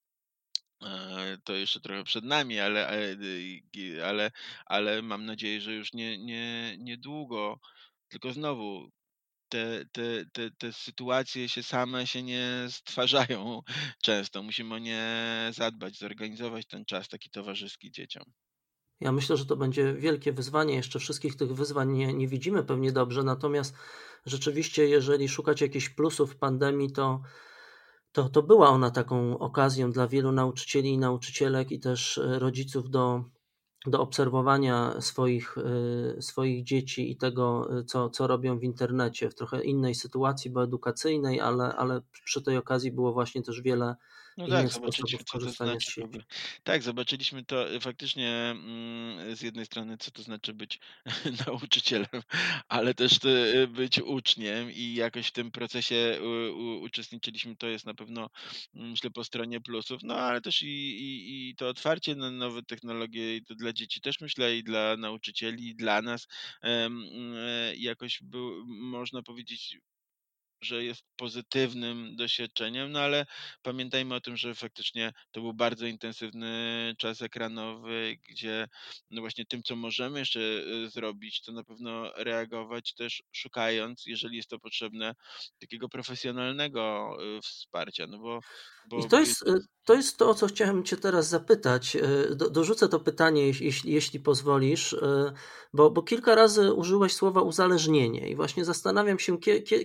E, 0.83 1.37
to 1.43 1.53
jeszcze 1.53 1.79
trochę 1.79 2.03
przed 2.03 2.25
nami, 2.25 2.59
ale, 2.59 2.87
ale, 2.87 3.17
ale, 4.03 4.31
ale 4.65 5.01
mam 5.01 5.25
nadzieję, 5.25 5.61
że 5.61 5.73
już 5.73 5.93
nie, 5.93 6.17
nie, 6.17 6.75
niedługo. 6.79 7.59
Tylko 8.07 8.33
znowu 8.33 8.91
te, 9.49 9.85
te, 9.91 10.25
te, 10.33 10.51
te 10.51 10.73
sytuacje 10.73 11.49
się 11.49 11.63
same 11.63 12.07
się 12.07 12.23
nie 12.23 12.67
stwarzają 12.69 13.61
często. 14.03 14.43
Musimy 14.43 14.75
o 14.75 14.77
nie 14.77 15.51
zadbać, 15.53 15.97
zorganizować 15.97 16.67
ten 16.67 16.85
czas 16.85 17.07
taki 17.09 17.29
towarzyski 17.29 17.91
dzieciom. 17.91 18.23
Ja 18.99 19.11
myślę, 19.11 19.37
że 19.37 19.45
to 19.45 19.55
będzie 19.55 19.93
wielkie 19.93 20.33
wyzwanie. 20.33 20.75
Jeszcze 20.75 20.99
wszystkich 20.99 21.35
tych 21.35 21.53
wyzwań 21.53 21.91
nie, 21.91 22.13
nie 22.13 22.27
widzimy 22.27 22.63
pewnie 22.63 22.91
dobrze, 22.91 23.23
natomiast 23.23 23.75
rzeczywiście, 24.25 24.87
jeżeli 24.87 25.29
szukać 25.29 25.61
jakichś 25.61 25.89
plusów 25.89 26.37
pandemii, 26.37 26.91
to, 26.91 27.21
to, 28.11 28.29
to 28.29 28.43
była 28.43 28.69
ona 28.69 28.91
taką 28.91 29.39
okazją 29.39 29.91
dla 29.91 30.07
wielu 30.07 30.31
nauczycieli 30.31 30.89
i 30.89 30.97
nauczycielek 30.97 31.71
i 31.71 31.79
też 31.79 32.17
e, 32.17 32.39
rodziców 32.39 32.89
do 32.89 33.23
do 33.86 34.01
obserwowania 34.01 35.01
swoich, 35.01 35.57
y, 36.17 36.21
swoich 36.21 36.63
dzieci 36.63 37.11
i 37.11 37.17
tego, 37.17 37.78
y, 37.80 37.84
co, 37.84 38.09
co 38.09 38.28
robią 38.28 38.59
w 38.59 38.63
internecie, 38.63 39.30
w 39.30 39.36
trochę 39.36 39.63
innej 39.63 39.95
sytuacji, 39.95 40.51
bo 40.51 40.63
edukacyjnej, 40.63 41.41
ale, 41.41 41.75
ale 41.75 42.01
przy 42.11 42.41
tej 42.41 42.57
okazji 42.57 42.91
było 42.91 43.13
właśnie 43.13 43.43
też 43.43 43.61
wiele 43.61 43.95
no 44.38 44.47
tak, 44.47 44.69
zobaczyliśmy, 44.69 45.19
co 45.23 45.39
to 45.39 45.49
znaczy. 45.49 46.01
Tak, 46.63 46.83
zobaczyliśmy 46.83 47.45
to 47.45 47.73
y, 47.73 47.79
faktycznie 47.79 48.29
mm, 48.29 49.35
z 49.35 49.41
jednej 49.41 49.65
strony, 49.65 49.97
co 49.97 50.11
to 50.11 50.23
znaczy 50.23 50.53
być 50.53 50.79
nauczycielem, 51.47 52.21
ale 52.67 52.93
też 52.93 53.19
y, 53.25 53.67
być 53.67 53.99
uczniem 53.99 54.71
i 54.71 54.93
jakoś 54.93 55.27
w 55.27 55.31
tym 55.31 55.51
procesie 55.51 56.19
uczestniczyliśmy. 56.81 57.55
To 57.55 57.67
jest 57.67 57.85
na 57.85 57.93
pewno, 57.93 58.29
mm, 58.75 58.89
myślę, 58.89 59.11
po 59.11 59.23
stronie 59.23 59.61
plusów, 59.61 60.01
no 60.03 60.15
ale 60.15 60.41
też 60.41 60.61
i, 60.61 60.67
i, 60.67 61.49
i 61.49 61.55
to 61.55 61.69
otwarcie 61.69 62.15
na 62.15 62.31
nowe 62.31 62.63
technologie 62.63 63.35
i 63.35 63.43
to 63.43 63.55
dla 63.55 63.73
dzieci 63.73 64.01
też 64.01 64.19
myślę 64.19 64.57
i 64.57 64.63
dla 64.63 64.97
nauczycieli, 64.97 65.67
i 65.67 65.75
dla 65.75 66.01
nas 66.01 66.27
e, 66.63 66.89
jakoś 67.75 68.19
był, 68.21 68.65
można 68.67 69.23
powiedzieć, 69.23 69.77
że 70.61 70.83
jest 70.83 71.03
pozytywnym 71.15 72.15
doświadczeniem, 72.15 72.91
no 72.91 72.99
ale 72.99 73.25
pamiętajmy 73.61 74.15
o 74.15 74.21
tym, 74.21 74.37
że 74.37 74.55
faktycznie 74.55 75.13
to 75.31 75.41
był 75.41 75.53
bardzo 75.53 75.85
intensywny 75.85 76.93
czas 76.97 77.21
ekranowy, 77.21 78.17
gdzie 78.29 78.67
no 79.11 79.21
właśnie 79.21 79.45
tym, 79.45 79.63
co 79.63 79.75
możemy 79.75 80.19
jeszcze 80.19 80.39
y, 80.39 80.89
zrobić, 80.89 81.41
to 81.41 81.51
na 81.51 81.63
pewno 81.63 82.11
reagować 82.15 82.93
też 82.93 83.23
szukając, 83.31 84.03
jeżeli 84.05 84.37
jest 84.37 84.49
to 84.49 84.59
potrzebne, 84.59 85.13
takiego 85.59 85.89
profesjonalnego 85.89 87.11
y, 87.37 87.41
wsparcia, 87.41 88.07
no 88.07 88.19
bo... 88.19 88.39
bo 88.89 88.99
I 88.99 89.07
to 89.09 89.19
jest, 89.19 89.47
y, 89.47 89.59
to 89.85 89.93
jest 89.93 90.17
to, 90.17 90.29
o 90.29 90.33
co 90.33 90.47
chciałem 90.47 90.83
Cię 90.83 90.97
teraz 90.97 91.29
zapytać. 91.29 91.97
dorzucę 92.51 92.89
to 92.89 92.99
pytanie, 92.99 93.47
jeśli, 93.47 93.93
jeśli 93.93 94.19
pozwolisz, 94.19 94.95
bo, 95.73 95.91
bo 95.91 96.03
kilka 96.03 96.35
razy 96.35 96.73
użyłeś 96.73 97.13
słowa 97.13 97.41
uzależnienie 97.41 98.29
i 98.29 98.35
właśnie 98.35 98.65
zastanawiam 98.65 99.19
się, 99.19 99.37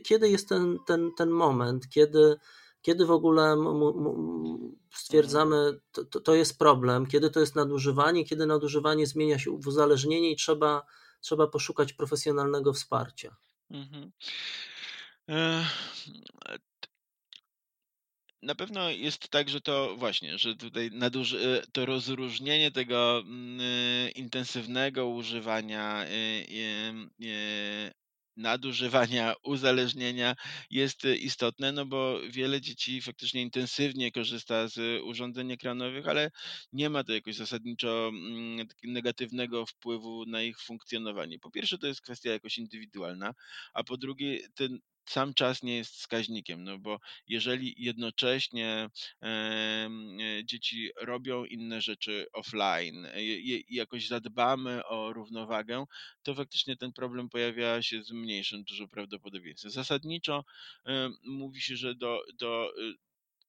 kiedy 0.04 0.28
jest 0.28 0.48
ten 0.48 0.61
ten, 0.62 0.78
ten, 0.86 1.10
ten 1.16 1.30
moment, 1.30 1.88
kiedy, 1.88 2.36
kiedy 2.82 3.06
w 3.06 3.10
ogóle 3.10 3.56
stwierdzamy, 4.94 5.80
to, 5.92 6.20
to 6.20 6.34
jest 6.34 6.58
problem, 6.58 7.06
kiedy 7.06 7.30
to 7.30 7.40
jest 7.40 7.56
nadużywanie, 7.56 8.24
kiedy 8.24 8.46
nadużywanie 8.46 9.06
zmienia 9.06 9.38
się 9.38 9.58
w 9.58 9.66
uzależnienie 9.66 10.30
i 10.30 10.36
trzeba, 10.36 10.82
trzeba 11.20 11.46
poszukać 11.46 11.92
profesjonalnego 11.92 12.72
wsparcia. 12.72 13.36
Mhm. 13.70 14.12
E, 15.28 15.64
na 18.42 18.54
pewno 18.54 18.90
jest 18.90 19.28
tak, 19.28 19.48
że 19.48 19.60
to 19.60 19.96
właśnie, 19.98 20.38
że 20.38 20.56
tutaj 20.56 20.90
naduży, 20.92 21.62
to 21.72 21.86
rozróżnienie 21.86 22.70
tego 22.70 23.18
mm, 23.18 23.60
e, 23.60 24.10
intensywnego 24.10 25.06
używania 25.06 26.04
e, 26.04 28.01
nadużywania, 28.36 29.34
uzależnienia 29.44 30.36
jest 30.70 31.04
y, 31.04 31.16
istotne, 31.16 31.72
no 31.72 31.86
bo 31.86 32.20
wiele 32.30 32.60
dzieci 32.60 33.02
faktycznie 33.02 33.42
intensywnie 33.42 34.12
korzysta 34.12 34.68
z 34.68 35.02
urządzeń 35.02 35.52
ekranowych, 35.52 36.08
ale 36.08 36.30
nie 36.72 36.90
ma 36.90 37.04
to 37.04 37.12
jakoś 37.12 37.36
zasadniczo 37.36 38.08
mm, 38.08 38.66
negatywnego 38.84 39.66
wpływu 39.66 40.26
na 40.26 40.42
ich 40.42 40.60
funkcjonowanie. 40.60 41.38
Po 41.38 41.50
pierwsze, 41.50 41.78
to 41.78 41.86
jest 41.86 42.00
kwestia 42.00 42.30
jakoś 42.30 42.58
indywidualna, 42.58 43.34
a 43.74 43.84
po 43.84 43.96
drugie, 43.96 44.48
ten 44.54 44.78
sam 45.06 45.34
czas 45.34 45.62
nie 45.62 45.76
jest 45.76 45.94
wskaźnikiem, 45.94 46.64
no 46.64 46.78
bo 46.78 46.98
jeżeli 47.26 47.74
jednocześnie 47.78 48.88
e, 49.22 49.88
dzieci 50.44 50.90
robią 51.00 51.44
inne 51.44 51.80
rzeczy 51.80 52.26
offline 52.32 53.06
i 53.16 53.64
jakoś 53.68 54.08
zadbamy 54.08 54.86
o 54.86 55.12
równowagę, 55.12 55.84
to 56.22 56.34
faktycznie 56.34 56.76
ten 56.76 56.92
problem 56.92 57.28
pojawia 57.28 57.82
się 57.82 58.02
z 58.02 58.12
mniejszym 58.12 58.64
dużo 58.64 58.88
prawdopodobieństwem. 58.88 59.70
Zasadniczo 59.70 60.44
mówi 61.24 61.60
się, 61.60 61.76
że 61.76 61.94
do, 61.94 62.22
do 62.34 62.72
y, 62.78 62.94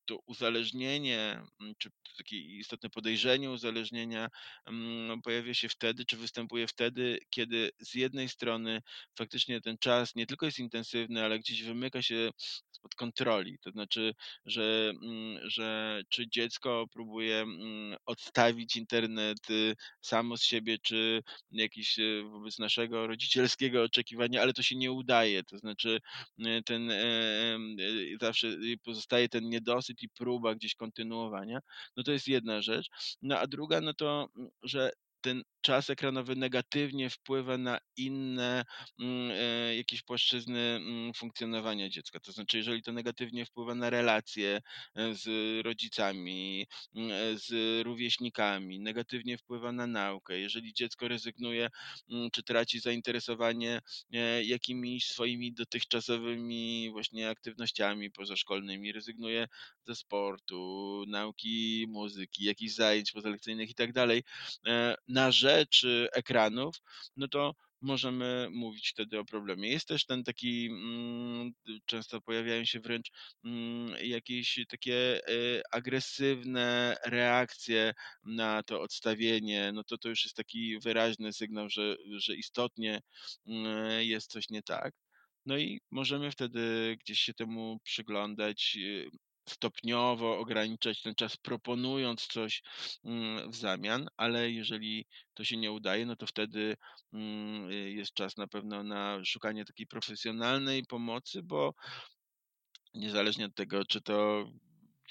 to 0.05 0.19
uzależnienie, 0.25 1.41
mm, 1.61 1.73
czy 1.77 1.89
takie 2.17 2.37
istotne 2.37 2.89
podejrzenie 2.89 3.51
uzależnienia 3.51 4.29
mm, 4.65 5.21
pojawia 5.21 5.53
się 5.53 5.69
wtedy, 5.69 6.05
czy 6.05 6.17
występuje 6.17 6.67
wtedy, 6.67 7.19
kiedy 7.29 7.71
z 7.79 7.93
jednej 7.93 8.29
strony 8.29 8.81
faktycznie 9.17 9.61
ten 9.61 9.77
czas 9.77 10.15
nie 10.15 10.25
tylko 10.25 10.45
jest 10.45 10.59
intensywny, 10.59 11.23
ale 11.23 11.39
gdzieś 11.39 11.63
wymyka 11.63 12.01
się 12.01 12.31
spod 12.83 12.95
kontroli. 12.95 13.57
To 13.59 13.71
znaczy, 13.71 14.13
że, 14.45 14.93
mm, 15.03 15.49
że 15.49 16.01
czy 16.09 16.29
dziecko 16.29 16.85
próbuje 16.93 17.45
odstawić 18.05 18.75
internet 18.75 19.49
y, 19.49 19.75
samo 20.01 20.37
z 20.37 20.43
siebie, 20.43 20.77
czy 20.81 21.23
jakiś 21.51 21.99
y, 21.99 22.23
wobec 22.31 22.59
naszego 22.59 23.07
rodzicielskiego 23.07 23.83
oczekiwania, 23.83 24.41
ale 24.41 24.53
to 24.53 24.63
się 24.63 24.75
nie 24.75 24.91
udaje. 24.91 25.43
To 25.43 25.57
znaczy, 25.57 25.99
y, 26.39 26.63
ten 26.65 26.91
zawsze 28.21 28.47
pozostaje 28.83 29.29
ten 29.29 29.49
niedosyt, 29.49 30.03
i 30.03 30.09
próba 30.09 30.55
gdzieś 30.55 30.75
kontynuowania, 30.75 31.59
no 31.97 32.03
to 32.03 32.11
jest 32.11 32.27
jedna 32.27 32.61
rzecz. 32.61 32.87
No 33.21 33.39
a 33.39 33.47
druga, 33.47 33.81
no 33.81 33.93
to, 33.93 34.27
mm, 34.37 34.49
że 34.63 34.91
ten 35.21 35.43
czas 35.63 35.89
ekranowy 35.89 36.35
negatywnie 36.35 37.09
wpływa 37.09 37.57
na 37.57 37.79
inne 37.97 38.65
mm, 38.99 39.31
e, 39.31 39.75
jakieś 39.75 40.01
płaszczyzny 40.01 40.59
mm, 40.59 41.13
funkcjonowania 41.13 41.89
dziecka. 41.89 42.19
To 42.19 42.31
znaczy, 42.31 42.57
jeżeli 42.57 42.83
to 42.83 42.91
negatywnie 42.91 43.45
wpływa 43.45 43.75
na 43.75 43.89
relacje 43.89 44.61
e, 44.95 45.13
z 45.15 45.25
rodzicami, 45.65 46.67
mm, 46.95 47.11
e, 47.11 47.37
z 47.37 47.81
rówieśnikami, 47.85 48.79
negatywnie 48.79 49.37
wpływa 49.37 49.71
na 49.71 49.87
naukę, 49.87 50.39
jeżeli 50.39 50.73
dziecko 50.73 51.07
rezygnuje 51.07 51.69
czy 52.33 52.43
traci 52.43 52.79
zainteresowanie 52.79 53.79
jakimiś 54.43 55.07
swoimi 55.07 55.53
dotychczasowymi 55.53 56.89
właśnie 56.91 57.29
aktywnościami 57.29 58.11
pozaszkolnymi, 58.11 58.91
rezygnuje 58.91 59.47
ze 59.87 59.95
sportu, 59.95 61.03
nauki 61.07 61.85
muzyki, 61.89 62.43
jakichś 62.45 62.73
zajęć 62.73 63.11
pozalekcyjnych 63.11 63.69
i 63.69 63.75
tak 63.75 63.93
dalej, 63.93 64.23
na 65.07 65.31
rzecz 65.31 65.52
Czy 65.69 66.07
ekranów, 66.13 66.75
no 67.17 67.27
to 67.27 67.55
możemy 67.81 68.47
mówić 68.51 68.89
wtedy 68.89 69.19
o 69.19 69.25
problemie. 69.25 69.69
Jest 69.69 69.87
też 69.87 70.05
ten 70.05 70.23
taki, 70.23 70.65
mm, 70.71 71.51
często 71.85 72.21
pojawiają 72.21 72.65
się 72.65 72.79
wręcz 72.79 73.11
mm, 73.45 73.95
jakieś 74.05 74.59
takie 74.69 75.27
e, 75.27 75.61
agresywne 75.71 76.95
reakcje 77.05 77.93
na 78.23 78.63
to 78.63 78.81
odstawienie, 78.81 79.71
no 79.73 79.83
to 79.83 79.97
to 79.97 80.09
już 80.09 80.23
jest 80.23 80.35
taki 80.35 80.79
wyraźny 80.79 81.33
sygnał, 81.33 81.69
że, 81.69 81.97
że 82.17 82.35
istotnie 82.35 83.01
mm, 83.47 84.03
jest 84.03 84.31
coś 84.31 84.49
nie 84.49 84.61
tak. 84.63 84.93
No 85.45 85.57
i 85.57 85.81
możemy 85.91 86.31
wtedy 86.31 86.97
gdzieś 86.99 87.19
się 87.19 87.33
temu 87.33 87.79
przyglądać, 87.83 88.77
y, 88.77 89.09
stopniowo 89.49 90.39
ograniczać 90.39 91.01
ten 91.01 91.15
czas, 91.15 91.37
proponując 91.37 92.27
coś 92.27 92.63
mm, 93.03 93.51
w 93.51 93.55
zamian, 93.55 94.07
ale 94.17 94.51
jeżeli 94.51 95.07
to 95.33 95.43
się 95.43 95.57
nie 95.57 95.71
udaje, 95.71 96.05
no 96.05 96.15
to 96.15 96.27
wtedy 96.27 96.77
mm, 97.13 97.71
y, 97.71 97.91
jest 97.91 98.13
czas 98.13 98.37
na 98.37 98.47
pewno 98.47 98.83
na 98.83 99.25
szukanie 99.25 99.65
takiej 99.65 99.87
profesjonalnej 99.87 100.85
pomocy, 100.85 101.43
bo 101.43 101.73
niezależnie 102.93 103.45
od 103.45 103.55
tego, 103.55 103.85
czy 103.85 104.01
to 104.01 104.45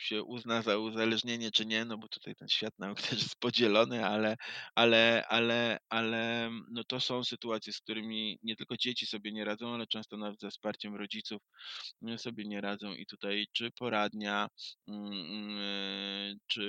się 0.02 0.22
uzna 0.22 0.62
za 0.62 0.78
uzależnienie, 0.78 1.50
czy 1.50 1.66
nie, 1.66 1.84
no 1.84 1.98
bo 1.98 2.08
tutaj 2.08 2.34
ten 2.34 2.48
świat 2.48 2.78
nauki 2.78 3.02
też 3.08 3.22
jest 3.22 3.40
podzielony, 3.40 4.06
ale, 4.06 4.36
ale, 4.74 5.24
ale, 5.28 5.78
ale 5.88 6.50
no 6.70 6.84
to 6.84 7.00
są 7.00 7.24
sytuacje, 7.24 7.72
z 7.72 7.80
którymi 7.80 8.38
nie 8.42 8.56
tylko 8.56 8.76
dzieci 8.76 9.06
sobie 9.06 9.32
nie 9.32 9.44
radzą, 9.44 9.74
ale 9.74 9.86
często 9.86 10.16
nawet 10.16 10.40
ze 10.40 10.50
wsparciem 10.50 10.96
rodziców 10.96 11.42
mm, 12.02 12.18
sobie 12.18 12.44
nie 12.44 12.60
radzą 12.60 12.94
i 12.94 13.06
tutaj 13.06 13.46
czy 13.52 13.70
poradnia, 13.70 14.48
mm, 14.88 15.12
mm, 15.12 16.38
czy 16.46 16.62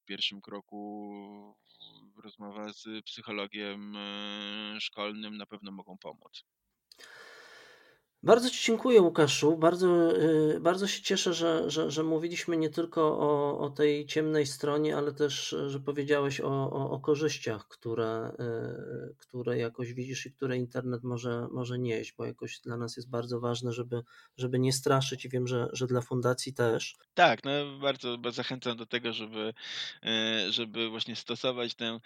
w 0.00 0.04
pierwszym 0.04 0.40
kroku 0.40 1.54
rozmowa 2.24 2.72
z 2.72 3.04
psychologiem 3.04 3.96
e, 3.96 4.80
szkolnym 4.80 5.36
na 5.36 5.46
pewno 5.46 5.72
mogą 5.72 5.98
pomóc. 5.98 6.44
Bardzo 8.22 8.50
Ci 8.50 8.66
dziękuję, 8.66 9.02
Łukaszu. 9.02 9.56
Bardzo, 9.56 10.18
y, 10.56 10.60
bardzo 10.60 10.86
się 10.86 11.02
cieszę, 11.02 11.34
że, 11.34 11.70
że, 11.70 11.90
że 11.90 12.02
mówiliśmy 12.02 12.56
nie 12.56 12.70
tylko 12.70 13.18
o, 13.18 13.58
o 13.58 13.70
tej 13.70 14.06
ciemnej 14.06 14.46
stronie, 14.46 14.96
ale 14.96 15.12
też, 15.12 15.56
że 15.66 15.80
powiedziałeś 15.80 16.40
o, 16.40 16.70
o, 16.70 16.90
o 16.90 17.00
korzyściach, 17.00 17.68
które, 17.68 18.32
y, 19.10 19.14
które 19.18 19.58
jakoś 19.58 19.92
widzisz 19.92 20.26
i 20.26 20.32
które 20.32 20.56
internet 20.56 21.04
może, 21.04 21.48
może 21.50 21.78
nieść, 21.78 22.14
bo 22.16 22.24
jakoś 22.24 22.60
dla 22.60 22.76
nas 22.76 22.96
jest 22.96 23.10
bardzo 23.10 23.40
ważne, 23.40 23.72
żeby, 23.72 24.02
żeby 24.36 24.58
nie 24.58 24.72
straszyć 24.72 25.24
i 25.24 25.28
wiem, 25.28 25.46
że, 25.46 25.68
że 25.72 25.86
dla 25.86 26.00
fundacji 26.00 26.54
też. 26.54 26.96
Tak, 27.14 27.44
no 27.44 27.78
bardzo, 27.78 28.18
zachęcam 28.30 28.76
do 28.76 28.86
tego, 28.86 29.12
żeby, 29.12 29.54
y, 30.48 30.52
żeby 30.52 30.88
właśnie 30.88 31.16
stosować 31.16 31.74
tę 31.74 31.98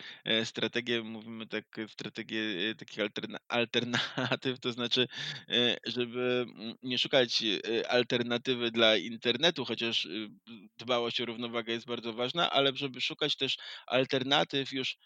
strategię, 0.44 1.02
mówimy 1.02 1.46
tak, 1.46 1.64
strategię 1.88 2.74
takich 2.78 2.98
alternatyw, 3.48 4.60
to 4.60 4.72
znaczy, 4.72 5.08
że 5.86 6.01
żeby 6.02 6.46
mm, 6.56 6.74
nie 6.82 6.98
szukać 6.98 7.42
y, 7.42 7.88
alternatywy 7.88 8.70
dla 8.70 8.96
internetu, 8.96 9.64
chociaż 9.64 10.04
y, 10.04 10.28
dbałość 10.78 11.20
o 11.20 11.24
równowagę 11.24 11.72
jest 11.72 11.86
bardzo 11.86 12.12
ważna, 12.12 12.50
ale 12.50 12.72
żeby 12.74 13.00
szukać 13.00 13.36
też 13.36 13.56
alternatyw 13.86 14.72
już 14.72 14.96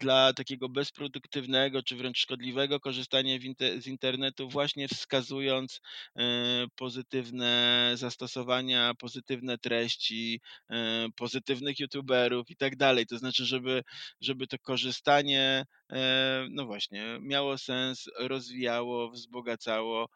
dla 0.00 0.32
takiego 0.32 0.68
bezproduktywnego 0.68 1.82
czy 1.82 1.96
wręcz 1.96 2.18
szkodliwego 2.18 2.80
korzystania 2.80 3.38
z 3.78 3.86
internetu, 3.86 4.48
właśnie 4.48 4.88
wskazując 4.88 5.80
e, 6.16 6.66
pozytywne 6.76 7.92
zastosowania, 7.94 8.94
pozytywne 8.98 9.58
treści, 9.58 10.40
e, 10.70 11.06
pozytywnych 11.16 11.80
youtuberów 11.80 12.50
i 12.50 12.56
tak 12.56 12.76
dalej. 12.76 13.06
To 13.06 13.18
znaczy, 13.18 13.44
żeby, 13.44 13.82
żeby 14.20 14.46
to 14.46 14.58
korzystanie, 14.58 15.64
e, 15.92 16.46
no 16.50 16.66
właśnie, 16.66 17.18
miało 17.20 17.58
sens, 17.58 18.04
rozwijało, 18.18 19.10
wzbogacało, 19.10 20.08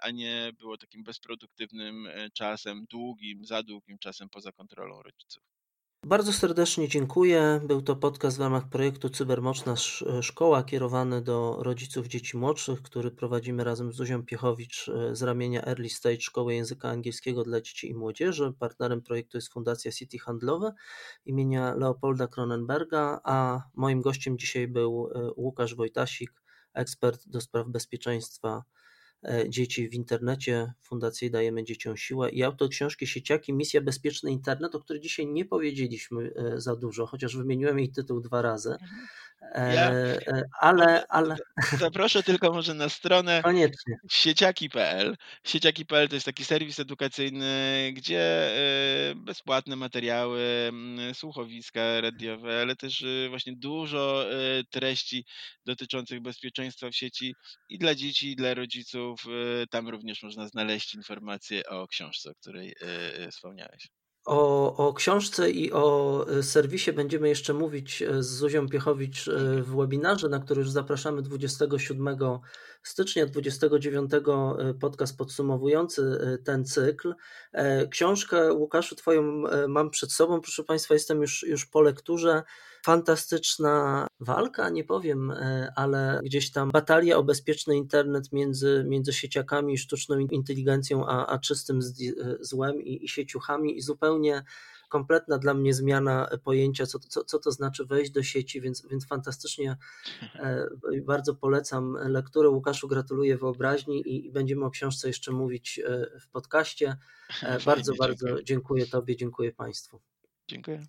a 0.00 0.10
nie 0.10 0.52
było 0.58 0.78
takim 0.78 1.04
bezproduktywnym 1.04 2.08
czasem, 2.34 2.86
długim, 2.90 3.44
za 3.44 3.62
długim 3.62 3.98
czasem 3.98 4.28
poza 4.28 4.52
kontrolą 4.52 5.02
rodziców. 5.02 5.59
Bardzo 6.06 6.32
serdecznie 6.32 6.88
dziękuję. 6.88 7.60
Był 7.64 7.82
to 7.82 7.96
podcast 7.96 8.36
w 8.36 8.40
ramach 8.40 8.68
projektu 8.68 9.08
Cybermoczna 9.08 9.74
Szkoła 10.22 10.62
kierowany 10.62 11.22
do 11.22 11.56
rodziców 11.62 12.06
dzieci 12.06 12.36
młodszych, 12.36 12.82
który 12.82 13.10
prowadzimy 13.10 13.64
razem 13.64 13.92
z 13.92 13.96
Zuzią 13.96 14.24
Piechowicz 14.24 14.88
e, 14.88 15.16
z 15.16 15.22
ramienia 15.22 15.66
Early 15.66 15.88
Stage 15.88 16.20
Szkoły 16.20 16.54
Języka 16.54 16.88
Angielskiego 16.88 17.44
dla 17.44 17.60
Dzieci 17.60 17.90
i 17.90 17.94
Młodzieży. 17.94 18.52
Partnerem 18.58 19.02
projektu 19.02 19.36
jest 19.36 19.52
Fundacja 19.52 19.92
City 19.92 20.18
Handlowe 20.18 20.72
imienia 21.24 21.74
Leopolda 21.74 22.26
Kronenberga, 22.26 23.20
a 23.24 23.62
moim 23.74 24.00
gościem 24.00 24.38
dzisiaj 24.38 24.68
był 24.68 25.10
e, 25.14 25.30
Łukasz 25.36 25.74
Wojtasik, 25.74 26.42
ekspert 26.74 27.28
do 27.28 27.40
spraw 27.40 27.68
bezpieczeństwa 27.68 28.64
dzieci 29.48 29.88
w 29.88 29.94
internecie, 29.94 30.72
Fundacji 30.82 31.30
Dajemy 31.30 31.64
Dzieciom 31.64 31.96
Siłę 31.96 32.30
i 32.30 32.42
autor 32.42 32.68
książki 32.68 33.06
Sieciaki, 33.06 33.52
Misja 33.52 33.80
Bezpieczny 33.80 34.30
Internet, 34.30 34.74
o 34.74 34.80
której 34.80 35.02
dzisiaj 35.02 35.26
nie 35.26 35.44
powiedzieliśmy 35.44 36.32
e, 36.36 36.60
za 36.60 36.76
dużo, 36.76 37.06
chociaż 37.06 37.36
wymieniłem 37.36 37.78
jej 37.78 37.92
tytuł 37.92 38.20
dwa 38.20 38.42
razy. 38.42 38.76
Ja, 39.54 39.90
e, 39.90 40.26
e, 40.26 40.42
ale, 40.60 41.06
ale... 41.08 41.36
Zaproszę 41.78 42.22
tylko 42.22 42.52
może 42.52 42.74
na 42.74 42.88
stronę 42.88 43.40
Koniecznie. 43.44 43.96
sieciaki.pl. 44.10 45.16
Sieciaki.pl 45.44 46.08
to 46.08 46.14
jest 46.14 46.26
taki 46.26 46.44
serwis 46.44 46.80
edukacyjny, 46.80 47.92
gdzie 47.94 48.20
e, 48.20 49.14
bezpłatne 49.14 49.76
materiały, 49.76 50.70
słuchowiska 51.14 52.00
radiowe, 52.00 52.60
ale 52.62 52.76
też 52.76 53.04
właśnie 53.28 53.56
dużo 53.56 54.26
treści 54.70 55.24
dotyczących 55.66 56.20
bezpieczeństwa 56.20 56.90
w 56.90 56.96
sieci 56.96 57.34
i 57.68 57.78
dla 57.78 57.94
dzieci, 57.94 58.30
i 58.30 58.36
dla 58.36 58.54
rodziców. 58.54 59.09
Tam 59.70 59.88
również 59.88 60.22
można 60.22 60.48
znaleźć 60.48 60.94
informacje 60.94 61.66
o 61.66 61.86
książce, 61.88 62.30
o 62.30 62.34
której 62.34 62.74
wspomniałeś. 63.30 63.88
O, 64.24 64.76
o 64.88 64.92
książce 64.92 65.50
i 65.50 65.72
o 65.72 66.26
e, 66.28 66.42
serwisie 66.42 66.92
będziemy 66.92 67.28
jeszcze 67.28 67.54
mówić 67.54 68.02
e, 68.02 68.22
z 68.22 68.26
Zuzią 68.26 68.68
Piechowicz 68.68 69.28
e, 69.28 69.62
w 69.62 69.76
webinarze, 69.76 70.28
na 70.28 70.38
który 70.38 70.60
już 70.60 70.70
zapraszamy 70.70 71.22
27 71.22 72.18
stycznia, 72.82 73.26
29 73.26 74.10
podcast 74.80 75.18
podsumowujący 75.18 76.18
ten 76.44 76.64
cykl. 76.64 77.14
Książkę 77.90 78.52
Łukaszu 78.52 78.96
Twoją 78.96 79.42
mam 79.68 79.90
przed 79.90 80.12
sobą, 80.12 80.40
proszę 80.40 80.64
Państwa, 80.64 80.94
jestem 80.94 81.20
już, 81.20 81.42
już 81.42 81.66
po 81.66 81.80
lekturze 81.80 82.42
fantastyczna 82.84 84.06
walka, 84.20 84.70
nie 84.70 84.84
powiem, 84.84 85.30
e, 85.30 85.72
ale 85.76 86.20
gdzieś 86.24 86.52
tam 86.52 86.70
batalia 86.70 87.16
o 87.16 87.24
bezpieczny 87.24 87.76
internet 87.76 88.32
między, 88.32 88.84
między 88.88 89.12
sieciakami 89.12 89.78
sztuczną 89.78 90.18
inteligencją, 90.18 91.06
a, 91.06 91.26
a 91.26 91.38
czystym 91.38 91.78
e, 91.78 91.82
złem 92.40 92.82
i, 92.82 93.04
i 93.04 93.08
sieciuchami 93.08 93.76
i 93.76 93.80
zupełnie 93.80 94.42
kompletna 94.90 95.38
dla 95.38 95.54
mnie 95.54 95.74
zmiana 95.74 96.28
pojęcia, 96.44 96.86
co, 96.86 96.98
co, 96.98 97.24
co 97.24 97.38
to 97.38 97.52
znaczy 97.52 97.84
wejść 97.84 98.10
do 98.10 98.22
sieci, 98.22 98.60
więc, 98.60 98.86
więc 98.90 99.06
fantastycznie 99.06 99.76
e, 100.34 100.66
bardzo 101.02 101.34
polecam 101.34 101.92
lekturę. 101.92 102.48
Łukaszu 102.48 102.88
gratuluję 102.88 103.36
wyobraźni 103.36 104.00
i, 104.00 104.26
i 104.26 104.32
będziemy 104.32 104.64
o 104.64 104.70
książce 104.70 105.08
jeszcze 105.08 105.32
mówić 105.32 105.80
w 106.20 106.28
podcaście. 106.28 106.96
Bardzo, 107.66 107.92
bardzo 107.98 108.26
dziękuję. 108.26 108.44
dziękuję 108.44 108.86
Tobie, 108.86 109.16
dziękuję 109.16 109.52
Państwu. 109.52 110.00
Dziękuję. 110.48 110.86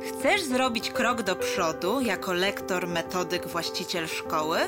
Chcesz 0.00 0.42
zrobić 0.42 0.90
krok 0.90 1.22
do 1.22 1.36
przodu 1.36 2.00
jako 2.00 2.32
lektor, 2.32 2.88
metodyk, 2.88 3.46
właściciel 3.46 4.06
szkoły? 4.06 4.58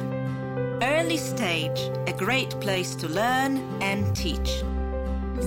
Early 0.82 1.18
Stage, 1.18 1.92
a 2.08 2.12
great 2.18 2.56
place 2.56 2.96
to 3.02 3.08
learn 3.08 3.58
and 3.82 4.24
teach. 4.24 4.64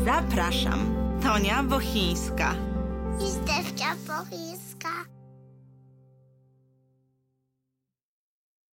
Zapraszam, 0.04 0.94
Tonia 1.22 1.62
Bochińska. 1.62 2.54
Jestem 3.20 3.64
Bochińska. 4.06 5.07